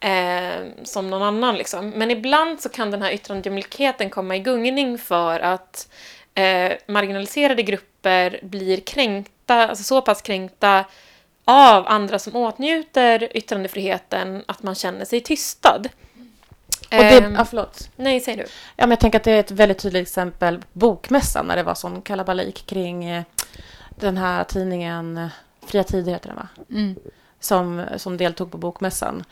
eh, 0.00 0.66
som 0.84 1.10
någon 1.10 1.22
annan 1.22 1.56
liksom. 1.56 1.90
Men 1.90 2.10
ibland 2.10 2.60
så 2.60 2.68
kan 2.68 2.90
den 2.90 3.02
här 3.02 3.12
yttrandejämlikheten 3.12 4.10
komma 4.10 4.36
i 4.36 4.38
gungning 4.38 4.98
för 4.98 5.40
att 5.40 5.88
eh, 6.34 6.72
marginaliserade 6.86 7.62
grupper 7.62 8.40
blir 8.42 8.80
kränkta, 8.80 9.68
alltså 9.68 9.84
så 9.84 10.02
pass 10.02 10.22
kränkta 10.22 10.84
av 11.44 11.86
andra 11.86 12.18
som 12.18 12.36
åtnjuter 12.36 13.36
yttrandefriheten 13.36 14.44
att 14.46 14.62
man 14.62 14.74
känner 14.74 15.04
sig 15.04 15.20
tystad. 15.20 15.88
Och 16.80 17.00
det, 17.00 17.32
ja, 17.36 17.44
förlåt. 17.44 17.90
nej, 17.96 18.20
säg 18.20 18.36
du. 18.36 18.42
Ja, 18.42 18.48
men 18.76 18.90
jag 18.90 19.00
tänker 19.00 19.18
att 19.18 19.24
det 19.24 19.32
är 19.32 19.40
ett 19.40 19.50
väldigt 19.50 19.78
tydligt 19.78 20.02
exempel. 20.02 20.62
Bokmässan, 20.72 21.46
när 21.46 21.56
det 21.56 21.62
var 21.62 21.74
sån 21.74 22.02
kalabalik 22.02 22.66
kring 22.66 23.04
eh, 23.04 23.22
den 23.90 24.16
här 24.16 24.44
tidningen 24.44 25.16
eh, 25.16 25.28
Fria 25.66 25.84
Tider 25.84 26.12
heter 26.12 26.28
den 26.28 26.36
va? 26.36 26.48
Mm. 26.70 26.94
Som, 27.40 27.84
som 27.96 28.16
deltog 28.16 28.50
på 28.50 28.58
Bokmässan. 28.58 29.24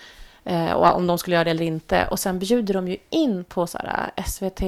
Eh, 0.44 0.72
och 0.72 0.96
om 0.96 1.06
de 1.06 1.18
skulle 1.18 1.36
göra 1.36 1.44
det 1.44 1.50
eller 1.50 1.64
inte. 1.64 2.06
Och 2.10 2.18
sen 2.18 2.38
bjuder 2.38 2.74
de 2.74 2.88
ju 2.88 2.96
in 3.10 3.44
på 3.44 3.66
så 3.66 3.78
här, 3.78 4.10
eh, 4.16 4.24
SVT 4.24 4.62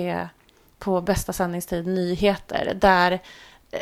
på 0.79 1.01
bästa 1.01 1.33
sändningstid 1.33 1.87
nyheter. 1.87 2.77
Där 2.81 3.21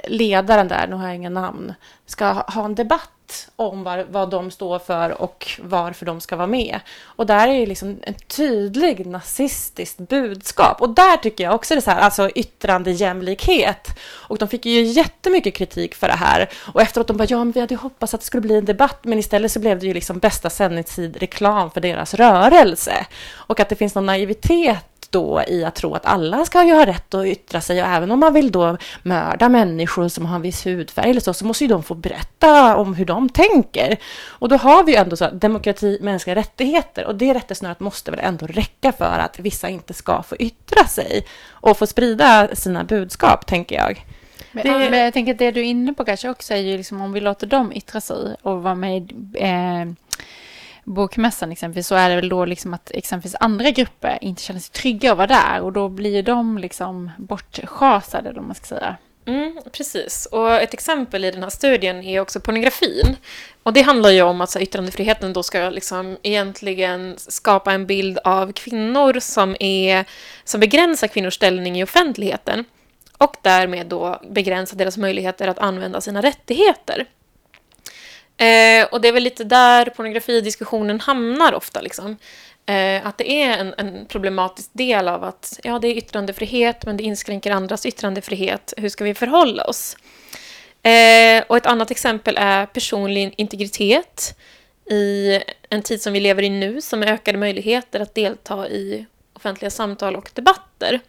ledaren 0.04 0.68
där, 0.68 0.86
nu 0.86 0.96
har 0.96 1.06
jag 1.06 1.16
inga 1.16 1.30
namn, 1.30 1.74
ska 2.06 2.26
ha 2.32 2.64
en 2.64 2.74
debatt 2.74 3.10
om 3.56 3.82
var, 3.82 4.06
vad 4.10 4.30
de 4.30 4.50
står 4.50 4.78
för 4.78 5.22
och 5.22 5.50
varför 5.62 6.06
de 6.06 6.20
ska 6.20 6.36
vara 6.36 6.46
med. 6.46 6.80
Och 7.02 7.26
där 7.26 7.48
är 7.48 7.60
det 7.60 7.66
liksom 7.66 7.98
en 8.02 8.14
tydlig 8.14 9.06
nazistiskt 9.06 9.98
budskap. 9.98 10.80
Och 10.80 10.90
där 10.90 11.16
tycker 11.16 11.44
jag 11.44 11.54
också 11.54 11.74
det 11.74 11.78
är 11.78 11.82
så 11.82 11.90
här, 11.90 12.00
alltså 12.00 12.30
yttrandejämlikhet. 12.34 13.98
Och 14.10 14.38
de 14.38 14.48
fick 14.48 14.66
ju 14.66 14.82
jättemycket 14.82 15.54
kritik 15.54 15.94
för 15.94 16.08
det 16.08 16.14
här. 16.14 16.50
Och 16.74 16.82
efteråt 16.82 17.06
de 17.06 17.16
bara, 17.16 17.26
ja 17.28 17.38
men 17.38 17.52
vi 17.52 17.60
hade 17.60 17.74
hoppats 17.74 18.14
att 18.14 18.20
det 18.20 18.26
skulle 18.26 18.40
bli 18.40 18.56
en 18.56 18.64
debatt, 18.64 18.98
men 19.02 19.18
istället 19.18 19.52
så 19.52 19.60
blev 19.60 19.78
det 19.78 19.86
ju 19.86 19.94
liksom 19.94 20.18
bästa 20.18 20.50
sändningstid 20.50 21.16
reklam 21.16 21.70
för 21.70 21.80
deras 21.80 22.14
rörelse. 22.14 23.06
Och 23.32 23.60
att 23.60 23.68
det 23.68 23.76
finns 23.76 23.94
någon 23.94 24.06
naivitet 24.06 24.91
då 25.12 25.42
i 25.48 25.64
att 25.64 25.74
tro 25.74 25.94
att 25.94 26.06
alla 26.06 26.44
ska 26.44 26.64
ju 26.64 26.74
ha 26.74 26.86
rätt 26.86 27.14
att 27.14 27.26
yttra 27.26 27.60
sig 27.60 27.82
och 27.82 27.88
även 27.88 28.10
om 28.10 28.20
man 28.20 28.32
vill 28.32 28.52
då 28.52 28.76
mörda 29.02 29.48
människor 29.48 30.08
som 30.08 30.26
har 30.26 30.36
en 30.36 30.42
viss 30.42 30.66
hudfärg 30.66 31.10
eller 31.10 31.20
så, 31.20 31.34
så 31.34 31.44
måste 31.44 31.64
ju 31.64 31.68
de 31.68 31.82
få 31.82 31.94
berätta 31.94 32.76
om 32.76 32.94
hur 32.94 33.04
de 33.04 33.28
tänker. 33.28 33.96
Och 34.28 34.48
då 34.48 34.56
har 34.56 34.84
vi 34.84 34.92
ju 34.92 34.98
ändå 34.98 35.16
så 35.16 35.30
demokrati, 35.30 35.98
mänskliga 36.02 36.36
rättigheter 36.36 37.04
och 37.04 37.14
det 37.14 37.34
rättesnöret 37.34 37.80
måste 37.80 38.10
väl 38.10 38.20
ändå 38.20 38.46
räcka 38.46 38.92
för 38.92 39.18
att 39.18 39.38
vissa 39.38 39.68
inte 39.68 39.94
ska 39.94 40.22
få 40.22 40.36
yttra 40.36 40.84
sig 40.84 41.26
och 41.50 41.78
få 41.78 41.86
sprida 41.86 42.48
sina 42.52 42.84
budskap, 42.84 43.46
tänker 43.46 43.76
jag. 43.76 44.04
Men, 44.52 44.66
det, 44.66 44.90
men 44.90 44.98
jag 44.98 45.12
tänker 45.12 45.32
att 45.32 45.38
det 45.38 45.50
du 45.50 45.60
är 45.60 45.64
inne 45.64 45.94
på 45.94 46.04
kanske 46.04 46.28
också 46.28 46.54
är 46.54 46.58
ju 46.58 46.76
liksom 46.76 47.00
om 47.00 47.12
vi 47.12 47.20
låter 47.20 47.46
dem 47.46 47.72
yttra 47.72 48.00
sig 48.00 48.36
och 48.42 48.62
vara 48.62 48.74
med 48.74 49.12
eh, 49.34 49.92
bokmässan 50.84 51.52
exempelvis 51.52 51.86
så 51.86 51.94
är 51.94 52.08
det 52.08 52.16
väl 52.16 52.28
då 52.28 52.44
liksom 52.44 52.74
att 52.74 52.90
exempelvis 52.90 53.36
andra 53.40 53.70
grupper 53.70 54.18
inte 54.20 54.42
känner 54.42 54.60
sig 54.60 54.72
trygga 54.72 55.12
att 55.12 55.18
vara 55.18 55.26
där 55.26 55.60
och 55.60 55.72
då 55.72 55.88
blir 55.88 56.22
de 56.22 56.58
liksom 56.58 57.10
bortschasade, 57.16 58.28
eller 58.28 58.40
man 58.40 58.54
ska 58.54 58.66
säga. 58.66 58.96
Mm, 59.24 59.58
precis, 59.72 60.26
och 60.26 60.52
ett 60.54 60.74
exempel 60.74 61.24
i 61.24 61.30
den 61.30 61.42
här 61.42 61.50
studien 61.50 62.02
är 62.02 62.20
också 62.20 62.40
pornografin. 62.40 63.16
Och 63.62 63.72
det 63.72 63.82
handlar 63.82 64.10
ju 64.10 64.22
om 64.22 64.40
att 64.40 64.50
så, 64.50 64.60
yttrandefriheten 64.60 65.32
då 65.32 65.42
ska 65.42 65.70
liksom 65.70 66.16
egentligen 66.22 67.14
skapa 67.18 67.72
en 67.72 67.86
bild 67.86 68.18
av 68.24 68.52
kvinnor 68.52 69.20
som, 69.20 69.56
är, 69.60 70.04
som 70.44 70.60
begränsar 70.60 71.08
kvinnors 71.08 71.34
ställning 71.34 71.78
i 71.78 71.84
offentligheten 71.84 72.64
och 73.18 73.36
därmed 73.42 73.86
då 73.86 74.20
begränsa 74.30 74.76
deras 74.76 74.96
möjligheter 74.96 75.48
att 75.48 75.58
använda 75.58 76.00
sina 76.00 76.22
rättigheter. 76.22 77.06
Eh, 78.42 78.86
och 78.90 79.00
det 79.00 79.08
är 79.08 79.12
väl 79.12 79.22
lite 79.22 79.44
där 79.44 79.86
pornografidiskussionen 79.86 81.00
hamnar 81.00 81.52
ofta. 81.52 81.80
Liksom. 81.80 82.16
Eh, 82.66 83.06
att 83.06 83.18
det 83.18 83.30
är 83.30 83.58
en, 83.58 83.74
en, 83.78 84.06
problematisk 84.06 84.70
del 84.72 85.08
av 85.08 85.24
att 85.24 85.60
ja, 85.62 85.78
det 85.78 85.88
är 85.88 85.96
yttrandefrihet, 85.96 86.86
men 86.86 86.96
det 86.96 87.02
inskränker 87.02 87.50
andras 87.50 87.86
yttrandefrihet. 87.86 88.74
Hur 88.76 88.88
ska 88.88 89.04
vi 89.04 89.14
förhålla 89.14 89.64
oss? 89.64 89.96
Eh, 90.82 91.44
och 91.46 91.56
ett 91.56 91.66
annat 91.66 91.90
exempel 91.90 92.36
är 92.38 92.66
personlig 92.66 93.34
integritet 93.36 94.38
i 94.90 95.40
en 95.70 95.82
tid 95.82 96.02
som 96.02 96.12
vi 96.12 96.20
lever 96.20 96.42
i 96.42 96.50
nu, 96.50 96.80
som 96.80 97.02
är 97.02 97.06
ökade 97.06 97.38
möjligheter 97.38 98.00
att 98.00 98.14
delta 98.14 98.68
i 98.68 99.06
offentliga 99.32 99.70
samtal 99.70 100.16
och 100.16 100.30
debatter. 100.34 101.00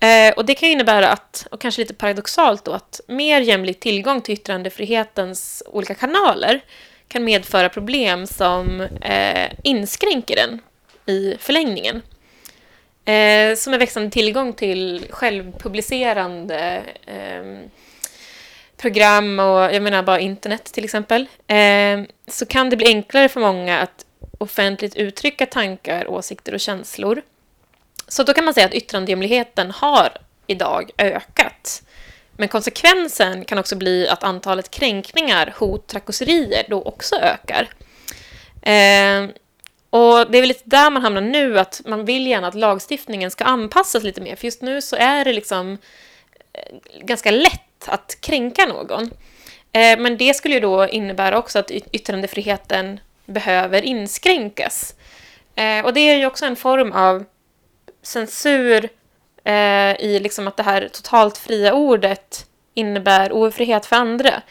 Eh, 0.00 0.32
och 0.36 0.44
det 0.44 0.54
kan 0.54 0.68
innebära 0.68 1.08
att, 1.08 1.46
och 1.50 1.60
kanske 1.60 1.80
lite 1.80 1.94
paradoxalt 1.94 2.64
då, 2.64 2.72
att 2.72 3.00
mer 3.06 3.40
jämlik 3.40 3.80
tillgång 3.80 4.20
till 4.20 4.34
yttrandefrihetens 4.34 5.62
olika 5.66 5.94
kanaler 5.94 6.60
kan 7.08 7.24
medföra 7.24 7.68
problem 7.68 8.26
som 8.26 8.80
eh, 8.80 9.50
inskränker 9.62 10.36
den 10.36 10.60
i 11.06 11.36
förlängningen. 11.38 12.02
Eh, 13.04 13.56
som 13.56 13.72
en 13.72 13.78
växande 13.78 14.10
tillgång 14.10 14.52
till 14.52 15.06
självpublicerande 15.10 16.82
eh, 17.06 17.70
program 18.76 19.38
och 19.38 19.74
jag 19.74 19.82
menar 19.82 20.02
bara 20.02 20.20
internet 20.20 20.64
till 20.64 20.84
exempel, 20.84 21.26
eh, 21.46 22.00
så 22.26 22.46
kan 22.46 22.70
det 22.70 22.76
bli 22.76 22.86
enklare 22.86 23.28
för 23.28 23.40
många 23.40 23.78
att 23.78 24.04
offentligt 24.38 24.96
uttrycka 24.96 25.46
tankar, 25.46 26.10
åsikter 26.10 26.54
och 26.54 26.60
känslor 26.60 27.22
så 28.08 28.22
då 28.22 28.32
kan 28.32 28.44
man 28.44 28.54
säga 28.54 28.66
att 28.66 28.74
yttrandehemligheten 28.74 29.70
har 29.70 30.08
idag 30.46 30.90
ökat. 30.98 31.82
Men 32.36 32.48
konsekvensen 32.48 33.44
kan 33.44 33.58
också 33.58 33.76
bli 33.76 34.08
att 34.08 34.24
antalet 34.24 34.70
kränkningar, 34.70 35.54
hot, 35.58 35.86
trakasserier 35.86 36.64
då 36.68 36.82
också 36.82 37.16
ökar. 37.16 37.68
Eh, 38.62 39.30
och 39.90 40.30
det 40.30 40.38
är 40.38 40.40
väl 40.40 40.48
lite 40.48 40.62
där 40.64 40.90
man 40.90 41.02
hamnar 41.02 41.20
nu, 41.20 41.58
att 41.58 41.80
man 41.86 42.04
vill 42.04 42.26
gärna 42.26 42.48
att 42.48 42.54
lagstiftningen 42.54 43.30
ska 43.30 43.44
anpassas 43.44 44.02
lite 44.02 44.20
mer. 44.20 44.36
För 44.36 44.44
just 44.44 44.62
nu 44.62 44.82
så 44.82 44.96
är 44.96 45.24
det 45.24 45.32
liksom 45.32 45.78
eh, 46.52 46.76
ganska 47.02 47.30
lätt 47.30 47.88
att 47.88 48.18
kränka 48.20 48.66
någon. 48.66 49.10
Eh, 49.72 49.98
men 49.98 50.16
det 50.16 50.34
skulle 50.34 50.54
ju 50.54 50.60
då 50.60 50.88
innebära 50.88 51.38
också 51.38 51.58
att 51.58 51.70
yttrandefriheten 51.70 53.00
behöver 53.26 53.82
inskränkas. 53.82 54.94
Eh, 55.54 55.84
och 55.84 55.94
det 55.94 56.00
är 56.00 56.16
ju 56.16 56.26
också 56.26 56.46
en 56.46 56.56
form 56.56 56.92
av 56.92 57.24
censur 58.08 58.88
eh, 59.44 60.00
i 60.00 60.20
liksom 60.22 60.48
att 60.48 60.56
det 60.56 60.62
här 60.62 60.88
totalt 60.88 61.38
fria 61.38 61.74
ordet 61.74 62.46
innebär 62.74 63.32
ofrihet 63.32 63.86
för 63.86 63.96
andra. 63.96 64.42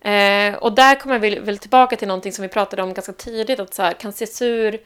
Eh, 0.00 0.54
och 0.54 0.72
där 0.72 0.94
kommer 0.94 1.18
vi 1.18 1.38
väl 1.38 1.58
tillbaka 1.58 1.96
till 1.96 2.08
någonting 2.08 2.32
som 2.32 2.42
vi 2.42 2.48
pratade 2.48 2.82
om 2.82 2.94
ganska 2.94 3.12
tidigt, 3.12 3.60
att 3.60 3.74
så 3.74 3.82
här, 3.82 3.92
kan 3.92 4.12
censur 4.12 4.80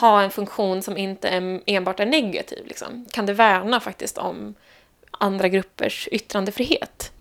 ha 0.00 0.22
en 0.22 0.30
funktion 0.30 0.82
som 0.82 0.96
inte 0.96 1.28
är, 1.28 1.60
enbart 1.66 2.00
är 2.00 2.06
negativ? 2.06 2.66
Liksom? 2.66 3.06
Kan 3.10 3.26
det 3.26 3.32
värna 3.32 3.80
faktiskt 3.80 4.18
om 4.18 4.54
andra 5.10 5.48
gruppers 5.48 6.08
yttrandefrihet? 6.12 7.12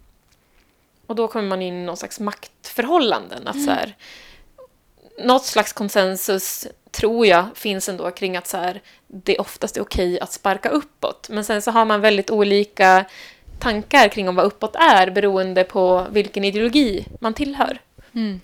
Och 1.07 1.15
då 1.15 1.27
kommer 1.27 1.47
man 1.47 1.61
in 1.61 1.73
i 1.73 1.85
någon 1.85 1.97
slags 1.97 2.19
maktförhållanden. 2.19 3.47
Att 3.47 3.63
så 3.63 3.71
här, 3.71 3.95
något 5.18 5.45
slags 5.45 5.74
konsensus 5.74 6.68
tror 6.91 7.26
jag 7.26 7.45
finns 7.55 7.89
ändå 7.89 8.11
kring 8.11 8.38
att 8.38 8.47
så 8.47 8.57
här, 8.57 8.82
det 9.07 9.38
oftast 9.38 9.78
är 9.78 9.82
okej 9.82 10.20
att 10.20 10.34
sparka 10.34 10.70
uppåt. 10.70 11.30
Men 11.30 11.43
sen 11.43 11.61
så 11.61 11.72
har 11.72 11.86
man 11.86 12.01
väldigt 12.01 12.32
olika 12.32 13.05
tankar 13.59 14.07
kring 14.07 14.30
om 14.30 14.36
vad 14.36 14.45
uppåt 14.45 14.76
är 14.76 15.09
beroende 15.09 15.63
på 15.63 16.05
vilken 16.09 16.43
ideologi 16.43 17.05
man 17.20 17.34
tillhör. 17.34 17.82
Mm. 18.13 18.41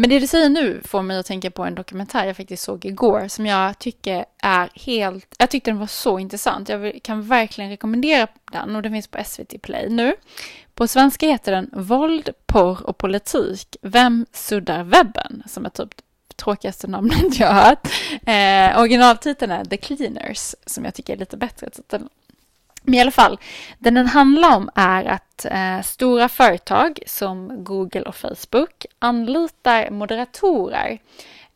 Men 0.00 0.10
det 0.10 0.18
du 0.18 0.26
säger 0.26 0.48
nu 0.48 0.80
får 0.84 1.02
mig 1.02 1.18
att 1.18 1.26
tänka 1.26 1.50
på 1.50 1.64
en 1.64 1.74
dokumentär 1.74 2.26
jag 2.26 2.36
faktiskt 2.36 2.62
såg 2.62 2.84
igår 2.84 3.28
som 3.28 3.46
jag 3.46 3.78
tycker 3.78 4.24
är 4.42 4.70
helt, 4.74 5.34
jag 5.38 5.50
tyckte 5.50 5.70
den 5.70 5.78
var 5.78 5.86
så 5.86 6.18
intressant. 6.18 6.68
Jag 6.68 7.00
kan 7.02 7.22
verkligen 7.22 7.70
rekommendera 7.70 8.26
den 8.52 8.76
och 8.76 8.82
den 8.82 8.92
finns 8.92 9.08
på 9.08 9.24
SVT 9.24 9.62
Play 9.62 9.88
nu. 9.88 10.14
På 10.74 10.86
svenska 10.86 11.26
heter 11.26 11.52
den 11.52 11.70
Våld, 11.72 12.30
porr 12.46 12.86
och 12.86 12.98
politik. 12.98 13.76
Vem 13.82 14.26
suddar 14.32 14.84
webben? 14.84 15.42
Som 15.46 15.64
är 15.64 15.70
typ 15.70 15.94
tråkigaste 16.36 16.86
namnet 16.86 17.38
jag 17.38 17.48
har 17.48 17.62
hört. 17.62 17.88
Eh, 18.26 18.80
originaltiteln 18.80 19.52
är 19.52 19.64
The 19.64 19.76
Cleaners 19.76 20.54
som 20.66 20.84
jag 20.84 20.94
tycker 20.94 21.12
är 21.12 21.16
lite 21.16 21.36
bättre 21.36 21.70
titel. 21.70 22.02
Men 22.82 22.94
i 22.94 23.00
alla 23.00 23.10
fall, 23.10 23.38
det 23.78 23.90
den 23.90 24.06
handlar 24.06 24.56
om 24.56 24.70
är 24.74 25.04
att 25.04 25.44
eh, 25.44 25.80
stora 25.82 26.28
företag 26.28 26.98
som 27.06 27.64
Google 27.64 28.02
och 28.02 28.16
Facebook 28.16 28.86
anlitar 28.98 29.90
moderatorer 29.90 30.98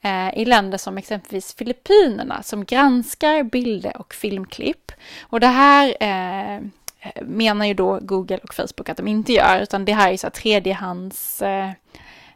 eh, 0.01 0.39
i 0.39 0.45
länder 0.45 0.79
som 0.79 0.99
exempelvis 0.99 1.55
Filippinerna 1.55 2.43
som 2.43 2.64
granskar 2.64 3.43
bilder 3.43 3.97
och 3.97 4.14
filmklipp. 4.14 4.93
Och 5.22 5.41
det 5.41 5.47
här 5.47 5.97
eh, 6.01 6.61
menar 7.22 7.66
ju 7.66 7.75
då 7.75 7.99
Google 8.03 8.39
och 8.39 8.55
Facebook 8.55 8.89
att 8.89 8.97
de 8.97 9.09
inte 9.09 9.33
gör, 9.33 9.61
utan 9.61 9.85
det 9.85 9.93
här 9.93 10.12
är 10.12 10.16
så 10.16 10.31
tredjehands 10.31 11.43
eh, 11.43 11.70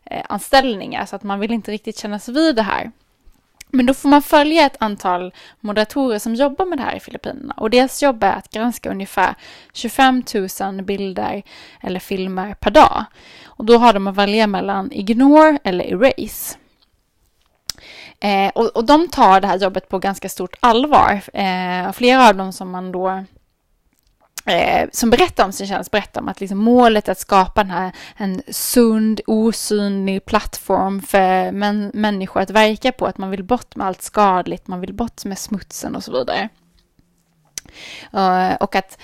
eh, 0.04 0.24
anställningar, 0.28 1.06
så 1.06 1.16
att 1.16 1.22
man 1.22 1.40
vill 1.40 1.52
inte 1.52 1.70
riktigt 1.70 1.98
kännas 1.98 2.28
vid 2.28 2.56
det 2.56 2.62
här. 2.62 2.92
Men 3.70 3.86
då 3.86 3.94
får 3.94 4.08
man 4.08 4.22
följa 4.22 4.66
ett 4.66 4.76
antal 4.80 5.34
moderatorer 5.60 6.18
som 6.18 6.34
jobbar 6.34 6.66
med 6.66 6.78
det 6.78 6.82
här 6.82 6.96
i 6.96 7.00
Filippinerna. 7.00 7.54
Och 7.56 7.70
deras 7.70 8.02
jobb 8.02 8.24
är 8.24 8.32
att 8.32 8.50
granska 8.50 8.90
ungefär 8.90 9.34
25 9.72 10.22
000 10.60 10.82
bilder 10.82 11.42
eller 11.80 12.00
filmer 12.00 12.54
per 12.54 12.70
dag. 12.70 13.04
Och 13.46 13.64
då 13.64 13.78
har 13.78 13.92
de 13.92 14.06
att 14.06 14.16
välja 14.16 14.46
mellan 14.46 14.92
ignore 14.92 15.58
eller 15.64 15.84
erase. 15.84 16.58
Eh, 18.20 18.50
och, 18.54 18.76
och 18.76 18.84
de 18.84 19.08
tar 19.08 19.40
det 19.40 19.46
här 19.46 19.58
jobbet 19.58 19.88
på 19.88 19.98
ganska 19.98 20.28
stort 20.28 20.56
allvar. 20.60 21.20
Eh, 21.32 21.92
flera 21.92 22.28
av 22.28 22.36
dem 22.36 22.52
som 22.52 22.70
man 22.70 22.92
då 22.92 23.24
eh, 24.48 24.88
som 24.92 25.10
berättar 25.10 25.44
om 25.44 25.52
sin 25.52 25.66
tjänst 25.66 25.90
berättar 25.90 26.20
om 26.20 26.28
att 26.28 26.40
liksom 26.40 26.58
målet 26.58 27.08
är 27.08 27.12
att 27.12 27.18
skapa 27.18 27.62
den 27.62 27.70
här, 27.70 27.92
en 28.16 28.42
sund, 28.48 29.20
osynlig 29.26 30.24
plattform 30.24 31.02
för 31.02 31.52
män, 31.52 31.90
människor 31.94 32.40
att 32.40 32.50
verka 32.50 32.92
på. 32.92 33.06
Att 33.06 33.18
man 33.18 33.30
vill 33.30 33.44
bort 33.44 33.76
med 33.76 33.86
allt 33.86 34.02
skadligt, 34.02 34.66
man 34.66 34.80
vill 34.80 34.94
bort 34.94 35.24
med 35.24 35.38
smutsen 35.38 35.96
och 35.96 36.04
så 36.04 36.18
vidare. 36.18 36.48
Uh, 38.14 38.54
och 38.54 38.76
att 38.76 38.98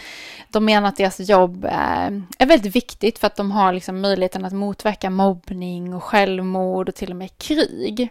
de 0.50 0.64
menar 0.64 0.88
att 0.88 0.96
deras 0.96 1.20
jobb 1.20 1.66
är, 1.70 2.22
är 2.38 2.46
väldigt 2.46 2.76
viktigt 2.76 3.18
för 3.18 3.26
att 3.26 3.36
de 3.36 3.50
har 3.50 3.72
liksom 3.72 4.00
möjligheten 4.00 4.44
att 4.44 4.52
motverka 4.52 5.10
mobbning 5.10 5.94
och 5.94 6.02
självmord 6.02 6.88
och 6.88 6.94
till 6.94 7.10
och 7.10 7.16
med 7.16 7.38
krig. 7.38 8.10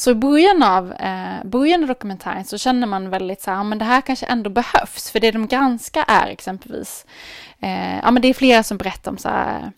Så 0.00 0.10
i 0.10 0.14
början 0.14 0.62
av, 0.62 0.92
eh, 0.92 1.44
början 1.44 1.82
av 1.82 1.88
dokumentären 1.88 2.44
så 2.44 2.58
känner 2.58 2.86
man 2.86 3.10
väldigt 3.10 3.42
så 3.42 3.50
här, 3.50 3.58
ja 3.58 3.64
men 3.64 3.78
det 3.78 3.84
här 3.84 4.00
kanske 4.00 4.26
ändå 4.26 4.50
behövs, 4.50 5.10
för 5.10 5.20
det 5.20 5.30
de 5.30 5.46
granskar 5.46 6.04
är 6.08 6.26
exempelvis, 6.26 7.06
eh, 7.60 7.98
ja 7.98 8.10
men 8.10 8.22
det 8.22 8.28
är 8.28 8.34
flera 8.34 8.62
som 8.62 8.78
berättar 8.78 9.10
om 9.10 9.18
så 9.18 9.28
här, 9.28 9.72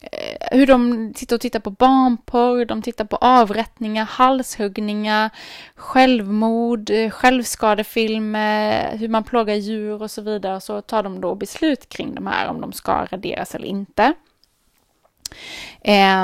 eh, 0.00 0.58
hur 0.58 0.66
de 0.66 1.12
sitter 1.16 1.36
och 1.36 1.40
tittar 1.40 1.60
på 1.60 1.70
barnporr, 1.70 2.64
de 2.64 2.82
tittar 2.82 3.04
på 3.04 3.16
avrättningar, 3.16 4.04
halshuggningar, 4.04 5.30
självmord, 5.74 6.90
eh, 6.90 7.10
självskadefilmer, 7.10 8.96
hur 8.96 9.08
man 9.08 9.24
plågar 9.24 9.54
djur 9.54 10.02
och 10.02 10.10
så 10.10 10.22
vidare. 10.22 10.60
Så 10.60 10.80
tar 10.80 11.02
de 11.02 11.20
då 11.20 11.34
beslut 11.34 11.88
kring 11.88 12.14
de 12.14 12.26
här, 12.26 12.48
om 12.48 12.60
de 12.60 12.72
ska 12.72 13.04
raderas 13.04 13.54
eller 13.54 13.66
inte. 13.66 14.12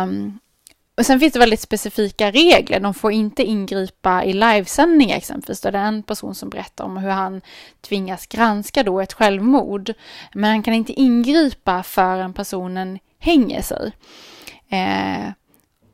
Um, 0.05 0.39
och 0.97 1.07
sen 1.07 1.21
finns 1.21 1.33
det 1.33 1.39
väldigt 1.39 1.61
specifika 1.61 2.31
regler. 2.31 2.81
De 2.81 2.95
får 2.95 3.13
inte 3.13 3.45
ingripa 3.45 4.25
i 4.25 4.33
livesändningar 4.33 5.17
exempelvis. 5.17 5.61
Då 5.61 5.71
det 5.71 5.79
är 5.79 5.85
en 5.85 6.03
person 6.03 6.35
som 6.35 6.51
berättar 6.51 6.85
om 6.85 6.97
hur 6.97 7.11
han 7.11 7.41
tvingas 7.81 8.27
granska 8.27 8.83
då 8.83 9.01
ett 9.01 9.13
självmord. 9.13 9.93
Men 10.35 10.51
han 10.51 10.63
kan 10.63 10.75
inte 10.75 10.93
ingripa 10.93 11.83
förrän 11.83 12.33
personen 12.33 12.99
hänger 13.19 13.63
sig. 13.63 13.93
Eh, 14.69 15.33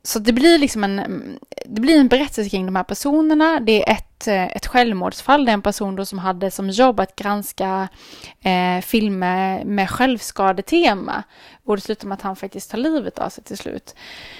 så 0.06 0.18
det 0.18 0.32
blir 0.32 0.58
liksom 0.58 0.84
en, 0.84 1.38
det 1.66 1.80
blir 1.80 2.00
en 2.00 2.08
berättelse 2.08 2.50
kring 2.50 2.66
de 2.66 2.76
här 2.76 2.84
personerna. 2.84 3.60
Det 3.60 3.88
är 3.88 3.92
ett, 3.92 4.26
ett 4.56 4.66
självmordsfall. 4.66 5.44
Det 5.44 5.50
är 5.50 5.54
en 5.54 5.62
person 5.62 5.96
då 5.96 6.04
som 6.04 6.18
hade 6.18 6.50
som 6.50 6.70
jobb 6.70 7.00
att 7.00 7.16
granska 7.16 7.88
eh, 8.40 8.80
filmer 8.82 9.64
med 9.64 9.90
självskadetema. 9.90 11.22
Och 11.64 11.76
det 11.76 11.82
slutar 11.82 12.08
med 12.08 12.14
att 12.14 12.22
han 12.22 12.36
faktiskt 12.36 12.70
tar 12.70 12.78
livet 12.78 13.18
av 13.18 13.28
sig 13.28 13.44
till 13.44 13.58
slut. 13.58 13.94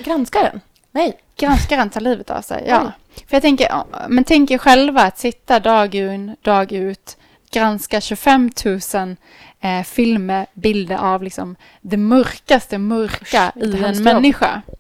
Granskaren? 0.05 0.61
Nej. 0.93 1.19
Granskaren 1.37 1.91
tar 1.91 2.01
livet 2.01 2.31
av 2.31 2.41
sig, 2.41 2.65
ja. 2.69 2.93
För 3.15 3.37
jag 3.37 3.43
tänker, 3.43 3.69
men 4.09 4.25
tänk 4.25 4.51
er 4.51 4.59
själva 4.59 5.03
att 5.03 5.19
sitta 5.19 5.61
dag 5.61 5.95
in, 5.95 6.37
dag 6.43 6.73
ut, 6.73 7.17
granska 7.51 8.01
25 8.01 8.51
000 8.95 9.17
eh, 9.61 9.83
filmer, 9.85 10.47
bilder 10.55 10.97
av 10.97 11.23
liksom 11.23 11.57
det 11.81 11.97
mörkaste 11.97 12.79
mörka 12.79 13.53
Usch, 13.57 13.63
i 13.63 13.85
en 13.85 14.03
människa. 14.03 14.63
Eh, 14.67 14.75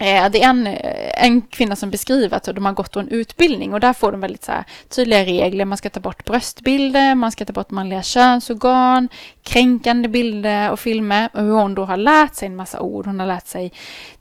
Eh, 0.00 0.30
det 0.30 0.42
är 0.42 0.48
en, 0.48 0.66
eh, 0.66 1.24
en 1.24 1.42
kvinna 1.42 1.76
som 1.76 1.90
beskriver 1.90 2.36
att 2.36 2.44
de 2.44 2.64
har 2.64 2.72
gått 2.72 2.96
en 2.96 3.08
utbildning 3.08 3.74
och 3.74 3.80
där 3.80 3.92
får 3.92 4.12
de 4.12 4.20
väldigt 4.20 4.44
så 4.44 4.52
här, 4.52 4.64
tydliga 4.88 5.24
regler. 5.24 5.64
Man 5.64 5.78
ska 5.78 5.90
ta 5.90 6.00
bort 6.00 6.24
bröstbilder, 6.24 7.14
man 7.14 7.32
ska 7.32 7.44
ta 7.44 7.52
bort 7.52 7.70
manliga 7.70 8.02
könsorgan, 8.02 9.08
kränkande 9.42 10.08
bilder 10.08 10.70
och 10.70 10.80
filmer. 10.80 11.28
Och 11.32 11.42
hur 11.42 11.52
hon 11.52 11.74
då 11.74 11.84
har 11.84 11.96
lärt 11.96 12.34
sig 12.34 12.46
en 12.46 12.56
massa 12.56 12.80
ord. 12.80 13.06
Hon 13.06 13.20
har 13.20 13.26
lärt 13.26 13.46
sig 13.46 13.72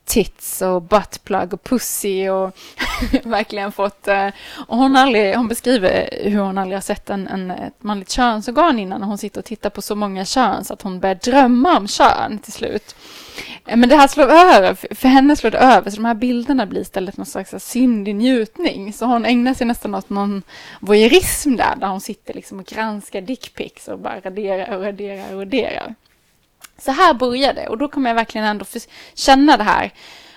tits 0.10 0.62
och 0.62 0.82
buttplug 0.82 1.53
och 1.53 1.64
pussy 1.64 2.30
och 2.30 2.57
verkligen 3.24 3.72
fått... 3.72 4.07
Eh, 4.07 4.28
och 4.68 4.78
hon, 4.78 4.95
aldrig, 4.95 5.36
hon 5.36 5.47
beskriver 5.47 6.10
hur 6.24 6.39
hon 6.39 6.57
aldrig 6.57 6.76
har 6.78 6.82
sett 6.82 7.10
en, 7.10 7.28
en, 7.28 7.51
ett 7.51 7.84
manligt 7.84 8.10
könsorgan 8.10 8.80
innan. 8.80 9.03
Hon 9.03 9.18
sitter 9.18 9.41
och 9.41 9.45
tittar 9.45 9.70
på 9.70 9.82
så 9.82 9.95
många 9.95 10.26
kön 10.26 10.64
så 10.64 10.74
att 10.74 10.82
hon 10.82 10.99
börjar 10.99 11.16
drömma 11.16 11.78
om 11.78 11.88
kön 11.88 12.39
till 12.39 12.53
slut. 12.53 12.95
Eh, 13.66 13.78
men 13.78 13.89
det 13.89 13.95
här 13.95 14.07
slår 14.07 14.30
över, 14.30 14.95
för 14.95 15.07
henne 15.07 15.36
slår 15.36 15.51
det 15.51 15.57
över, 15.57 15.89
så 15.89 15.95
de 15.95 16.05
här 16.05 16.14
bilderna 16.14 16.66
blir 16.66 16.82
istället 16.82 17.18
någon 17.18 17.26
slags 17.26 17.53
syndig 17.60 18.16
njutning. 18.16 18.93
Så 18.93 19.05
hon 19.05 19.26
ägnar 19.26 19.53
sig 19.53 19.68
nästan 19.68 19.95
åt 19.95 20.10
någon 20.10 20.43
voyeurism 20.80 21.55
där, 21.55 21.76
där 21.76 21.88
hon 21.88 22.01
sitter 22.01 22.34
liksom 22.34 22.60
och 22.60 22.66
granskar 22.66 23.22
dickpics 23.22 23.88
och 23.88 23.99
bara 23.99 24.20
raderar 24.20 24.78
och 24.78 24.84
raderar 24.84 25.34
och 25.34 25.39
raderar. 25.39 25.95
Så 26.78 26.91
här 26.91 27.14
började 27.14 27.62
det 27.62 27.68
och 27.68 27.78
då 27.78 27.88
kommer 27.88 28.10
jag 28.10 28.16
verkligen 28.16 28.47
ändå 28.47 28.66
känna 29.14 29.57
det 29.57 29.64
här. 29.64 29.93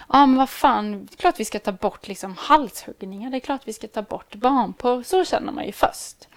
Ja, 0.08 0.26
men 0.26 0.36
vad 0.36 0.50
fan, 0.50 1.06
det 1.06 1.14
är 1.14 1.16
klart 1.16 1.40
vi 1.40 1.44
ska 1.44 1.58
ta 1.58 1.72
bort 1.72 2.08
liksom 2.08 2.36
halshuggningar, 2.38 3.30
det 3.30 3.36
är 3.36 3.40
klart 3.40 3.60
vi 3.64 3.72
ska 3.72 3.88
ta 3.88 4.02
bort 4.02 4.34
barnporr. 4.34 5.02
Så 5.02 5.24
känner 5.24 5.52
man 5.52 5.66
ju 5.66 5.72
först. 5.72 6.28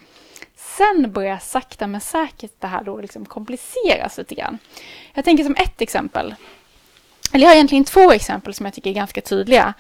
Sen 0.56 1.12
börjar 1.12 1.38
sakta 1.38 1.88
men 1.88 2.02
säkert 2.02 2.62
det 2.62 2.68
här 2.68 2.84
då 2.84 2.98
liksom 2.98 3.26
kompliceras 3.26 4.18
lite 4.18 4.36
grann. 4.36 4.58
Jag 5.14 5.26
tänker 5.26 5.44
som 5.44 5.56
ett 5.56 5.82
exempel, 5.82 6.36
eller 7.32 7.44
jag 7.44 7.50
har 7.50 7.56
egentligen 7.56 7.84
två 7.84 8.12
exempel 8.12 8.54
som 8.54 8.66
jag 8.66 8.74
tycker 8.74 8.90
är 8.90 8.94
ganska 8.94 9.22
tydliga. 9.22 9.74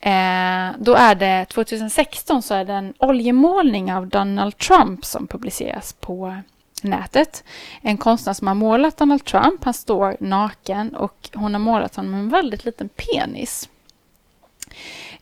Eh, 0.00 0.70
då 0.78 0.94
är 0.94 1.14
det 1.14 1.44
2016 1.44 2.42
så 2.42 2.54
är 2.54 2.64
det 2.64 2.72
en 2.72 2.94
oljemålning 2.98 3.92
av 3.92 4.06
Donald 4.06 4.58
Trump 4.58 5.04
som 5.04 5.26
publiceras 5.26 5.92
på 5.92 6.36
nätet. 6.84 7.44
En 7.82 7.96
konstnär 7.96 8.32
som 8.32 8.46
har 8.46 8.54
målat 8.54 8.96
Donald 8.96 9.24
Trump, 9.24 9.64
han 9.64 9.74
står 9.74 10.16
naken 10.20 10.94
och 10.94 11.30
hon 11.34 11.54
har 11.54 11.60
målat 11.60 11.96
honom 11.96 12.10
med 12.10 12.20
en 12.20 12.28
väldigt 12.28 12.64
liten 12.64 12.88
penis. 12.88 13.68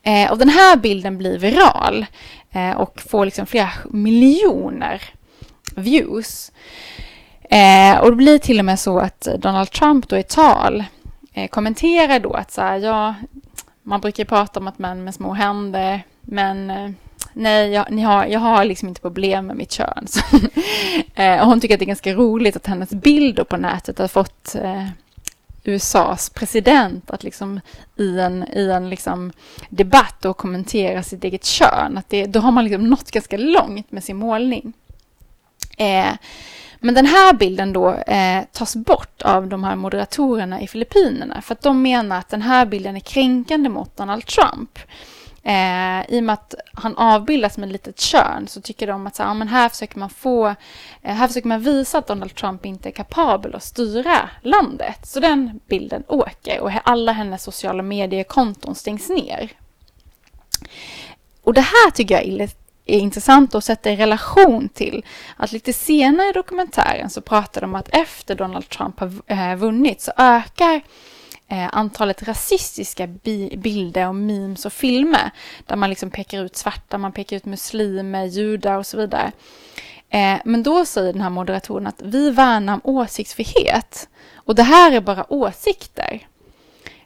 Eh, 0.03 0.31
och 0.31 0.37
den 0.37 0.49
här 0.49 0.77
bilden 0.77 1.17
blir 1.17 1.37
viral 1.37 2.05
eh, 2.51 2.71
och 2.71 3.01
får 3.01 3.25
liksom 3.25 3.45
flera 3.45 3.69
miljoner 3.89 5.01
views. 5.75 6.51
Eh, 7.49 7.99
och 7.99 8.09
det 8.09 8.15
blir 8.15 8.37
till 8.37 8.59
och 8.59 8.65
med 8.65 8.79
så 8.79 8.99
att 8.99 9.27
Donald 9.37 9.71
Trump 9.71 10.07
då 10.07 10.17
i 10.17 10.23
tal 10.23 10.83
eh, 11.33 11.47
kommenterar 11.47 12.19
då 12.19 12.33
att 12.33 12.51
så 12.51 12.61
här, 12.61 12.77
ja, 12.77 13.15
man 13.83 14.01
brukar 14.01 14.25
prata 14.25 14.59
om 14.59 14.67
att 14.67 14.79
män 14.79 15.03
med 15.03 15.15
små 15.15 15.33
händer, 15.33 16.01
men 16.21 16.69
eh, 16.69 16.91
nej, 17.37 17.71
jag, 17.71 17.91
ni 17.91 18.01
har, 18.01 18.25
jag 18.25 18.39
har 18.39 18.65
liksom 18.65 18.87
inte 18.87 19.01
problem 19.01 19.47
med 19.47 19.57
mitt 19.57 19.71
kön. 19.71 20.07
Så, 20.07 20.21
eh, 21.21 21.41
och 21.41 21.47
hon 21.47 21.61
tycker 21.61 21.75
att 21.75 21.79
det 21.79 21.85
är 21.85 21.87
ganska 21.87 22.13
roligt 22.13 22.55
att 22.55 22.67
hennes 22.67 22.89
bilder 22.89 23.43
på 23.43 23.57
nätet 23.57 23.99
har 23.99 24.07
fått 24.07 24.55
eh, 24.55 24.87
USAs 25.63 26.29
president 26.29 27.11
att 27.11 27.23
liksom 27.23 27.59
i 27.95 28.19
en, 28.19 28.45
i 28.53 28.69
en 28.69 28.89
liksom 28.89 29.31
debatt 29.69 30.25
och 30.25 30.37
kommentera 30.37 31.03
sitt 31.03 31.23
eget 31.23 31.45
kön. 31.45 31.97
Att 31.97 32.09
det, 32.09 32.25
då 32.25 32.39
har 32.39 32.51
man 32.51 32.63
liksom 32.63 32.89
nått 32.89 33.11
ganska 33.11 33.37
långt 33.37 33.91
med 33.91 34.03
sin 34.03 34.17
målning. 34.17 34.73
Eh, 35.77 36.13
men 36.79 36.95
den 36.95 37.05
här 37.05 37.33
bilden 37.33 37.73
då 37.73 37.93
eh, 37.93 38.43
tas 38.51 38.75
bort 38.75 39.21
av 39.21 39.47
de 39.47 39.63
här 39.63 39.75
moderatorerna 39.75 40.61
i 40.61 40.67
Filippinerna 40.67 41.41
för 41.41 41.53
att 41.53 41.61
de 41.61 41.81
menar 41.81 42.17
att 42.17 42.29
den 42.29 42.41
här 42.41 42.65
bilden 42.65 42.95
är 42.95 42.99
kränkande 42.99 43.69
mot 43.69 43.97
Donald 43.97 44.25
Trump. 44.25 44.79
Eh, 45.47 46.05
I 46.09 46.19
och 46.19 46.23
med 46.23 46.33
att 46.33 46.55
han 46.73 46.97
avbildas 46.97 47.57
med 47.57 47.67
ett 47.67 47.73
litet 47.73 47.99
kön 47.99 48.47
så 48.47 48.61
tycker 48.61 48.87
de 48.87 49.07
att 49.07 49.15
så, 49.15 49.23
ja, 49.23 49.33
men 49.33 49.47
här, 49.47 49.69
försöker 49.69 49.99
man 49.99 50.09
få, 50.09 50.47
eh, 51.01 51.15
här 51.15 51.27
försöker 51.27 51.47
man 51.47 51.61
visa 51.61 51.97
att 51.97 52.07
Donald 52.07 52.35
Trump 52.35 52.65
inte 52.65 52.89
är 52.89 52.91
kapabel 52.91 53.55
att 53.55 53.63
styra 53.63 54.29
landet. 54.41 54.99
Så 55.07 55.19
den 55.19 55.59
bilden 55.67 56.03
åker 56.07 56.59
och 56.59 56.71
alla 56.83 57.11
hennes 57.11 57.43
sociala 57.43 57.83
mediekonton 57.83 58.75
stängs 58.75 59.09
ner. 59.09 59.51
Och 61.43 61.53
det 61.53 61.61
här 61.61 61.91
tycker 61.91 62.15
jag 62.15 62.23
är, 62.23 62.49
intressant 62.85 63.55
att 63.55 63.63
sätta 63.63 63.91
i 63.91 63.95
relation 63.95 64.69
till 64.69 65.05
att 65.37 65.51
lite 65.51 65.73
senare 65.73 66.29
i 66.29 66.33
dokumentären 66.33 67.09
så 67.09 67.21
pratar 67.21 67.61
de 67.61 67.69
om 67.69 67.75
att 67.75 67.89
efter 67.89 68.35
Donald 68.35 68.69
Trump 68.69 68.99
har 68.99 69.11
eh, 69.27 69.55
vunnit 69.55 70.01
så 70.01 70.11
ökar 70.17 70.81
Eh, 71.49 71.69
antalet 71.71 72.23
rasistiska 72.23 73.07
bi 73.07 73.57
bilder 73.57 74.07
och 74.07 74.15
memes 74.15 74.65
och 74.65 74.73
filmer 74.73 75.31
där 75.65 75.75
man 75.75 75.89
liksom 75.89 76.11
pekar 76.11 76.43
ut 76.43 76.55
svarta, 76.55 76.97
man 76.97 77.11
pekar 77.11 77.37
ut 77.37 77.45
muslimer, 77.45 78.25
judar 78.25 78.77
och 78.77 78.85
så 78.85 78.97
vidare. 78.97 79.31
Eh, 80.09 80.37
men 80.45 80.63
då 80.63 80.85
säger 80.85 81.13
den 81.13 81.21
här 81.21 81.29
moderatorn 81.29 81.87
att 81.87 82.01
vi 82.01 82.29
värnar 82.31 82.73
om 82.73 82.81
åsiktsfrihet 82.83 84.09
och 84.35 84.55
det 84.55 84.63
här 84.63 84.91
är 84.91 85.01
bara 85.01 85.33
åsikter. 85.33 86.27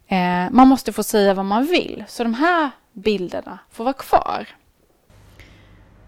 Eh, 0.07 0.49
man 0.51 0.67
måste 0.67 0.93
få 0.93 1.03
säga 1.03 1.33
vad 1.33 1.45
man 1.45 1.65
vill, 1.65 2.03
så 2.07 2.23
de 2.23 2.33
här 2.33 2.71
bilderna 2.93 3.59
får 3.71 3.83
vara 3.83 3.93
kvar. 3.93 4.47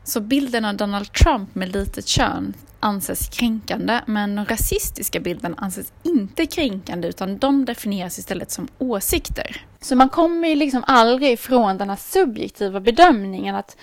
Så 0.03 0.19
bilden 0.19 0.65
av 0.65 0.75
Donald 0.75 1.13
Trump 1.13 1.55
med 1.55 1.71
litet 1.71 2.07
kön 2.07 2.53
anses 2.83 3.27
kränkande, 3.27 4.01
men 4.05 4.35
de 4.35 4.45
rasistiska 4.45 5.19
bilderna 5.19 5.55
anses 5.59 5.93
inte 6.03 6.45
kränkande 6.45 7.07
utan 7.07 7.37
de 7.37 7.65
definieras 7.65 8.19
istället 8.19 8.51
som 8.51 8.67
åsikter. 8.77 9.65
Så 9.81 9.95
man 9.95 10.09
kommer 10.09 10.47
ju 10.47 10.55
liksom 10.55 10.83
aldrig 10.87 11.31
ifrån 11.31 11.77
den 11.77 11.89
här 11.89 11.95
subjektiva 11.95 12.79
bedömningen 12.79 13.55
att 13.55 13.77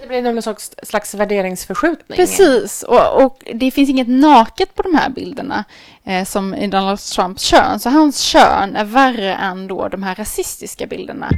det 0.00 0.06
blir 0.08 0.22
någon 0.22 0.42
slags, 0.42 0.70
slags 0.82 1.14
värderingsförskjutning. 1.14 2.16
Precis, 2.16 2.82
och, 2.82 3.24
och, 3.24 3.50
det 3.54 3.70
finns 3.70 3.90
inget 3.90 4.08
naket 4.08 4.74
på 4.74 4.82
de 4.82 4.94
här 4.94 5.10
bilderna 5.10 5.64
eh, 6.04 6.24
som 6.24 6.54
i 6.54 6.66
Donald 6.66 6.98
Trumps 6.98 7.42
kön. 7.42 7.80
Så 7.80 7.90
hans 7.90 8.20
kön 8.20 8.76
är 8.76 8.84
värre 8.84 9.34
än 9.34 9.66
då 9.66 9.88
de 9.88 10.02
här 10.02 10.14
rasistiska 10.14 10.86
bilderna. 10.86 11.30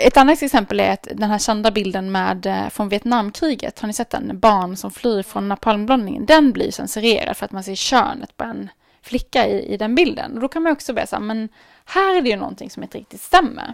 Ett 0.00 0.16
annat 0.16 0.42
exempel 0.42 0.80
är 0.80 0.92
att 0.92 1.08
den 1.14 1.30
här 1.30 1.38
kända 1.38 1.70
bilden 1.70 2.12
med, 2.12 2.46
eh, 2.46 2.68
från 2.68 2.88
Vietnamkriget, 2.88 3.80
har 3.80 3.86
ni 3.86 3.92
sett 3.92 4.10
den? 4.10 4.38
Barn 4.38 4.76
som 4.76 4.90
flyr 4.90 5.22
från 5.22 5.48
napalmblåsningen. 5.48 6.26
Den 6.26 6.52
blir 6.52 6.70
censurerad 6.70 7.36
för 7.36 7.44
att 7.44 7.52
man 7.52 7.64
ser 7.64 7.74
könet 7.74 8.36
på 8.36 8.44
en 8.44 8.70
flicka 9.02 9.46
i, 9.46 9.74
i 9.74 9.76
den 9.76 9.94
bilden. 9.94 10.34
Och 10.34 10.40
då 10.40 10.48
kan 10.48 10.62
man 10.62 10.72
också 10.72 10.92
börja 10.92 11.06
säga, 11.06 11.20
men 11.20 11.48
här 11.84 12.16
är 12.16 12.22
det 12.22 12.28
ju 12.28 12.36
någonting 12.36 12.70
som 12.70 12.82
inte 12.82 12.98
riktigt 12.98 13.20
stämmer. 13.20 13.72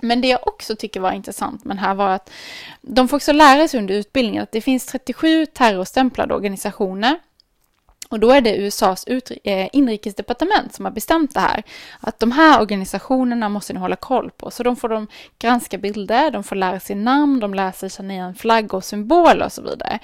Men 0.00 0.20
det 0.20 0.28
jag 0.28 0.48
också 0.48 0.76
tycker 0.76 1.00
var 1.00 1.12
intressant 1.12 1.64
med 1.64 1.76
det 1.76 1.80
här 1.80 1.94
var 1.94 2.08
att 2.08 2.30
de 2.80 3.08
får 3.08 3.16
också 3.16 3.32
lära 3.32 3.68
sig 3.68 3.80
under 3.80 3.94
utbildningen 3.94 4.42
att 4.42 4.52
det 4.52 4.60
finns 4.60 4.86
37 4.86 5.46
terrorstämplade 5.46 6.34
organisationer 6.34 7.18
och 8.12 8.20
då 8.20 8.30
är 8.30 8.40
det 8.40 8.56
USAs 8.56 9.04
eh, 9.44 9.68
inrikesdepartement 9.72 10.74
som 10.74 10.84
har 10.84 10.92
bestämt 10.92 11.34
det 11.34 11.40
här. 11.40 11.62
Att 12.00 12.18
de 12.20 12.32
här 12.32 12.60
organisationerna 12.60 13.48
måste 13.48 13.72
ni 13.72 13.80
hålla 13.80 13.96
koll 13.96 14.30
på. 14.30 14.50
Så 14.50 14.62
de 14.62 14.76
får 14.76 14.88
de 14.88 15.06
granska 15.38 15.78
bilder, 15.78 16.30
de 16.30 16.44
får 16.44 16.56
lära 16.56 16.80
sig 16.80 16.96
namn, 16.96 17.40
de 17.40 17.54
lär 17.54 17.72
sig 17.72 17.90
känna 17.90 18.14
igen 18.14 18.34
flaggor 18.34 18.78
och 18.78 18.84
symboler 18.84 19.44
och 19.44 19.52
så 19.52 19.62
vidare. 19.62 19.98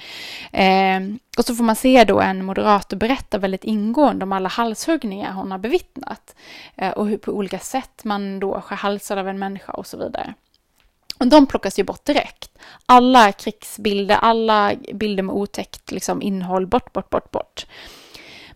Eh, 0.51 0.99
och 1.37 1.45
så 1.45 1.55
får 1.55 1.63
man 1.63 1.75
se 1.75 2.03
då 2.03 2.19
en 2.19 2.45
moderator 2.45 2.97
berätta 2.97 3.37
väldigt 3.37 3.63
ingående 3.63 4.23
om 4.23 4.31
alla 4.31 4.49
halshuggningar 4.49 5.31
hon 5.33 5.51
har 5.51 5.59
bevittnat. 5.59 6.35
Eh, 6.75 6.91
och 6.91 7.07
hur 7.07 7.17
på 7.17 7.31
olika 7.31 7.59
sätt 7.59 8.03
man 8.03 8.39
då 8.39 8.61
skär 8.61 8.75
halsar 8.75 9.17
av 9.17 9.27
en 9.27 9.39
människa 9.39 9.71
och 9.71 9.87
så 9.87 9.97
vidare. 9.97 10.33
De 11.25 11.47
plockas 11.47 11.79
ju 11.79 11.83
bort 11.83 12.05
direkt. 12.05 12.51
Alla 12.85 13.31
krigsbilder, 13.31 14.15
alla 14.15 14.71
bilder 14.93 15.23
med 15.23 15.35
otäckt 15.35 15.91
liksom, 15.91 16.21
innehåll, 16.21 16.67
bort, 16.67 16.93
bort, 16.93 17.09
bort, 17.09 17.31
bort. 17.31 17.65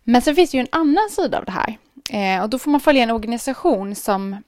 Men 0.04 0.22
sen 0.22 0.36
finns 0.36 0.52
det 0.52 0.58
ju 0.58 0.62
en 0.62 0.68
annan 0.72 1.10
sida 1.10 1.38
av 1.38 1.46
det 1.46 1.52
här. 1.52 1.78
Eh, 2.10 2.44
och 2.44 2.50
då 2.50 2.60
får 2.60 2.72
man 2.72 2.82
följa 2.82 3.04
en 3.04 3.12
organisation 3.12 3.96
som 3.96 4.44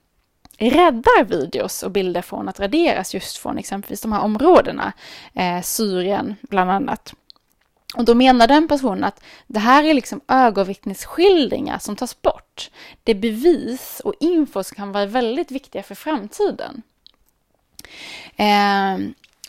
räddar 0.58 1.24
videos 1.24 1.82
och 1.82 1.90
bilder 1.90 2.22
från 2.22 2.48
att 2.48 2.60
raderas 2.60 3.14
just 3.14 3.36
från 3.36 3.58
exempelvis 3.58 4.00
de 4.00 4.12
här 4.12 4.20
områdena. 4.20 4.92
Eh, 5.34 5.62
Syrien 5.62 6.36
bland 6.42 6.70
annat. 6.70 7.14
Och 7.96 8.04
då 8.04 8.14
menar 8.14 8.46
den 8.46 8.68
personen 8.68 9.04
att 9.04 9.22
det 9.46 9.58
här 9.58 9.84
är 9.84 9.94
liksom 9.94 10.20
ögonvittnesskildringar 10.28 11.78
som 11.78 11.96
tas 11.96 12.22
bort. 12.22 12.70
Det 13.04 13.12
är 13.12 13.16
bevis 13.16 14.00
och 14.04 14.14
info 14.20 14.64
som 14.64 14.74
kan 14.74 14.92
vara 14.92 15.06
väldigt 15.06 15.50
viktiga 15.50 15.82
för 15.82 15.94
framtiden. 15.94 16.82
Eh, 18.36 18.98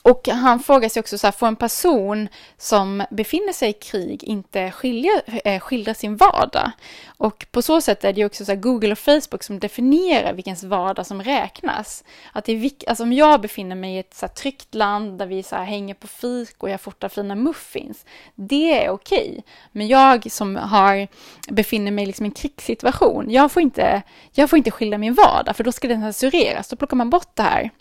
och 0.07 0.28
han 0.28 0.59
frågar 0.59 0.89
sig 0.89 0.99
också 0.99 1.17
så 1.17 1.28
här, 1.28 1.32
får 1.32 1.47
en 1.47 1.55
person 1.55 2.28
som 2.57 3.03
befinner 3.09 3.53
sig 3.53 3.69
i 3.69 3.73
krig 3.73 4.23
inte 4.23 4.71
skilja, 4.71 5.11
eh, 5.45 5.59
skildra 5.59 5.93
sin 5.93 6.17
vardag? 6.17 6.71
Och 7.07 7.45
på 7.51 7.61
så 7.61 7.82
sätt 7.82 8.03
är 8.03 8.13
det 8.13 8.25
också 8.25 8.45
så 8.45 8.55
Google 8.55 8.91
och 8.91 8.99
Facebook 8.99 9.43
som 9.43 9.59
definierar 9.59 10.34
vilkens 10.34 10.63
vardag 10.63 11.05
som 11.05 11.23
räknas. 11.23 12.03
Att 12.32 12.45
det 12.45 12.51
är 12.51 12.71
alltså 12.88 13.03
om 13.03 13.13
jag 13.13 13.41
befinner 13.41 13.75
mig 13.75 13.95
i 13.95 13.99
ett 13.99 14.13
så 14.13 14.25
här 14.25 14.34
tryggt 14.34 14.75
land 14.75 15.19
där 15.19 15.25
vi 15.25 15.43
så 15.43 15.55
här 15.55 15.63
hänger 15.63 15.93
på 15.93 16.07
fik 16.07 16.63
och 16.63 16.69
jag 16.69 16.82
fotar 16.82 17.09
fina 17.09 17.36
muffins, 17.36 18.05
det 18.36 18.86
är 18.86 18.89
okej. 18.89 19.43
Men 19.71 19.88
jag 19.88 20.32
som 20.32 20.55
har, 20.55 21.07
befinner 21.51 21.91
mig 21.91 22.05
liksom 22.05 22.25
i 22.25 22.30
en 22.30 22.32
krigssituation, 22.32 23.32
jag 23.32 23.51
får, 23.51 23.61
inte, 23.61 24.01
jag 24.32 24.49
får 24.49 24.57
inte 24.57 24.71
skildra 24.71 24.97
min 24.97 25.13
vardag 25.13 25.55
för 25.55 25.63
då 25.63 25.71
ska 25.71 25.88
den 25.88 26.01
censureras. 26.01 26.67
Då 26.67 26.75
plockar 26.75 26.97
man 26.97 27.09
bort 27.09 27.32
det 27.34 27.43
här. 27.43 27.71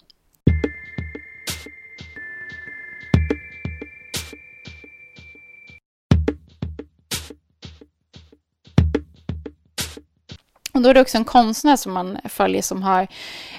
Och 10.77 10.83
då 10.83 10.89
är 10.89 10.95
det 10.95 11.01
också 11.01 11.18
en 11.18 11.24
konstnär 11.24 11.77
som 11.77 11.93
man 11.93 12.18
följer 12.24 12.62
som 12.62 12.83
har 12.83 13.07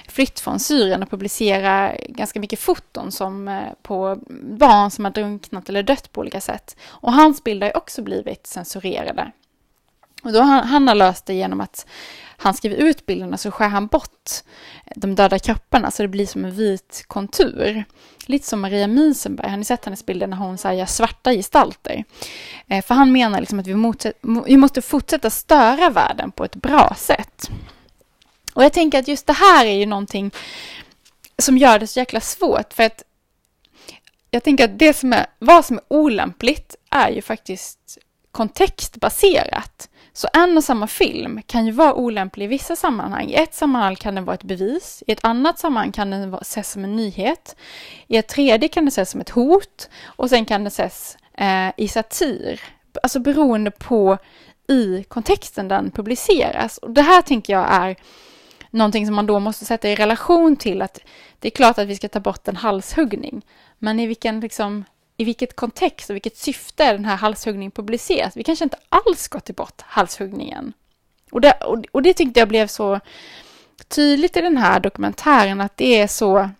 flytt 0.08 0.40
från 0.40 0.60
Syrien 0.60 1.02
och 1.02 1.10
publicerar 1.10 2.00
ganska 2.08 2.40
mycket 2.40 2.58
foton 2.58 3.12
som 3.12 3.48
eh, 3.48 3.62
på 3.82 4.18
barn 4.42 4.90
som 4.90 5.04
har 5.04 5.12
drunknat 5.12 5.68
eller 5.68 5.82
dött 5.82 6.12
på 6.12 6.20
olika 6.20 6.40
sätt. 6.40 6.76
Och 6.86 7.12
hans 7.12 7.44
bilder 7.44 7.66
har 7.66 7.76
också 7.76 8.02
blivit 8.02 8.46
censurerade. 8.46 9.32
Och 10.22 10.32
då 10.32 10.40
han, 10.40 10.64
han 10.64 10.88
har 10.88 10.94
löst 10.94 11.26
det 11.26 11.34
genom 11.34 11.60
att 11.60 11.86
han 12.40 12.54
skriver 12.54 12.76
ut 12.76 13.06
bilderna 13.06 13.36
så 13.36 13.50
skär 13.50 13.68
han 13.68 13.86
bort 13.86 14.30
de 14.96 15.14
döda 15.14 15.38
kropparna 15.38 15.90
så 15.90 16.02
det 16.02 16.08
blir 16.08 16.26
som 16.26 16.44
en 16.44 16.50
vit 16.50 17.04
kontur. 17.06 17.84
Lite 18.26 18.46
som 18.46 18.60
Maria 18.60 18.86
Miesenberg, 18.86 19.50
har 19.50 19.56
ni 19.56 19.64
sett 19.64 19.84
hennes 19.84 20.06
bilder 20.06 20.26
när 20.26 20.36
hon 20.36 20.58
så 20.58 20.72
gör 20.72 20.86
svarta 20.86 21.32
gestalter? 21.32 22.04
Eh, 22.66 22.84
för 22.84 22.94
han 22.94 23.12
menar 23.12 23.40
liksom 23.40 23.58
att 23.58 23.66
vi, 23.66 23.74
måste, 23.74 24.12
vi 24.46 24.56
måste 24.56 24.82
fortsätta 24.82 25.30
störa 25.30 25.90
världen 25.90 26.32
på 26.32 26.44
ett 26.44 26.56
bra 26.56 26.94
sätt. 26.98 27.50
Och 28.54 28.64
jag 28.64 28.72
tänker 28.72 28.98
att 28.98 29.08
just 29.08 29.26
det 29.26 29.32
här 29.32 29.66
är 29.66 29.74
ju 29.74 29.86
någonting 29.86 30.30
som 31.38 31.58
gör 31.58 31.78
det 31.78 31.86
så 31.86 31.98
jäkla 31.98 32.20
svårt 32.20 32.72
för 32.72 32.82
att 32.82 33.02
jag 34.30 34.44
tänker 34.44 34.64
att 34.64 34.78
det 34.78 34.94
som 34.94 35.12
är, 35.12 35.26
vad 35.38 35.64
som 35.64 35.76
är 35.76 35.84
olämpligt 35.88 36.76
är 36.90 37.10
ju 37.10 37.22
faktiskt 37.22 37.98
kontextbaserat. 38.30 39.88
Så 40.18 40.28
en 40.32 40.56
och 40.56 40.64
samma 40.64 40.86
film 40.86 41.42
kan 41.46 41.66
ju 41.66 41.72
vara 41.72 41.94
olämplig 41.94 42.44
i 42.44 42.48
vissa 42.48 42.76
sammanhang. 42.76 43.30
I 43.30 43.34
ett 43.34 43.54
sammanhang 43.54 43.96
kan 43.96 44.14
den 44.14 44.24
vara 44.24 44.34
ett 44.34 44.42
bevis, 44.42 45.02
i 45.06 45.12
ett 45.12 45.24
annat 45.24 45.58
sammanhang 45.58 45.92
kan 45.92 46.10
den 46.10 46.34
ses 46.34 46.70
som 46.72 46.84
en 46.84 46.96
nyhet, 46.96 47.56
i 48.06 48.16
ett 48.16 48.28
tredje 48.28 48.68
kan 48.68 48.84
den 48.84 48.88
ses 48.88 49.10
som 49.10 49.20
ett 49.20 49.30
hot 49.30 49.88
och 50.04 50.30
sen 50.30 50.44
kan 50.44 50.60
den 50.60 50.66
ses 50.66 51.16
eh, 51.34 51.68
i 51.76 51.88
satir. 51.88 52.60
Alltså 53.02 53.20
beroende 53.20 53.70
på 53.70 54.18
i 54.68 55.04
kontexten 55.08 55.68
den 55.68 55.90
publiceras. 55.90 56.78
Och 56.78 56.90
det 56.90 57.02
här 57.02 57.22
tänker 57.22 57.52
jag 57.52 57.66
är 57.70 57.96
någonting 58.70 59.06
som 59.06 59.14
man 59.14 59.26
då 59.26 59.38
måste 59.38 59.64
sätta 59.64 59.88
i 59.88 59.94
relation 59.94 60.56
till 60.56 60.82
att 60.82 61.00
det 61.38 61.48
är 61.48 61.52
klart 61.52 61.78
att 61.78 61.86
vi 61.86 61.96
ska 61.96 62.08
ta 62.08 62.20
bort 62.20 62.48
en 62.48 62.56
halshuggning, 62.56 63.42
men 63.78 64.00
i 64.00 64.06
vilken 64.06 64.40
liksom 64.40 64.84
i 65.20 65.24
vilket 65.24 65.56
kontext 65.56 66.10
och 66.10 66.14
vilket 66.16 66.36
syfte 66.36 66.92
den 66.92 67.04
här 67.04 67.16
halshuggningen 67.16 67.70
publiceras. 67.70 68.36
Vi 68.36 68.44
kanske 68.44 68.64
inte 68.64 68.78
alls 68.88 69.20
ska 69.20 69.40
till 69.40 69.54
bort 69.54 69.82
halshuggningen. 69.86 70.72
Och 71.30 71.40
det, 71.40 71.52
och, 71.52 71.84
och 71.92 72.02
det 72.02 72.14
tyckte 72.14 72.40
jag 72.40 72.48
blev 72.48 72.66
så 72.66 73.00
tydligt 73.88 74.36
i 74.36 74.40
den 74.40 74.56
här 74.56 74.80
dokumentären 74.80 75.60
att 75.60 75.76
det 75.76 76.00
är 76.00 76.06
så 76.06 76.50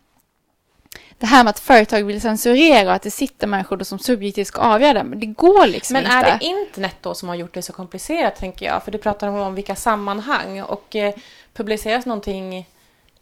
det 1.18 1.26
här 1.26 1.44
med 1.44 1.50
att 1.50 1.58
företag 1.58 2.04
vill 2.04 2.20
censurera 2.20 2.88
och 2.88 2.94
att 2.94 3.02
det 3.02 3.10
sitter 3.10 3.46
människor 3.46 3.76
då 3.76 3.84
som 3.84 3.98
subjektivt 3.98 4.46
ska 4.46 4.60
avgöra 4.60 4.92
det, 4.92 5.04
men 5.04 5.20
det 5.20 5.26
går 5.26 5.66
liksom 5.66 5.94
men 5.94 6.02
inte. 6.02 6.16
Men 6.16 6.24
är 6.24 6.38
det 6.38 6.44
internet 6.44 6.96
då 7.00 7.14
som 7.14 7.28
har 7.28 7.36
gjort 7.36 7.54
det 7.54 7.62
så 7.62 7.72
komplicerat, 7.72 8.36
tänker 8.36 8.66
jag? 8.66 8.82
För 8.82 8.90
du 8.92 8.98
pratar 8.98 9.28
om 9.28 9.54
vilka 9.54 9.76
sammanhang 9.76 10.62
och 10.62 10.96
eh, 10.96 11.14
publiceras 11.54 12.06
någonting 12.06 12.66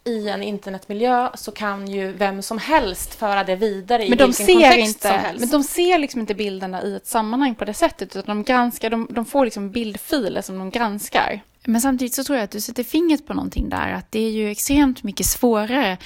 i 0.07 0.29
en 0.29 0.43
internetmiljö 0.43 1.29
så 1.33 1.51
kan 1.51 1.87
ju 1.87 2.11
vem 2.11 2.41
som 2.41 2.57
helst 2.57 3.15
föra 3.15 3.43
det 3.43 3.55
vidare 3.55 4.05
i 4.05 4.09
men 4.09 4.17
de 4.17 4.25
vilken 4.25 4.45
ser 4.45 4.53
kontext 4.53 4.87
inte, 4.87 5.07
som 5.07 5.17
helst. 5.17 5.39
Men 5.39 5.49
de 5.49 5.63
ser 5.63 5.97
liksom 5.97 6.21
inte 6.21 6.35
bilderna 6.35 6.83
i 6.83 6.95
ett 6.95 7.07
sammanhang 7.07 7.55
på 7.55 7.65
det 7.65 7.73
sättet, 7.73 8.15
utan 8.15 8.37
de 8.37 8.43
granskar, 8.43 8.89
de, 8.89 9.07
de 9.09 9.25
får 9.25 9.45
liksom 9.45 9.71
bildfiler 9.71 10.41
som 10.41 10.59
de 10.59 10.69
granskar. 10.69 11.41
Men 11.69 11.81
samtidigt 11.81 12.13
så 12.13 12.23
tror 12.23 12.37
jag 12.37 12.43
att 12.43 12.51
du 12.51 12.61
sätter 12.61 12.83
fingret 12.83 13.27
på 13.27 13.33
någonting 13.33 13.69
där, 13.69 13.91
att 13.91 14.11
det 14.11 14.19
är 14.19 14.31
ju 14.31 14.49
extremt 14.49 15.03
mycket 15.03 15.25
svårare 15.25 15.97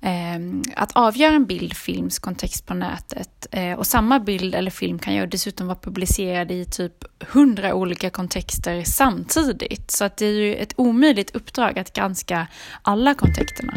eh, 0.00 0.38
att 0.76 0.92
avgöra 0.92 1.34
en 1.34 1.46
bildfilms 1.46 2.18
kontext 2.18 2.66
på 2.66 2.74
nätet. 2.74 3.46
Eh, 3.50 3.72
och 3.72 3.86
samma 3.86 4.20
bild 4.20 4.54
eller 4.54 4.70
film 4.70 4.98
kan 4.98 5.14
ju 5.14 5.26
dessutom 5.26 5.66
vara 5.66 5.78
publicerad 5.78 6.50
i 6.50 6.64
typ 6.64 7.04
hundra 7.20 7.74
olika 7.74 8.10
kontexter 8.10 8.82
samtidigt. 8.84 9.90
Så 9.90 10.04
att 10.04 10.16
det 10.16 10.26
är 10.26 10.32
ju 10.32 10.54
ett 10.54 10.72
omöjligt 10.76 11.36
uppdrag 11.36 11.78
att 11.78 11.92
granska 11.92 12.46
alla 12.82 13.14
kontexterna. 13.14 13.74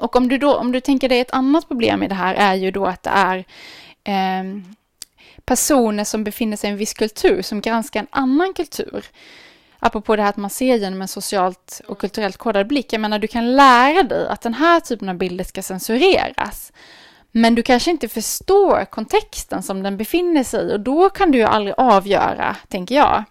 Och 0.00 0.16
om 0.16 0.28
du 0.28 0.38
då, 0.38 0.56
om 0.56 0.72
du 0.72 0.80
tänker 0.80 1.08
dig 1.08 1.20
ett 1.20 1.30
annat 1.30 1.68
problem 1.68 2.02
i 2.02 2.08
det 2.08 2.14
här 2.14 2.34
är 2.34 2.54
ju 2.54 2.70
då 2.70 2.86
att 2.86 3.02
det 3.02 3.10
är 3.10 3.44
eh, 4.04 4.44
personer 5.44 6.04
som 6.04 6.24
befinner 6.24 6.56
sig 6.56 6.70
i 6.70 6.72
en 6.72 6.78
viss 6.78 6.94
kultur 6.94 7.42
som 7.42 7.60
granskar 7.60 8.00
en 8.00 8.06
annan 8.10 8.54
kultur. 8.54 9.04
Apropå 9.78 10.16
det 10.16 10.22
här 10.22 10.28
att 10.28 10.36
man 10.36 10.50
ser 10.50 10.76
genom 10.76 11.02
en 11.02 11.08
socialt 11.08 11.80
och 11.86 11.98
kulturellt 11.98 12.36
kodad 12.36 12.66
blick. 12.66 12.92
Jag 12.92 13.00
menar, 13.00 13.18
du 13.18 13.26
kan 13.26 13.56
lära 13.56 14.02
dig 14.02 14.28
att 14.28 14.40
den 14.40 14.54
här 14.54 14.80
typen 14.80 15.08
av 15.08 15.14
bilder 15.14 15.44
ska 15.44 15.62
censureras. 15.62 16.72
Men 17.32 17.54
du 17.54 17.62
kanske 17.62 17.90
inte 17.90 18.08
förstår 18.08 18.84
kontexten 18.84 19.62
som 19.62 19.82
den 19.82 19.96
befinner 19.96 20.44
sig 20.44 20.70
i 20.70 20.74
och 20.74 20.80
då 20.80 21.10
kan 21.10 21.30
du 21.30 21.38
ju 21.38 21.44
aldrig 21.44 21.74
avgöra, 21.78 22.56
tänker 22.68 22.94
jag. 22.94 23.24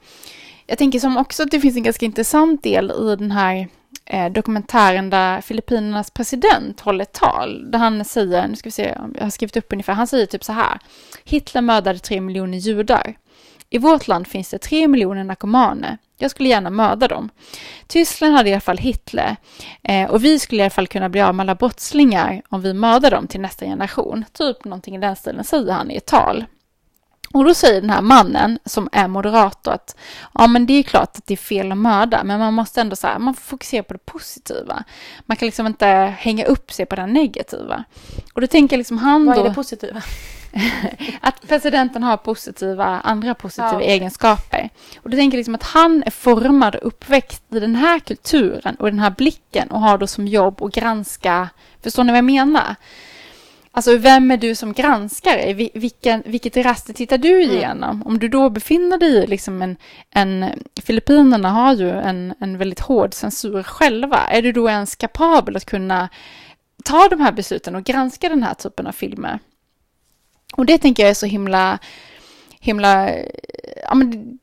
Jag 0.66 0.78
tänker 0.78 1.00
som 1.00 1.18
också 1.18 1.44
att 1.44 1.52
det 1.52 1.60
finns 1.60 1.76
en 1.76 1.84
ganska 1.84 2.06
intressant 2.06 2.64
del 2.64 2.92
i 2.92 3.16
den 3.16 3.32
här 3.32 3.68
eh, 4.06 4.32
dokumentären 4.32 5.10
där 5.10 5.42
Filippinernas 5.42 6.12
president 6.12 6.80
håller 6.80 7.04
ett 7.04 7.14
tal. 7.14 7.72
Där 7.72 7.80
han 7.80 8.06
säger, 8.06 8.48
nu 8.48 8.56
ska 8.56 8.68
vi 8.68 8.72
se, 8.72 8.98
jag 9.16 9.24
har 9.24 9.30
skrivit 9.30 9.58
upp 9.58 9.74
ungefär, 9.74 9.94
han 9.94 10.08
säger 10.08 10.26
typ 10.26 10.44
så 10.44 10.54
här. 10.54 10.80
Hitler 11.24 11.62
mördade 11.62 12.00
tre 12.00 12.22
miljoner 12.22 12.58
judar. 12.58 13.16
I 13.70 13.78
vårt 13.78 14.08
land 14.08 14.28
finns 14.28 14.50
det 14.50 14.60
tre 14.60 14.88
miljoner 14.88 15.24
narkomaner. 15.24 15.98
Jag 16.18 16.32
skulle 16.32 16.50
gärna 16.50 16.70
mörda 16.70 17.08
dem. 17.08 17.30
Tyskland 17.88 18.34
hade 18.34 18.50
i 18.50 18.54
alla 18.54 18.62
fall 18.62 18.78
Hitler 18.78 19.36
eh, 19.84 20.10
och 20.10 20.24
vi 20.24 20.40
skulle 20.40 20.62
i 20.62 20.64
alla 20.64 20.70
fall 20.70 20.88
kunna 20.88 21.10
bli 21.10 21.22
av 21.22 21.36
med 21.36 21.44
alla 21.44 21.56
brottslingar 21.56 22.42
om 22.50 22.62
vi 22.62 22.74
mördar 22.74 23.12
dem 23.12 23.28
till 23.28 23.42
nästa 23.42 23.66
generation. 23.66 24.26
Typ 24.34 24.64
någonting 24.64 24.96
i 24.96 25.00
den 25.00 25.16
stilen 25.16 25.44
säger 25.44 25.74
han 25.74 25.92
i 25.92 25.96
ett 25.96 26.06
tal. 26.06 26.46
Och 27.34 27.46
då 27.46 27.54
säger 27.54 27.82
den 27.82 27.90
här 27.90 28.02
mannen 28.02 28.60
som 28.66 28.90
är 28.92 29.08
moderator 29.08 29.72
att 29.72 29.96
ja 30.34 30.48
men 30.48 30.66
det 30.66 30.74
är 30.74 30.84
klart 30.84 31.18
att 31.18 31.26
det 31.28 31.34
är 31.34 31.38
fel 31.38 31.72
att 31.72 31.78
mörda 31.78 32.24
men 32.24 32.40
man 32.40 32.54
måste 32.54 32.82
ändå 32.82 32.96
så 32.96 33.08
här, 33.08 33.20
man 33.20 33.34
får 33.34 33.42
fokusera 33.42 33.84
på 33.84 33.94
det 33.94 34.06
positiva. 34.06 34.84
Man 35.26 35.38
kan 35.38 35.46
liksom 35.46 35.68
inte 35.68 35.88
hänga 36.20 36.46
upp 36.46 36.72
sig 36.72 36.86
på 36.86 36.96
det 36.96 37.06
negativa. 37.06 37.84
Och 38.34 38.42
då 38.42 38.48
tänker 38.48 38.78
liksom 38.78 38.98
han 38.98 39.26
Vad 39.26 39.36
då... 39.36 39.42
är 39.42 39.50
det 39.50 39.56
positiva? 39.56 40.02
att 41.22 41.48
presidenten 41.48 42.04
har 42.04 42.18
positiva, 42.18 42.86
andra 42.86 43.36
positiva 43.36 43.74
Ja, 43.74 43.82
egenskaper. 43.82 44.70
Och 45.04 45.10
då 45.10 45.18
tänker 45.18 45.38
jag 45.38 45.40
liksom 45.40 45.56
att 45.56 45.64
han 45.64 46.04
är 46.06 46.12
formad 46.12 46.76
och 46.76 46.88
uppväxt 46.88 47.44
i 47.50 47.60
den 47.60 47.76
här 47.76 48.00
kulturen 48.00 48.76
och 48.76 48.86
den 48.86 49.00
här 49.00 49.10
blicken 49.10 49.72
och 49.72 49.82
har 49.82 49.98
då 49.98 50.08
som 50.08 50.28
jobb 50.28 50.64
att 50.64 50.74
granska, 50.74 51.50
förstår 51.84 52.04
ni 52.04 52.12
vad 52.12 52.18
jag 52.18 52.26
menar? 52.26 52.76
Alltså 53.72 53.98
vem 53.98 54.32
är 54.32 54.38
du 54.38 54.56
som 54.56 54.74
granskare? 54.74 55.54
Vi- 55.54 55.72
Vilken, 55.74 56.24
vilket 56.26 56.58
raster 56.58 56.94
tittar 56.94 57.18
du 57.18 57.42
igenom? 57.44 58.04
Om 58.06 58.20
du 58.20 58.28
då 58.28 58.50
befinner 58.50 58.98
dig 58.98 59.10
i 59.24 59.28
liksom 59.28 59.62
en, 59.62 59.78
en... 60.12 60.46
Filippinerna 60.84 61.50
har 61.50 61.74
ju 61.74 61.90
en, 61.92 62.34
en 62.40 62.58
väldigt 62.58 62.80
hård 62.80 63.14
censur 63.14 63.64
själva. 63.64 64.18
Är 64.18 64.42
du 64.42 64.52
då 64.52 64.70
ens 64.70 64.96
kapabel 64.96 65.56
att 65.56 65.66
kunna 65.66 66.10
ta 66.84 67.08
de 67.08 67.20
här 67.22 67.32
besluten 67.32 67.76
och 67.76 67.84
granska 67.84 68.30
den 68.30 68.44
här 68.44 68.54
typen 68.54 68.88
av 68.88 68.92
filmer? 68.92 69.40
Och 70.56 70.66
det 70.66 70.78
tänker 70.78 71.04
jag 71.04 71.10
är 71.10 71.14
så 71.14 71.26
himla, 71.26 71.80
himla, 72.60 73.10
ja 73.84 73.96
men 73.96 74.40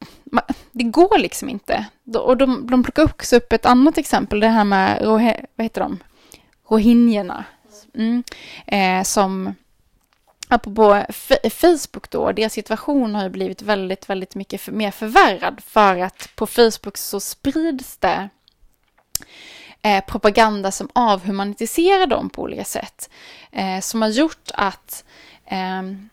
det, 0.72 0.84
går 0.84 1.18
liksom 1.18 1.48
inte. 1.48 1.84
Och 2.18 2.36
de, 2.36 2.66
de 2.70 2.82
plockar 2.82 3.02
också 3.04 3.36
upp 3.36 3.52
ett 3.52 3.66
annat 3.66 3.98
exempel, 3.98 4.40
det 4.40 4.48
här 4.48 4.64
med, 4.64 5.02
vad 5.04 5.64
heter 5.64 5.80
de, 5.80 5.98
rohingyerna. 6.70 7.44
Mm. 7.96 8.22
Eh, 8.66 9.04
som, 9.04 9.54
apropå 10.48 11.04
Facebook 11.50 12.10
då, 12.10 12.32
deras 12.32 12.52
situation 12.52 13.14
har 13.14 13.22
ju 13.22 13.30
blivit 13.30 13.62
väldigt, 13.62 14.10
väldigt 14.10 14.34
mycket 14.34 14.60
för, 14.60 14.72
mer 14.72 14.90
förvärrad 14.90 15.60
för 15.66 15.98
att 15.98 16.28
på 16.36 16.46
Facebook 16.46 16.96
så 16.96 17.20
sprids 17.20 17.96
det 17.96 18.28
eh, 19.82 20.04
propaganda 20.04 20.72
som 20.72 20.88
avhumanitiserar 20.92 22.06
dem 22.06 22.30
på 22.30 22.42
olika 22.42 22.64
sätt. 22.64 23.10
Eh, 23.52 23.80
som 23.80 24.02
har 24.02 24.08
gjort 24.08 24.50
att 24.54 25.04
ehm, 25.46 26.08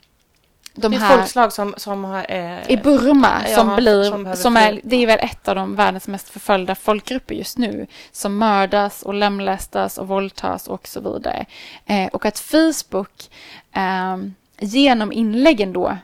de 0.75 0.91
det 0.91 0.97
är 0.97 0.99
här 0.99 1.17
folkslag 1.17 1.53
som, 1.53 1.73
som 1.77 2.03
har... 2.03 2.25
Eh, 2.29 2.71
i 2.71 2.77
Burma 2.77 3.41
Ja, 3.49 3.55
som 3.55 3.67
som 3.67 3.75
blir, 3.75 4.11
behöver 4.11 4.35
som 4.35 4.57
är, 4.57 4.81
det 4.83 4.95
är 4.95 5.07
väl 5.07 5.19
ett 5.19 5.47
av 5.47 5.55
de 5.55 5.75
världens 5.75 6.07
mest 6.07 6.29
förföljda 6.29 6.75
folkgrupper 6.75 7.35
just 7.35 7.57
nu, 7.57 7.87
som 8.11 8.37
mördas 8.37 9.03
och 9.03 9.13
lemlästas 9.13 9.97
och 9.97 10.07
våldtas 10.07 10.67
och 10.67 10.87
så 10.87 10.99
vidare. 10.99 11.45
Eh, 11.85 12.07
och 12.07 12.25
att 12.25 12.39
Facebook 12.39 13.29
eh, 13.73 14.17
genom 14.59 15.11
inläggen 15.11 15.73
då 15.73 15.97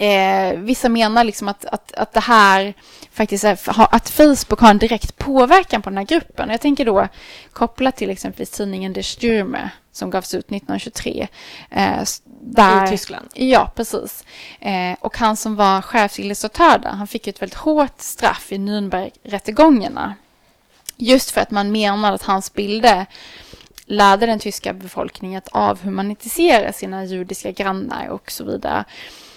Eh, 0.00 0.58
vissa 0.58 0.88
menar 0.88 1.24
liksom 1.24 1.48
att, 1.48 1.64
att, 1.64 1.92
att 1.92 2.12
det 2.12 2.20
här 2.20 2.74
faktiskt 3.12 3.44
är, 3.44 3.58
att 3.94 4.10
Facebook 4.10 4.60
har 4.60 4.70
en 4.70 4.78
direkt 4.78 5.18
påverkan 5.18 5.82
på 5.82 5.90
den 5.90 5.96
här 5.96 6.04
gruppen. 6.04 6.50
Jag 6.50 6.60
tänker 6.60 6.84
då 6.84 7.08
kopplat 7.52 7.96
till 7.96 8.10
exempelvis 8.10 8.50
tidningen 8.50 8.92
Der 8.92 9.02
Stürme 9.02 9.68
som 9.92 10.10
gavs 10.10 10.34
ut 10.34 10.44
1923. 10.44 11.28
Eh, 11.70 12.02
där, 12.40 12.86
I 12.86 12.88
Tyskland. 12.88 13.28
Ja, 13.34 13.72
precis. 13.76 14.24
Eh, 14.60 14.96
och 15.00 15.18
han 15.18 15.36
som 15.36 15.56
var 15.56 15.82
chefsillustratör 15.82 16.78
där, 16.78 16.90
han 16.90 17.06
fick 17.06 17.26
ett 17.26 17.42
väldigt 17.42 17.58
hårt 17.58 18.00
straff 18.00 18.52
i 18.52 18.58
Nürnbergrättegångarna. 18.58 20.14
Just 20.96 21.30
för 21.30 21.40
att 21.40 21.50
man 21.50 21.72
menar 21.72 22.12
att 22.12 22.22
hans 22.22 22.52
bilder 22.52 23.06
lärde 23.86 24.26
den 24.26 24.38
tyska 24.38 24.72
befolkningen 24.72 25.38
att 25.38 25.48
avhumanitisera 25.48 26.72
sina 26.72 27.04
judiska 27.04 27.50
grannar 27.50 28.08
och 28.08 28.30
så 28.30 28.44
vidare. 28.44 28.84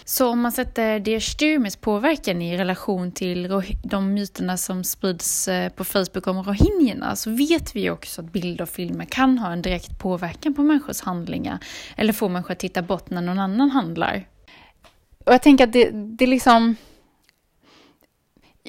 Så 0.05 0.29
om 0.29 0.41
man 0.41 0.51
sätter 0.51 0.99
Der 0.99 1.19
Sturmes 1.19 1.75
påverkan 1.75 2.41
i 2.41 2.57
relation 2.57 3.11
till 3.11 3.63
de 3.83 4.13
myterna 4.13 4.57
som 4.57 4.83
sprids 4.83 5.47
eh, 5.47 5.69
på 5.69 5.83
Facebook 5.83 6.27
om 6.27 6.43
rohingyerna 6.43 7.15
så 7.15 7.29
vet 7.29 7.75
vi 7.75 7.81
ju 7.81 7.91
också 7.91 8.21
att 8.21 8.31
bilder 8.31 8.63
och 8.63 8.69
filmer 8.69 9.05
kan 9.05 9.37
ha 9.37 9.51
en 9.51 9.61
direkt 9.61 9.99
påverkan 9.99 10.53
på 10.53 10.61
människors 10.61 11.01
handlingar 11.01 11.59
eller 11.95 12.13
få 12.13 12.29
människor 12.29 12.51
att 12.51 12.59
titta 12.59 12.81
bort 12.81 13.09
när 13.09 13.21
någon 13.21 13.39
annan 13.39 13.71
handlar. 13.71 14.27
Och 15.25 15.33
jag 15.33 15.41
tänker 15.41 15.63
att 15.63 15.73
det, 15.73 15.89
det 15.93 16.27
liksom... 16.27 16.75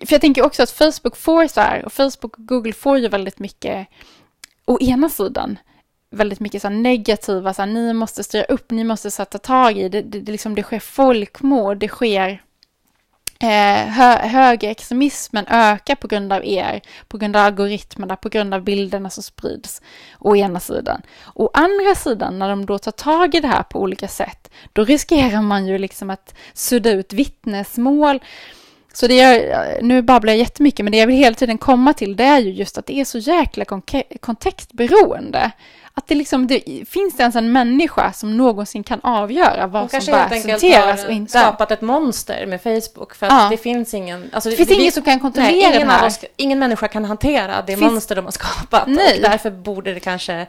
För 0.07 0.15
jag 0.15 0.21
tänker 0.21 0.43
också 0.43 0.63
att 0.63 0.71
Facebook 0.71 1.17
får 1.17 1.47
så 1.47 1.61
här, 1.61 1.85
och 1.85 1.93
Facebook 1.93 2.39
och 2.39 2.47
Google 2.47 2.73
får 2.73 2.99
ju 2.99 3.09
väldigt 3.09 3.39
mycket, 3.39 3.89
å 4.65 4.79
ena 4.81 5.09
sidan, 5.09 5.59
väldigt 6.15 6.41
mycket 6.41 6.63
så 6.63 6.69
här 6.69 6.75
negativa, 6.75 7.55
så 7.55 7.63
här, 7.63 7.67
ni 7.67 7.93
måste 7.93 8.25
styra 8.25 8.45
upp, 8.45 8.71
ni 8.71 8.85
måste 8.85 9.11
sätta 9.11 9.39
tag 9.39 9.79
i, 9.79 9.89
det, 9.89 10.03
det, 10.03 10.21
det, 10.21 10.33
liksom, 10.33 10.55
det 10.55 10.63
sker 10.63 10.79
folkmord, 10.79 11.79
det 11.79 11.89
sker 11.89 12.43
eh, 13.41 13.89
hö, 13.89 14.17
högerextremismen 14.17 15.47
ökar 15.49 15.95
på 15.95 16.09
grund 16.09 16.33
av 16.33 16.45
er, 16.45 16.81
på 17.09 17.19
grund 17.19 17.37
av 17.37 17.47
algoritmerna, 17.47 18.17
på 18.17 18.29
grund 18.29 18.55
av 18.55 18.63
bilderna 18.63 19.11
som 19.11 19.23
sprids, 19.23 19.83
å 20.19 20.37
ena 20.37 20.61
sidan. 20.61 21.03
Å 21.35 21.51
andra 21.55 21.95
sidan, 21.95 22.39
när 22.39 22.49
de 22.49 22.67
då 22.67 22.79
tar 22.79 22.93
tag 22.93 23.35
i 23.35 23.41
det 23.41 23.49
här 23.49 23.63
på 23.63 23.81
olika 23.81 24.09
sätt, 24.09 24.51
då 24.73 24.85
riskerar 24.85 25.43
man 25.43 25.67
ju 25.67 25.79
liksom 25.79 26.11
att 26.11 26.35
sudda 26.55 26.91
ut 26.91 27.13
vittnesmål, 27.13 28.21
så 28.93 29.07
det 29.07 29.15
jag, 29.15 29.43
nu 29.85 30.03
babblar 30.03 30.33
jag 30.33 30.39
jättemycket, 30.39 30.85
men 30.85 30.93
det 30.93 30.99
jag 30.99 31.07
vill 31.07 31.17
hela 31.17 31.35
tiden 31.35 31.59
komma 31.59 31.93
till 31.93 32.17
det 32.17 32.25
är 32.25 32.39
ju 32.39 32.51
just 32.51 32.79
att 32.79 32.87
det 32.87 33.01
är 33.01 33.05
så 33.05 33.19
jäkla 33.19 33.65
kontextberoende. 34.21 35.51
Att 35.97 36.07
det 36.07 36.15
liksom, 36.15 36.47
det, 36.47 36.63
finns 36.89 37.17
det 37.17 37.21
ens 37.23 37.37
en 37.37 37.53
människa 37.53 38.13
som 38.13 38.37
någonsin 38.37 38.83
kan 38.85 39.01
avgöra 39.03 39.67
vad 39.67 39.91
som 39.91 40.01
bör 40.07 40.19
har 40.19 41.05
och 41.07 41.13
inte? 41.13 41.31
skapat 41.39 41.71
ett 41.71 41.81
monster 41.81 42.47
med 42.47 42.63
Facebook. 42.63 43.15
För 43.15 43.27
att 43.27 43.33
Ja. 43.33 43.49
det 43.51 43.57
finns 43.57 43.95
ingen... 43.95 44.31
Alltså, 44.33 44.51
Det 44.51 44.57
finns 44.57 44.71
vi- 44.71 44.75
ingen 44.81 44.93
som 44.93 45.03
kan 45.03 45.21
kontrollera 45.21 45.51
nej, 45.53 45.77
ingen, 45.77 45.89
här. 45.91 46.07
oss, 46.07 46.21
ingen 46.37 46.59
människa 46.59 46.89
kan 46.89 47.05
hantera 47.05 47.63
det 47.63 47.77
Finns- 47.77 47.81
monster 47.93 48.17
de 48.17 48.25
har 48.25 48.33
skapat. 48.33 48.87
Nej. 48.87 49.17
Och 49.17 49.31
därför 49.31 49.51
borde 49.51 49.95
det 49.95 50.01
kanske 50.01 50.47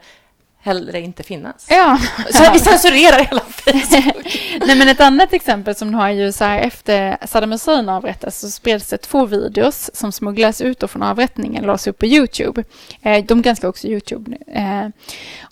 hellre 0.65 1.01
inte 1.01 1.23
finnas. 1.23 1.67
Ja. 1.69 1.99
Så 2.31 2.51
vi 2.53 2.59
censurerar 2.59 3.23
hela 3.23 3.41
Facebook. 3.41 4.39
Nej 4.67 4.75
men 4.75 4.87
ett 4.87 5.01
annat 5.01 5.33
exempel 5.33 5.75
som 5.75 5.91
du 5.91 5.97
har 5.97 6.09
ju 6.09 6.31
så 6.31 6.43
här 6.43 6.59
efter 6.59 7.17
Saddam 7.27 7.51
Hussein 7.51 7.89
avrättades 7.89 8.39
så 8.39 8.49
spreds 8.49 8.89
det 8.89 8.97
två 8.97 9.25
videos 9.25 9.91
som 9.93 10.11
smugglades 10.11 10.61
ut 10.61 10.91
från 10.91 11.03
avrättningen 11.03 11.63
och 11.63 11.67
lades 11.67 11.87
upp 11.87 11.99
på 11.99 12.05
Youtube. 12.05 12.63
Eh, 13.01 13.25
de 13.25 13.41
granskar 13.41 13.67
också 13.67 13.87
Youtube 13.87 14.31
nu. 14.31 14.53
Eh, 14.53 14.87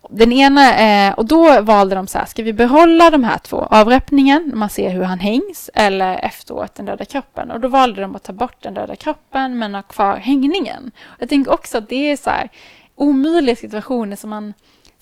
den 0.10 0.32
ena, 0.32 0.78
eh, 0.78 1.14
och 1.14 1.26
då 1.26 1.62
valde 1.62 1.96
de 1.96 2.08
så 2.08 2.18
här, 2.18 2.26
ska 2.26 2.44
vi 2.44 2.54
behålla 2.54 3.10
de 3.10 3.24
här 3.24 3.38
två, 3.38 3.68
avrättningen, 3.70 4.52
man 4.56 4.70
ser 4.70 4.90
hur 4.90 5.04
han 5.04 5.20
hängs, 5.20 5.70
eller 5.74 6.26
efteråt 6.26 6.76
den 6.76 6.86
döda 6.86 7.06
kroppen. 7.06 7.52
Och 7.52 7.60
då 7.60 7.68
valde 7.68 8.02
de 8.02 8.16
att 8.16 8.24
ta 8.24 8.34
bort 8.34 8.64
den 8.64 8.74
döda 8.74 8.96
kroppen 8.96 9.60
men 9.60 9.76
ha 9.76 9.82
kvar 9.82 10.18
hängningen. 10.18 10.92
Jag 11.20 11.30
tänker 11.30 11.54
också 11.54 11.78
att 11.78 11.90
det 11.90 12.12
är 12.12 12.18
så 12.18 12.30
här 12.30 12.50
omöjliga 12.96 13.56
situationer 13.56 14.16
som 14.16 14.30
man 14.30 14.54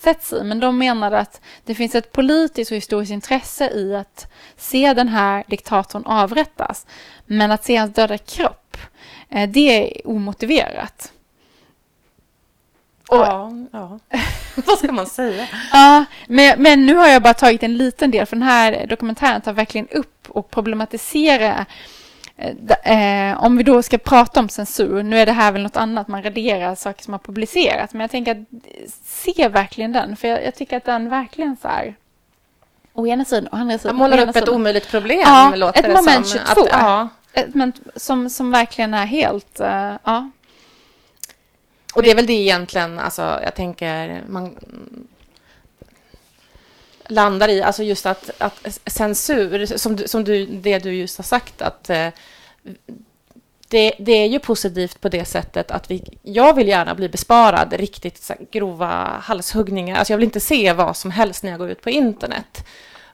sätts 0.01 0.33
i. 0.33 0.43
Men 0.43 0.59
de 0.59 0.77
menade 0.77 1.19
att 1.19 1.41
det 1.65 1.75
finns 1.75 1.95
ett 1.95 2.11
politiskt 2.11 2.71
och 2.71 2.77
historiskt 2.77 3.11
intresse 3.11 3.69
i 3.69 3.95
att 3.95 4.27
se 4.57 4.93
den 4.93 5.07
här 5.07 5.43
diktatorn 5.47 6.05
avrättas. 6.05 6.85
Men 7.25 7.51
att 7.51 7.63
se 7.63 7.75
hans 7.75 7.93
döda 7.93 8.17
kropp, 8.17 8.77
eh, 9.29 9.49
det 9.49 9.59
är 9.59 10.07
omotiverat. 10.07 11.11
Och, 13.09 13.17
Ja, 13.17 13.51
ja. 13.71 13.99
Vad 14.65 14.77
ska 14.77 14.91
man 14.91 15.07
säga? 15.07 15.47
Ja, 15.71 16.05
men, 16.27 16.61
men 16.61 16.85
nu 16.85 16.95
har 16.95 17.07
jag 17.07 17.21
bara 17.21 17.33
tagit 17.33 17.63
en 17.63 17.77
liten 17.77 18.11
del, 18.11 18.25
för 18.25 18.35
den 18.35 18.43
här 18.43 18.87
dokumentären 18.87 19.41
tar 19.41 19.53
verkligen 19.53 19.87
upp 19.87 20.29
och 20.29 20.51
problematiserar 20.51 21.65
om 23.37 23.57
vi 23.57 23.63
då 23.63 23.83
ska 23.83 23.97
prata 23.97 24.39
om 24.39 24.49
censur, 24.49 25.03
nu 25.03 25.19
är 25.19 25.25
det 25.25 25.31
här 25.31 25.51
väl 25.51 25.63
något 25.63 25.77
annat, 25.77 26.07
man 26.07 26.23
raderar 26.23 26.75
saker 26.75 27.03
som 27.03 27.13
har 27.13 27.19
publicerats, 27.19 27.93
men 27.93 28.01
jag 28.01 28.11
tänker 28.11 28.31
att 28.31 28.47
se 29.05 29.47
verkligen 29.47 29.91
den, 29.91 30.15
för 30.15 30.27
jag, 30.27 30.45
jag 30.45 30.55
tycker 30.55 30.77
att 30.77 30.85
den 30.85 31.09
verkligen 31.09 31.57
så 31.61 31.67
här, 31.67 31.95
å 32.93 33.07
ena 33.07 33.25
sidan, 33.25 33.47
å 33.51 33.55
andra 33.55 33.77
sidan, 33.77 33.95
Jag 33.95 33.99
målar 34.09 34.21
upp 34.23 34.29
ett 34.29 34.35
sidan. 34.35 34.55
omöjligt 34.55 34.91
problem, 34.91 35.19
Ja, 35.25 35.53
låter 35.55 35.79
ett 35.79 35.85
det 35.85 35.93
moment 35.95 36.27
som. 36.27 36.39
22. 36.47 36.61
Att, 36.61 36.69
ja. 36.71 37.09
Ett 37.33 37.55
men 37.55 37.73
som, 37.95 38.29
som 38.29 38.51
verkligen 38.51 38.93
är 38.93 39.05
helt, 39.05 39.59
eh, 39.59 39.93
ja. 40.03 40.29
Och 41.95 42.03
det 42.03 42.11
är 42.11 42.15
väl 42.15 42.25
det 42.25 42.33
egentligen, 42.33 42.99
alltså 42.99 43.39
jag 43.43 43.55
tänker, 43.55 44.23
man 44.27 44.55
landar 47.11 47.49
i, 47.49 47.61
alltså 47.61 47.83
just 47.83 48.05
att, 48.05 48.29
att 48.37 48.79
censur, 48.85 49.65
som, 49.65 49.97
som 49.97 50.23
du, 50.23 50.45
det 50.45 50.79
du 50.79 50.93
just 50.93 51.17
har 51.17 51.23
sagt, 51.23 51.61
att 51.61 51.89
eh, 51.89 52.07
det, 53.67 53.93
det 53.99 54.11
är 54.11 54.27
ju 54.27 54.39
positivt 54.39 55.01
på 55.01 55.09
det 55.09 55.25
sättet 55.25 55.71
att 55.71 55.91
vi, 55.91 56.17
jag 56.21 56.53
vill 56.55 56.67
gärna 56.67 56.95
bli 56.95 57.09
besparad 57.09 57.73
riktigt 57.73 58.31
grova 58.51 59.19
halshuggningar. 59.23 59.95
Alltså 59.95 60.13
jag 60.13 60.17
vill 60.17 60.25
inte 60.25 60.39
se 60.39 60.73
vad 60.73 60.97
som 60.97 61.11
helst 61.11 61.43
när 61.43 61.51
jag 61.51 61.59
går 61.59 61.69
ut 61.69 61.81
på 61.81 61.89
internet. 61.89 62.67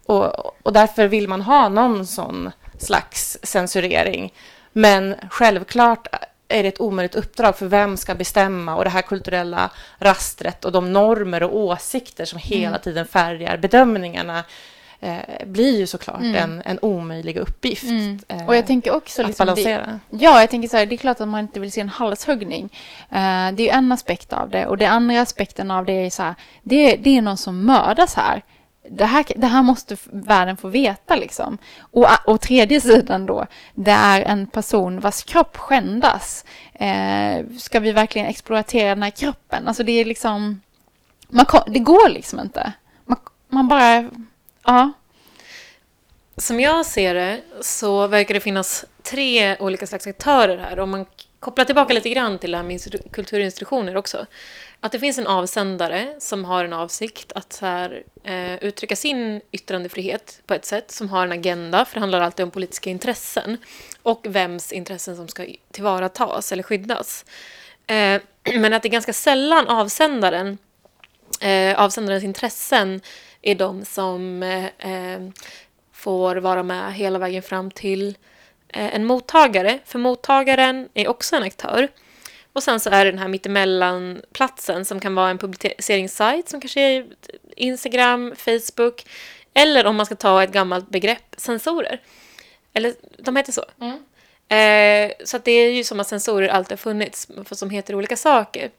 Och, 0.06 0.66
och 0.66 0.74
därför 0.74 1.08
vill 1.08 1.28
man 1.28 1.42
ha 1.42 1.70
någon 1.70 2.08
sån 2.08 2.52
slags 2.78 3.38
censurering. 3.44 4.34
Men 4.74 5.16
självklart 5.32 6.08
är 6.48 6.64
det 6.64 6.70
ett 6.70 6.82
omöjligt 6.82 7.16
uppdrag 7.16 7.58
för 7.58 7.66
vem 7.68 7.98
ska 7.98 8.16
bestämma 8.16 8.76
och 8.76 8.84
det 8.84 8.90
här 8.90 9.02
kulturella 9.02 9.72
rastret 10.00 10.66
och 10.66 10.72
de 10.72 10.94
normer 10.94 11.44
och 11.44 11.58
åsikter 11.58 12.26
som 12.26 12.40
hela 12.40 12.78
tiden 12.78 13.06
färgar 13.08 13.58
bedömningarna 13.58 14.44
eh, 15.00 15.18
blir 15.46 15.78
ju 15.80 15.88
såklart 15.88 16.20
Mm. 16.20 16.36
en, 16.36 16.62
en 16.66 16.80
omöjlig 16.82 17.38
uppgift. 17.38 17.84
Mm. 17.84 18.20
eh, 18.28 18.46
Och 18.48 18.56
jag 18.56 18.68
tänker 18.68 18.96
också... 18.96 19.22
att 19.22 19.28
Liksom, 19.28 19.46
det, 19.46 19.52
balansera. 19.52 20.00
ja, 20.10 20.40
jag 20.40 20.50
tänker 20.50 20.70
så 20.70 20.78
här, 20.78 20.86
det 20.86 20.96
är 20.96 20.98
klart 20.98 21.22
att 21.22 21.28
man 21.28 21.40
inte 21.40 21.60
vill 21.60 21.72
se 21.72 21.82
en 21.82 21.90
halshuggning. 21.90 22.64
Eh, 23.12 23.52
det 23.54 23.70
är 23.70 23.74
en 23.78 23.92
aspekt 23.92 24.34
av 24.34 24.50
det. 24.50 24.66
Och 24.66 24.78
det 24.78 24.86
andra 24.86 25.22
aspekten 25.22 25.72
av 25.72 25.86
det 25.86 25.94
är 26.06 26.10
så 26.10 26.24
här, 26.24 26.36
det, 26.64 26.96
det 26.96 27.18
är 27.18 27.22
någon 27.22 27.38
som 27.38 27.66
mördas 27.66 28.16
här. 28.16 28.42
Det 28.90 29.06
här, 29.06 29.26
det 29.36 29.48
här 29.48 29.64
måste 29.64 29.98
världen 30.04 30.58
få 30.58 30.68
veta 30.68 31.16
liksom. 31.16 31.58
Och, 31.80 32.08
och 32.26 32.42
tredje 32.42 32.82
sidan 32.82 33.26
då, 33.26 33.46
det 33.76 33.92
är 33.92 34.22
en 34.22 34.48
person 34.48 35.00
vars 35.00 35.24
kropp 35.24 35.58
skändas. 35.58 36.46
Eh, 36.74 37.46
ska 37.58 37.80
vi 37.80 37.92
verkligen 37.92 38.28
exploatera 38.28 38.90
den 38.90 39.04
här 39.04 39.10
kroppen? 39.10 39.68
Alltså 39.68 39.84
det 39.84 39.92
är 39.92 40.06
liksom, 40.06 40.62
man, 41.28 41.46
det 41.68 41.80
går 41.80 42.10
liksom 42.10 42.40
inte. 42.40 42.74
Man, 43.06 43.18
man 43.50 43.68
bara, 43.68 44.10
ja. 44.66 44.92
Som 46.38 46.60
jag 46.60 46.86
ser 46.86 47.14
det 47.14 47.42
så 47.62 48.08
verkar 48.08 48.34
det 48.34 48.40
finnas 48.40 48.86
tre 49.04 49.58
olika 49.58 49.88
slags 49.88 50.08
aktörer 50.08 50.58
här. 50.58 50.80
Om 50.80 50.90
man 50.90 51.06
Koppla 51.48 51.66
tillbaka 51.66 51.94
lite 51.94 52.10
grann 52.10 52.40
till 52.40 52.52
det 52.52 52.58
här 52.58 52.64
med 52.64 53.12
kulturinstitutioner 53.12 53.98
också. 53.98 54.26
Att 54.80 54.92
det 54.92 55.00
finns 55.00 55.18
en 55.18 55.28
avsändare 55.28 56.16
som 56.20 56.46
har 56.46 56.66
en 56.66 56.74
avsikt 56.74 57.32
att 57.32 57.54
så 57.54 57.66
här, 57.66 58.04
eh, 58.24 58.56
uttrycka 58.56 58.96
sin 58.96 59.42
yttrandefrihet 59.52 60.42
på 60.48 60.54
ett 60.54 60.66
sätt 60.66 60.92
som 60.92 61.10
har 61.10 61.24
en 61.24 61.32
agenda, 61.32 61.86
för 61.86 61.94
det 61.94 62.00
handlar 62.00 62.22
alltid 62.22 62.44
om 62.44 62.52
politiska 62.52 62.90
intressen. 62.90 63.58
Och 64.04 64.26
vems 64.30 64.72
intressen 64.72 65.16
som 65.16 65.28
ska 65.28 65.46
tillvaratas 65.72 66.52
eller 66.52 66.64
skyddas. 66.64 67.26
Eh, 67.88 68.22
men 68.56 68.74
att 68.74 68.84
det 68.84 68.88
är 68.88 68.92
ganska 68.92 69.14
sällan 69.14 69.68
avsändaren, 69.68 70.58
eh, 71.42 71.80
avsändarens 71.80 72.24
intressen 72.24 73.02
är 73.42 73.56
de 73.56 73.86
som 73.86 74.44
eh, 74.44 74.66
eh 74.66 75.30
får 75.92 76.36
vara 76.36 76.64
med 76.64 76.94
hela 76.94 77.20
vägen 77.20 77.44
fram 77.44 77.72
till 77.72 78.10
eh, 78.10 78.16
en 78.74 79.06
mottagare. 79.06 79.80
För 79.86 80.00
mottagaren 80.00 80.90
är 80.94 81.08
också 81.08 81.36
en 81.36 81.44
aktör. 81.44 81.88
Och 82.54 82.64
sen 82.64 82.80
så 82.80 82.90
är 82.90 83.06
det 83.06 83.12
den 83.12 83.20
här 83.20 83.28
mittemellan-platsen 83.28 84.86
som 84.86 85.00
kan 85.00 85.16
vara 85.16 85.30
en 85.30 85.38
publiceringssajt 85.38 86.50
som 86.50 86.62
kanske 86.62 86.82
är 86.82 87.06
Instagram, 87.56 88.36
Facebook 88.38 89.06
eller 89.54 89.86
om 89.86 89.96
man 89.96 90.06
ska 90.06 90.16
ta 90.16 90.44
ett 90.44 90.52
gammalt 90.52 90.90
begrepp, 90.90 91.36
sensorer. 91.38 92.02
Eller 92.74 92.94
de 93.18 93.36
heter 93.36 93.52
så. 93.52 93.66
Eh, 94.56 95.12
så 95.26 95.38
det 95.38 95.52
är 95.52 95.72
ju 95.72 95.84
som 95.84 96.00
att 96.00 96.08
sensorer 96.08 96.48
alltid 96.48 96.72
har 96.72 96.78
funnits, 96.78 97.28
som 97.52 97.70
heter 97.70 97.96
olika 97.96 98.16
saker. 98.16 98.72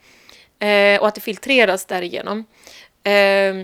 Eh, 0.58 1.00
och 1.00 1.08
att 1.08 1.14
det 1.14 1.20
filtreras 1.20 1.84
därigenom. 1.84 2.44
Eh, 3.02 3.54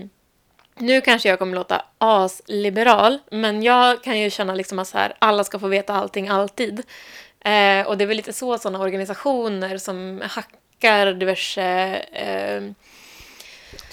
nu 0.79 1.01
kanske 1.01 1.29
jag 1.29 1.39
kommer 1.39 1.55
låta 1.55 1.85
asliberal, 1.97 3.19
men 3.31 3.63
jag 3.63 4.03
kan 4.03 4.19
ju 4.19 4.29
känna 4.29 4.55
liksom 4.55 4.79
att 4.79 4.87
så 4.87 4.97
här, 4.97 5.15
alla 5.19 5.43
ska 5.43 5.59
få 5.59 5.67
veta 5.67 5.93
allting 5.93 6.27
alltid. 6.27 6.83
Eh, 7.39 7.87
och 7.87 7.97
det 7.97 8.03
är 8.03 8.05
väl 8.05 8.17
lite 8.17 8.33
så 8.33 8.57
sådana 8.57 8.79
organisationer 8.79 9.77
som 9.77 10.21
hackar 10.25 11.13
diverse 11.13 11.63
eh, 12.11 12.63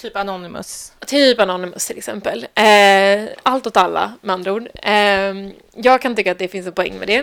Typ 0.01 0.15
Anonymous. 0.15 0.93
Typ 1.07 1.39
Anonymous 1.39 1.87
till 1.87 1.97
exempel. 1.97 2.47
Eh, 2.55 3.29
allt 3.43 3.67
åt 3.67 3.77
alla 3.77 4.13
med 4.21 4.33
andra 4.33 4.53
ord. 4.53 4.69
Eh, 4.73 5.33
jag 5.75 6.01
kan 6.01 6.15
tycka 6.15 6.31
att 6.31 6.39
det 6.39 6.47
finns 6.47 6.67
en 6.67 6.73
poäng 6.73 6.99
med 6.99 7.07
det. 7.07 7.19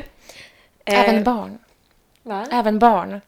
Eh, 0.84 1.00
Även 1.00 1.24
barn. 1.24 1.58
Va? 2.22 2.46
Även 2.52 2.78
barn. 2.78 3.20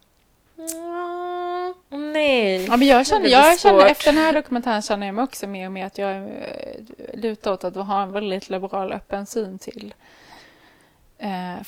Nej. 2.13 2.65
Ja, 2.65 2.77
men 2.77 2.89
jag 2.89 3.07
känner, 3.07 3.29
jag 3.29 3.61
känner 3.61 3.87
efter 3.87 4.13
den 4.13 4.23
här 4.23 4.33
dokumentären 4.33 4.83
känner 4.83 5.07
jag 5.07 5.15
mig 5.15 5.25
också 5.25 5.47
mer 5.47 5.67
och 5.67 5.73
mer 5.73 5.87
att 5.87 5.99
jag 5.99 6.17
eh, 6.17 6.25
lutar 7.15 7.53
åt 7.53 7.65
att 7.65 7.77
ha 7.77 8.03
en 8.03 8.13
väldigt 8.13 8.51
liberal 8.51 8.93
öppen 8.93 9.27
syn 9.27 9.59
till. 9.59 9.95
Eh, 11.19 11.61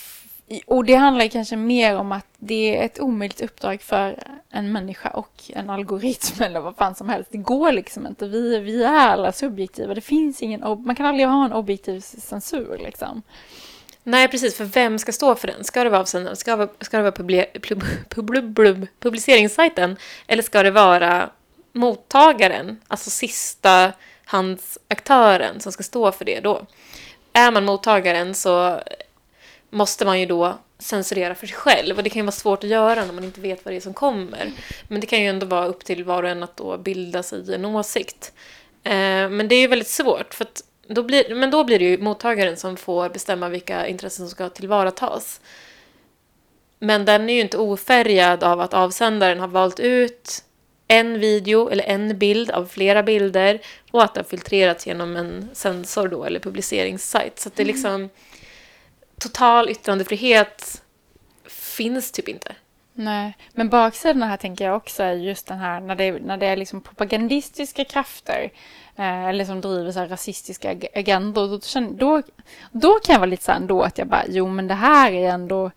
och 0.67 0.85
det 0.85 0.95
handlar 0.95 1.29
kanske 1.29 1.57
mer 1.57 1.97
om 1.97 2.13
att 2.13 2.27
det 2.39 2.79
är 2.79 2.85
ett 2.85 3.01
omöjligt 3.01 3.41
uppdrag 3.41 3.83
för 3.83 4.19
en 4.51 4.73
människa 4.73 5.09
och 5.09 5.43
en 5.49 5.71
algoritm 5.71 6.43
eller 6.43 6.61
vad 6.61 6.77
fan 6.77 6.95
som 6.95 7.09
helst. 7.09 7.31
Det 7.33 7.39
går 7.39 7.73
liksom 7.73 8.07
inte. 8.07 8.29
Vi, 8.29 8.59
vi 8.59 8.85
är 8.85 9.09
alla 9.09 9.33
subjektiva. 9.33 9.95
Det 9.95 10.01
finns 10.01 10.43
ingen, 10.43 10.61
man 10.85 10.97
kan 10.97 11.07
aldrig 11.07 11.29
ha 11.29 11.45
en 11.45 11.53
objektiv 11.53 12.01
censur 12.01 12.79
liksom. 12.85 13.23
Nej, 14.07 14.29
precis. 14.29 14.57
För 14.57 14.65
vem 14.65 14.99
ska 14.99 15.13
stå 15.13 15.35
för 15.35 15.47
den? 15.47 15.65
Ska 15.65 15.85
det 15.85 15.91
vara 15.91 16.01
avsändaren? 16.01 16.37
Ska, 16.37 16.51
det 16.51 16.57
vara- 16.57 16.69
ska 16.81 16.97
det 16.97 17.03
vara 17.03 17.15
publi- 17.15 17.53
pub- 17.53 17.85
pub- 18.09 18.55
pub- 18.55 18.87
publiceringssajten? 19.01 19.97
Eller 20.27 20.43
ska 20.43 20.63
det 20.63 20.71
vara 20.71 21.31
mottagaren, 21.73 22.81
alltså 22.89 23.11
sista 23.11 23.93
handsaktören 24.25 25.61
som 25.61 25.73
ska 25.73 25.83
stå 25.83 26.13
för 26.13 26.25
det 26.25 26.41
då? 26.41 26.67
Är 27.33 27.51
man 27.51 27.65
mottagaren 27.65 28.35
så 28.35 28.81
måste 29.71 30.05
man 30.05 30.21
ju 30.21 30.27
då 30.27 30.59
censurera 30.79 31.35
för 31.35 31.47
sig 31.47 31.57
själv. 31.57 31.97
Och 31.97 32.03
det 32.05 32.11
kan 32.11 32.21
ju 32.21 32.25
vara 32.25 32.33
svårt 32.33 32.65
att 32.65 32.71
göra 32.71 33.05
när 33.05 33.13
man 33.13 33.25
inte 33.25 33.41
vet 33.41 33.65
vad 33.65 33.75
det 33.75 33.79
är 33.79 33.81
som 33.81 33.95
kommer. 33.95 34.53
Men 34.89 35.01
det 35.01 35.07
kan 35.07 35.23
ju 35.23 35.29
ändå 35.29 35.47
vara 35.47 35.67
upp 35.67 35.85
till 35.85 36.05
var 36.05 36.23
och 36.23 36.29
en 36.29 36.43
att 36.43 36.57
då 36.57 36.79
bilda 36.79 37.23
sig 37.23 37.55
en 37.55 37.65
åsikt. 37.65 38.33
Eh, 38.83 39.29
men 39.29 39.49
det 39.49 39.55
är 39.55 39.61
ju 39.61 39.67
väldigt 39.67 39.89
svårt. 39.89 40.35
För 40.35 40.45
att 40.45 40.63
då 40.89 41.03
blir, 41.03 41.35
men 41.35 41.51
då 41.51 41.65
blir 41.65 41.79
det 41.79 41.85
ju 41.85 41.99
mottagaren 41.99 42.57
som 42.57 42.77
får 42.77 43.09
bestämma 43.09 43.49
vilka 43.49 43.87
intressen 43.87 44.27
som 44.27 44.31
ska 44.31 44.49
tillvaratas. 44.49 45.41
Men 46.79 47.05
den 47.05 47.31
är 47.31 47.35
ju 47.35 47.41
inte 47.41 47.59
ofärgad 47.59 48.45
av 48.45 48.61
att 48.61 48.75
avsändaren 48.75 49.41
har 49.41 49.49
valt 49.49 49.81
ut 49.81 50.45
en 50.89 51.21
video 51.21 51.69
eller 51.69 51.85
en 51.85 52.19
bild 52.19 52.51
av 52.51 52.67
flera 52.67 53.03
bilder 53.03 53.61
och 53.91 54.03
att 54.05 54.15
det 54.15 54.21
har 54.21 54.25
filtrerats 54.25 54.87
genom 54.87 55.17
en 55.17 55.49
sensor 55.53 56.09
då 56.09 56.25
eller 56.25 56.41
publiceringssajt. 56.41 57.39
Så 57.39 57.51
det 57.55 57.63
är 57.63 57.67
liksom 57.67 58.11
total 59.21 59.71
yttrandefrihet 59.71 60.83
finns 61.47 62.13
typ 62.13 62.29
inte. 62.29 62.55
Nej, 62.93 63.37
men 63.53 63.69
baksidan 63.69 64.23
här 64.23 64.37
tänker 64.37 64.65
jag 64.65 64.77
också 64.77 65.03
är 65.03 65.13
just 65.13 65.47
den 65.47 65.59
här 65.59 65.81
när 65.81 65.97
det, 65.97 66.13
när 66.13 66.37
det 66.37 66.47
är 66.47 66.57
liksom 66.57 66.81
propagandistiska 66.81 67.85
krafter 67.85 68.51
eller 68.99 69.45
som 69.45 69.61
driver 69.61 69.93
så 69.93 69.99
här 69.99 70.09
rasistiska 70.09 70.71
ag- 70.71 70.87
agendor. 70.95 71.49
Då, 71.49 71.59
då, 71.91 72.23
då 72.73 72.93
kan 73.05 73.13
jag 73.13 73.21
vara 73.21 73.31
lite 73.31 73.45
så 73.45 73.53
här 73.53 73.59
ändå 73.59 73.83
att 73.83 73.99
jag 73.99 74.07
bara, 74.09 74.23
jo 74.29 74.49
men 74.49 74.69
det 74.69 74.75
här 74.75 75.13
är 75.13 75.29
ändå, 75.31 75.71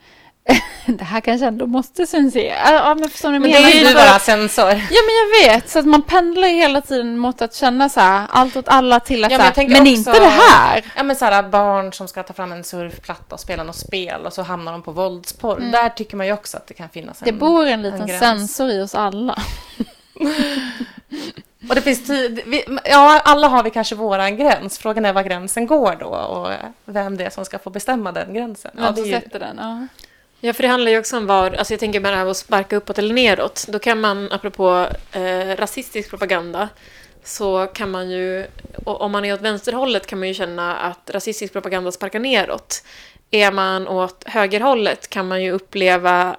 det 0.86 1.04
här 1.04 1.22
kanske 1.22 1.46
ändå 1.48 1.66
måste 1.68 2.08
censureras. 2.08 2.70
Ja, 2.72 2.96
men 2.96 3.10
förstår 3.10 3.32
ni 3.32 3.40
Men 3.40 3.52
det 3.52 3.58
är 3.58 3.88
ju 3.90 3.94
bara 3.96 4.20
censor. 4.20 4.70
Ja, 4.70 4.74
men 5.06 5.44
jag 5.46 5.54
vet. 5.54 5.70
Så 5.70 5.80
att 5.80 5.86
man 5.86 6.02
pendlar 6.02 6.48
ju 6.48 6.56
hela 6.56 6.82
tiden 6.82 7.18
mot 7.18 7.42
att 7.42 7.54
känna 7.56 7.90
så 7.90 8.00
här, 8.00 8.28
allt 8.30 8.56
åt 8.56 8.68
alla 8.68 9.00
till 9.00 9.24
att 9.26 9.32
Ja, 9.32 9.38
så 9.38 9.40
men 9.40 9.42
här, 9.42 9.48
jag 9.48 9.56
tänker 9.56 9.74
men 9.74 9.82
också- 9.82 9.98
inte 9.98 10.20
det 10.20 10.26
här. 10.26 10.84
Ja 10.96 11.04
men 11.04 11.16
såhär 11.16 11.44
barn 11.44 11.94
som 11.94 12.08
ska 12.08 12.24
ta 12.24 12.34
fram 12.34 12.52
en 12.52 12.64
surfplatta 12.64 13.36
och 13.36 13.40
spela 13.40 13.64
något 13.64 13.76
spel 13.76 14.26
och 14.26 14.34
så 14.34 14.42
hamnar 14.42 14.72
de 14.72 14.82
på 14.82 14.92
våldsporr. 14.92 15.60
Där 15.72 15.90
tycker 15.90 16.18
man 16.18 16.26
ju 16.28 16.34
också 16.34 16.58
att 16.58 16.68
det 16.68 16.74
kan 16.74 16.90
finnas 16.90 17.22
en... 17.22 17.26
Det 17.26 17.32
bor 17.32 17.66
en 17.66 17.82
liten 17.82 18.08
gräns. 18.08 18.20
sensor 18.20 18.70
i 18.70 18.82
oss 18.82 18.96
alla. 18.96 19.38
Och 21.70 21.76
det 21.76 21.82
finns 21.82 22.08
tid, 22.08 22.42
vi, 22.46 22.66
ja 22.84 23.22
alla 23.26 23.48
har 23.48 23.64
vi 23.64 23.70
kanske 23.70 23.96
våran 23.96 24.38
gräns. 24.38 24.78
Frågan 24.78 25.06
är 25.06 25.14
var 25.14 25.24
gränsen 25.24 25.68
går 25.68 25.96
då 26.00 26.08
och 26.08 26.52
vem 26.86 27.18
det 27.18 27.26
är 27.26 27.30
som 27.30 27.46
ska 27.46 27.60
få 27.60 27.70
bestämma 27.70 28.12
den 28.12 28.34
gränsen. 28.34 28.72
Ja, 28.78 28.94
ju, 28.98 29.12
sätter 29.12 29.40
den. 29.40 29.58
Ja. 29.58 29.88
Ja, 30.40 30.54
för 30.54 30.64
det 30.64 30.70
handlar 30.70 30.92
ju 30.92 31.00
också 31.00 31.18
om 31.18 31.28
var, 31.28 31.52
alltså 31.52 31.74
jag 31.74 31.80
tänker 31.80 32.00
med 32.00 32.14
det 32.14 32.18
här 32.18 32.26
att 32.26 32.38
sparka 32.38 32.76
uppåt 32.76 33.00
eller 33.00 33.14
neråt. 33.14 33.66
Då 33.68 33.80
kan 33.80 34.00
man, 34.00 34.32
apropå 34.32 34.88
eh, 35.12 35.56
rasistisk 35.56 36.10
propaganda, 36.10 36.70
så 37.24 37.66
kan 37.66 37.92
man 37.92 38.10
ju, 38.10 38.46
och 38.86 39.02
om 39.02 39.12
man 39.12 39.26
är 39.26 39.34
åt 39.34 39.42
vänsterhållet 39.42 40.08
kan 40.08 40.20
man 40.20 40.28
ju 40.28 40.34
känna 40.34 40.76
att 40.76 41.10
rasistisk 41.14 41.54
propaganda 41.54 41.92
sparkar 41.92 42.20
neråt. 42.20 42.84
Är 43.32 43.52
man 43.52 43.88
åt 43.88 44.24
högerhållet 44.28 45.08
kan 45.10 45.28
man 45.28 45.44
ju 45.44 45.52
uppleva 45.52 46.36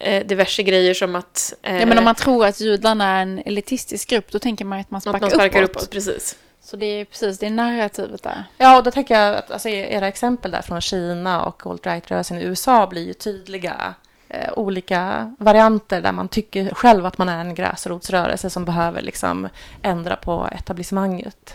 eh, 0.00 0.26
diverse 0.26 0.62
grejer 0.62 0.94
som 0.94 1.16
att... 1.16 1.54
Eh, 1.62 1.80
Ja, 1.80 1.86
men 1.86 1.98
om 1.98 2.04
man 2.04 2.14
tror 2.14 2.46
att 2.46 2.60
judarna 2.60 3.18
är 3.18 3.22
en 3.22 3.38
elitistisk 3.38 4.08
grupp, 4.10 4.32
då 4.32 4.38
tänker 4.38 4.64
man 4.64 4.80
att 4.80 4.90
man 4.90 4.98
att 4.98 5.02
sparkar, 5.02 5.20
man 5.20 5.30
sparkar 5.30 5.62
uppåt. 5.62 5.76
uppåt. 5.76 5.90
Precis. 5.90 6.36
Så 6.62 6.76
det 6.76 6.86
är 6.86 7.04
precis, 7.04 7.38
det 7.38 7.46
är 7.46 7.50
narrativet 7.50 8.22
där. 8.22 8.44
ja, 8.58 8.78
och 8.78 8.84
då 8.84 8.90
tänker 8.90 9.20
jag 9.20 9.36
att 9.36 9.50
alltså, 9.50 9.68
era 9.68 10.08
exempel 10.08 10.50
där 10.50 10.62
från 10.62 10.80
Kina 10.80 11.42
och 11.42 11.66
alt-right-rörelsen 11.66 12.38
i 12.38 12.42
USA 12.44 12.86
blir 12.86 13.06
ju 13.06 13.12
tydliga 13.12 13.94
eh, 14.28 14.52
olika 14.56 15.34
varianter 15.38 16.00
där 16.00 16.12
man 16.12 16.28
tycker 16.28 16.74
själv 16.74 17.06
att 17.06 17.18
man 17.18 17.28
är 17.28 17.40
en 17.40 17.54
gräsrotsrörelse 17.54 18.50
som 18.50 18.64
behöver 18.64 19.02
liksom 19.02 19.48
ändra 19.82 20.16
på 20.16 20.48
etablissemanget. 20.52 21.54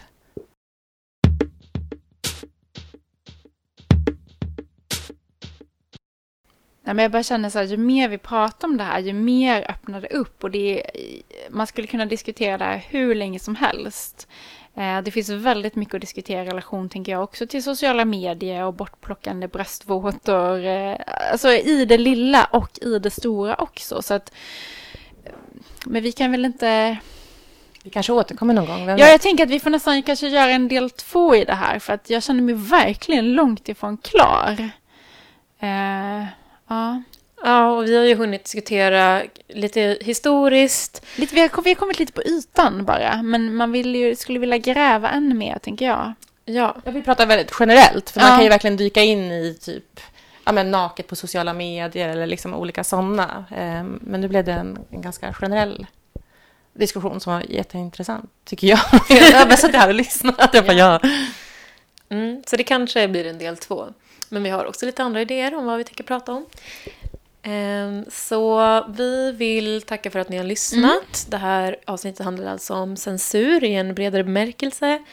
Nej, 6.86 6.96
men 6.96 7.04
jag 7.04 7.12
bara 7.12 7.24
känner 7.24 7.50
så 7.50 7.60
här, 7.60 7.66
ju 7.66 7.78
mer 7.78 8.10
vi 8.10 8.18
pratar 8.18 8.68
om 8.68 8.78
det 8.78 8.84
här, 8.84 9.00
ju 9.00 9.14
mer 9.14 9.66
öppnar 9.70 10.02
det 10.02 10.08
upp. 10.08 10.44
Och 10.44 10.52
det 10.52 10.84
är, 10.84 10.92
man 11.50 11.68
skulle 11.68 11.88
kunna 11.88 12.06
diskutera 12.06 12.58
det 12.58 12.64
här 12.64 12.86
hur 12.90 13.16
länge 13.16 13.40
som 13.40 13.56
helst. 13.56 14.28
Eh, 14.76 15.02
det 15.02 15.12
finns 15.12 15.30
väldigt 15.30 15.76
mycket 15.76 15.96
att 15.96 16.02
diskutera 16.02 16.44
i 16.44 16.46
relation, 16.46 16.90
tänker 16.90 17.12
jag, 17.12 17.24
också 17.24 17.48
till 17.48 17.64
sociala 17.64 18.06
medier 18.06 18.64
och 18.64 18.74
bortplockande 18.74 19.48
bröstvårtor. 19.48 20.66
Eh, 20.66 20.98
alltså 21.32 21.50
i 21.50 21.86
det 21.86 21.98
lilla 21.98 22.46
och 22.46 22.80
i 22.82 23.00
det 23.00 23.12
stora 23.12 23.56
också. 23.56 24.02
Så 24.02 24.14
att, 24.14 24.34
men 25.86 26.04
vi 26.04 26.12
kan 26.12 26.32
väl 26.32 26.46
inte... 26.46 26.98
Vi 27.84 27.90
kanske 27.90 28.14
återkommer 28.14 28.54
någon 28.54 28.66
gång. 28.66 28.90
Ja, 28.90 29.08
jag 29.08 29.22
tänker 29.22 29.44
att 29.44 29.50
vi 29.50 29.60
får 29.60 29.70
nästan 29.70 30.04
kanske 30.04 30.28
göra 30.28 30.52
en 30.52 30.68
del 30.68 30.90
två 30.90 31.36
i 31.36 31.46
det 31.46 31.54
här 31.54 31.80
för 31.80 31.94
att 31.94 32.10
jag 32.10 32.24
känner 32.24 32.42
mig 32.42 32.56
verkligen 32.56 33.34
långt 33.34 33.70
ifrån 33.70 33.98
klar. 33.98 34.70
Eh, 35.60 36.26
ja. 36.68 37.04
Ja, 37.44 37.72
och 37.72 37.84
vi 37.86 37.98
har 37.98 38.04
ju 38.04 38.16
hunnit 38.16 38.44
diskutera 38.44 39.24
lite 39.48 39.98
historiskt. 40.02 41.06
lite, 41.16 41.36
vi, 41.36 41.42
har, 41.42 41.62
vi 41.64 41.70
har 41.70 41.76
kommit 41.76 42.00
lite 42.00 42.14
på 42.14 42.24
ytan 42.24 42.86
bara, 42.86 43.22
men 43.22 43.56
man 43.56 43.72
vill 43.72 43.96
ju, 43.96 44.16
skulle 44.16 44.40
vilja 44.40 44.58
gräva 44.58 45.10
ännu 45.10 45.36
mer, 45.36 45.60
tänker 45.60 45.86
jag. 45.86 46.14
Ja, 46.46 46.76
Jag 46.86 46.92
vill 46.92 47.04
prata 47.04 47.26
väldigt 47.26 47.52
generellt, 47.60 48.10
för 48.10 48.20
Ja. 48.20 48.28
man 48.28 48.36
kan 48.38 48.44
ju 48.44 48.50
verkligen 48.50 48.78
dyka 48.78 49.02
in 49.02 49.32
i 49.32 49.58
typ 49.62 50.00
ja, 50.46 50.52
men 50.52 50.72
naket 50.72 51.08
på 51.08 51.16
sociala 51.16 51.54
medier 51.54 52.10
eller 52.10 52.26
liksom 52.28 52.54
olika 52.54 52.84
sådana. 52.84 53.46
Ehm, 53.56 54.00
men 54.02 54.22
nu 54.22 54.28
blev 54.28 54.46
det 54.46 54.54
en, 54.54 54.80
en 54.92 55.02
ganska 55.02 55.34
generell 55.34 55.88
diskussion 56.74 57.20
som 57.20 57.34
var 57.34 57.44
jätteintressant, 57.50 58.30
tycker 58.46 58.68
jag. 58.68 58.80
jag 59.10 59.46
har 59.46 59.56
suttit 59.56 59.76
här 59.76 59.88
och 59.88 59.96
lyssnat. 59.96 60.50
Jag 60.54 60.66
bara, 60.66 60.74
ja. 60.74 61.00
mm, 62.10 62.44
så 62.48 62.56
det 62.56 62.64
kanske 62.64 63.08
blir 63.08 63.26
en 63.26 63.38
del 63.38 63.58
två. 63.58 63.86
Men 64.30 64.44
vi 64.44 64.50
har 64.50 64.66
också 64.66 64.86
lite 64.86 65.04
andra 65.04 65.22
idéer 65.22 65.56
om 65.56 65.66
vad 65.66 65.78
vi 65.78 65.84
tänker 65.84 66.04
prata 66.04 66.32
om. 66.32 66.46
Ehm, 67.44 68.06
Så 68.12 68.84
vi 68.90 69.32
vill 69.32 69.82
tacka 69.82 70.12
för 70.12 70.20
att 70.20 70.30
ni 70.30 70.38
har 70.38 70.44
lyssnat. 70.44 71.26
Det 71.30 71.38
här 71.38 71.78
avsnittet 71.86 72.26
handlar 72.26 72.52
alltså 72.52 72.74
om 72.74 72.98
censur 72.98 73.64
i 73.64 73.74
en 73.76 73.94
bredare 73.96 74.24
bemärkelse. 74.24 75.04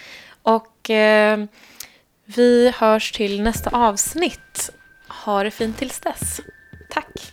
Och 0.43 0.91
eh, 0.91 1.45
vi 2.25 2.73
hörs 2.77 3.13
till 3.13 3.43
nästa 3.43 3.71
avsnitt. 3.71 4.71
Ha 5.25 5.43
det 5.43 5.51
fint 5.51 5.79
tills 5.79 6.01
dess. 6.01 6.41
Tack! 6.91 7.32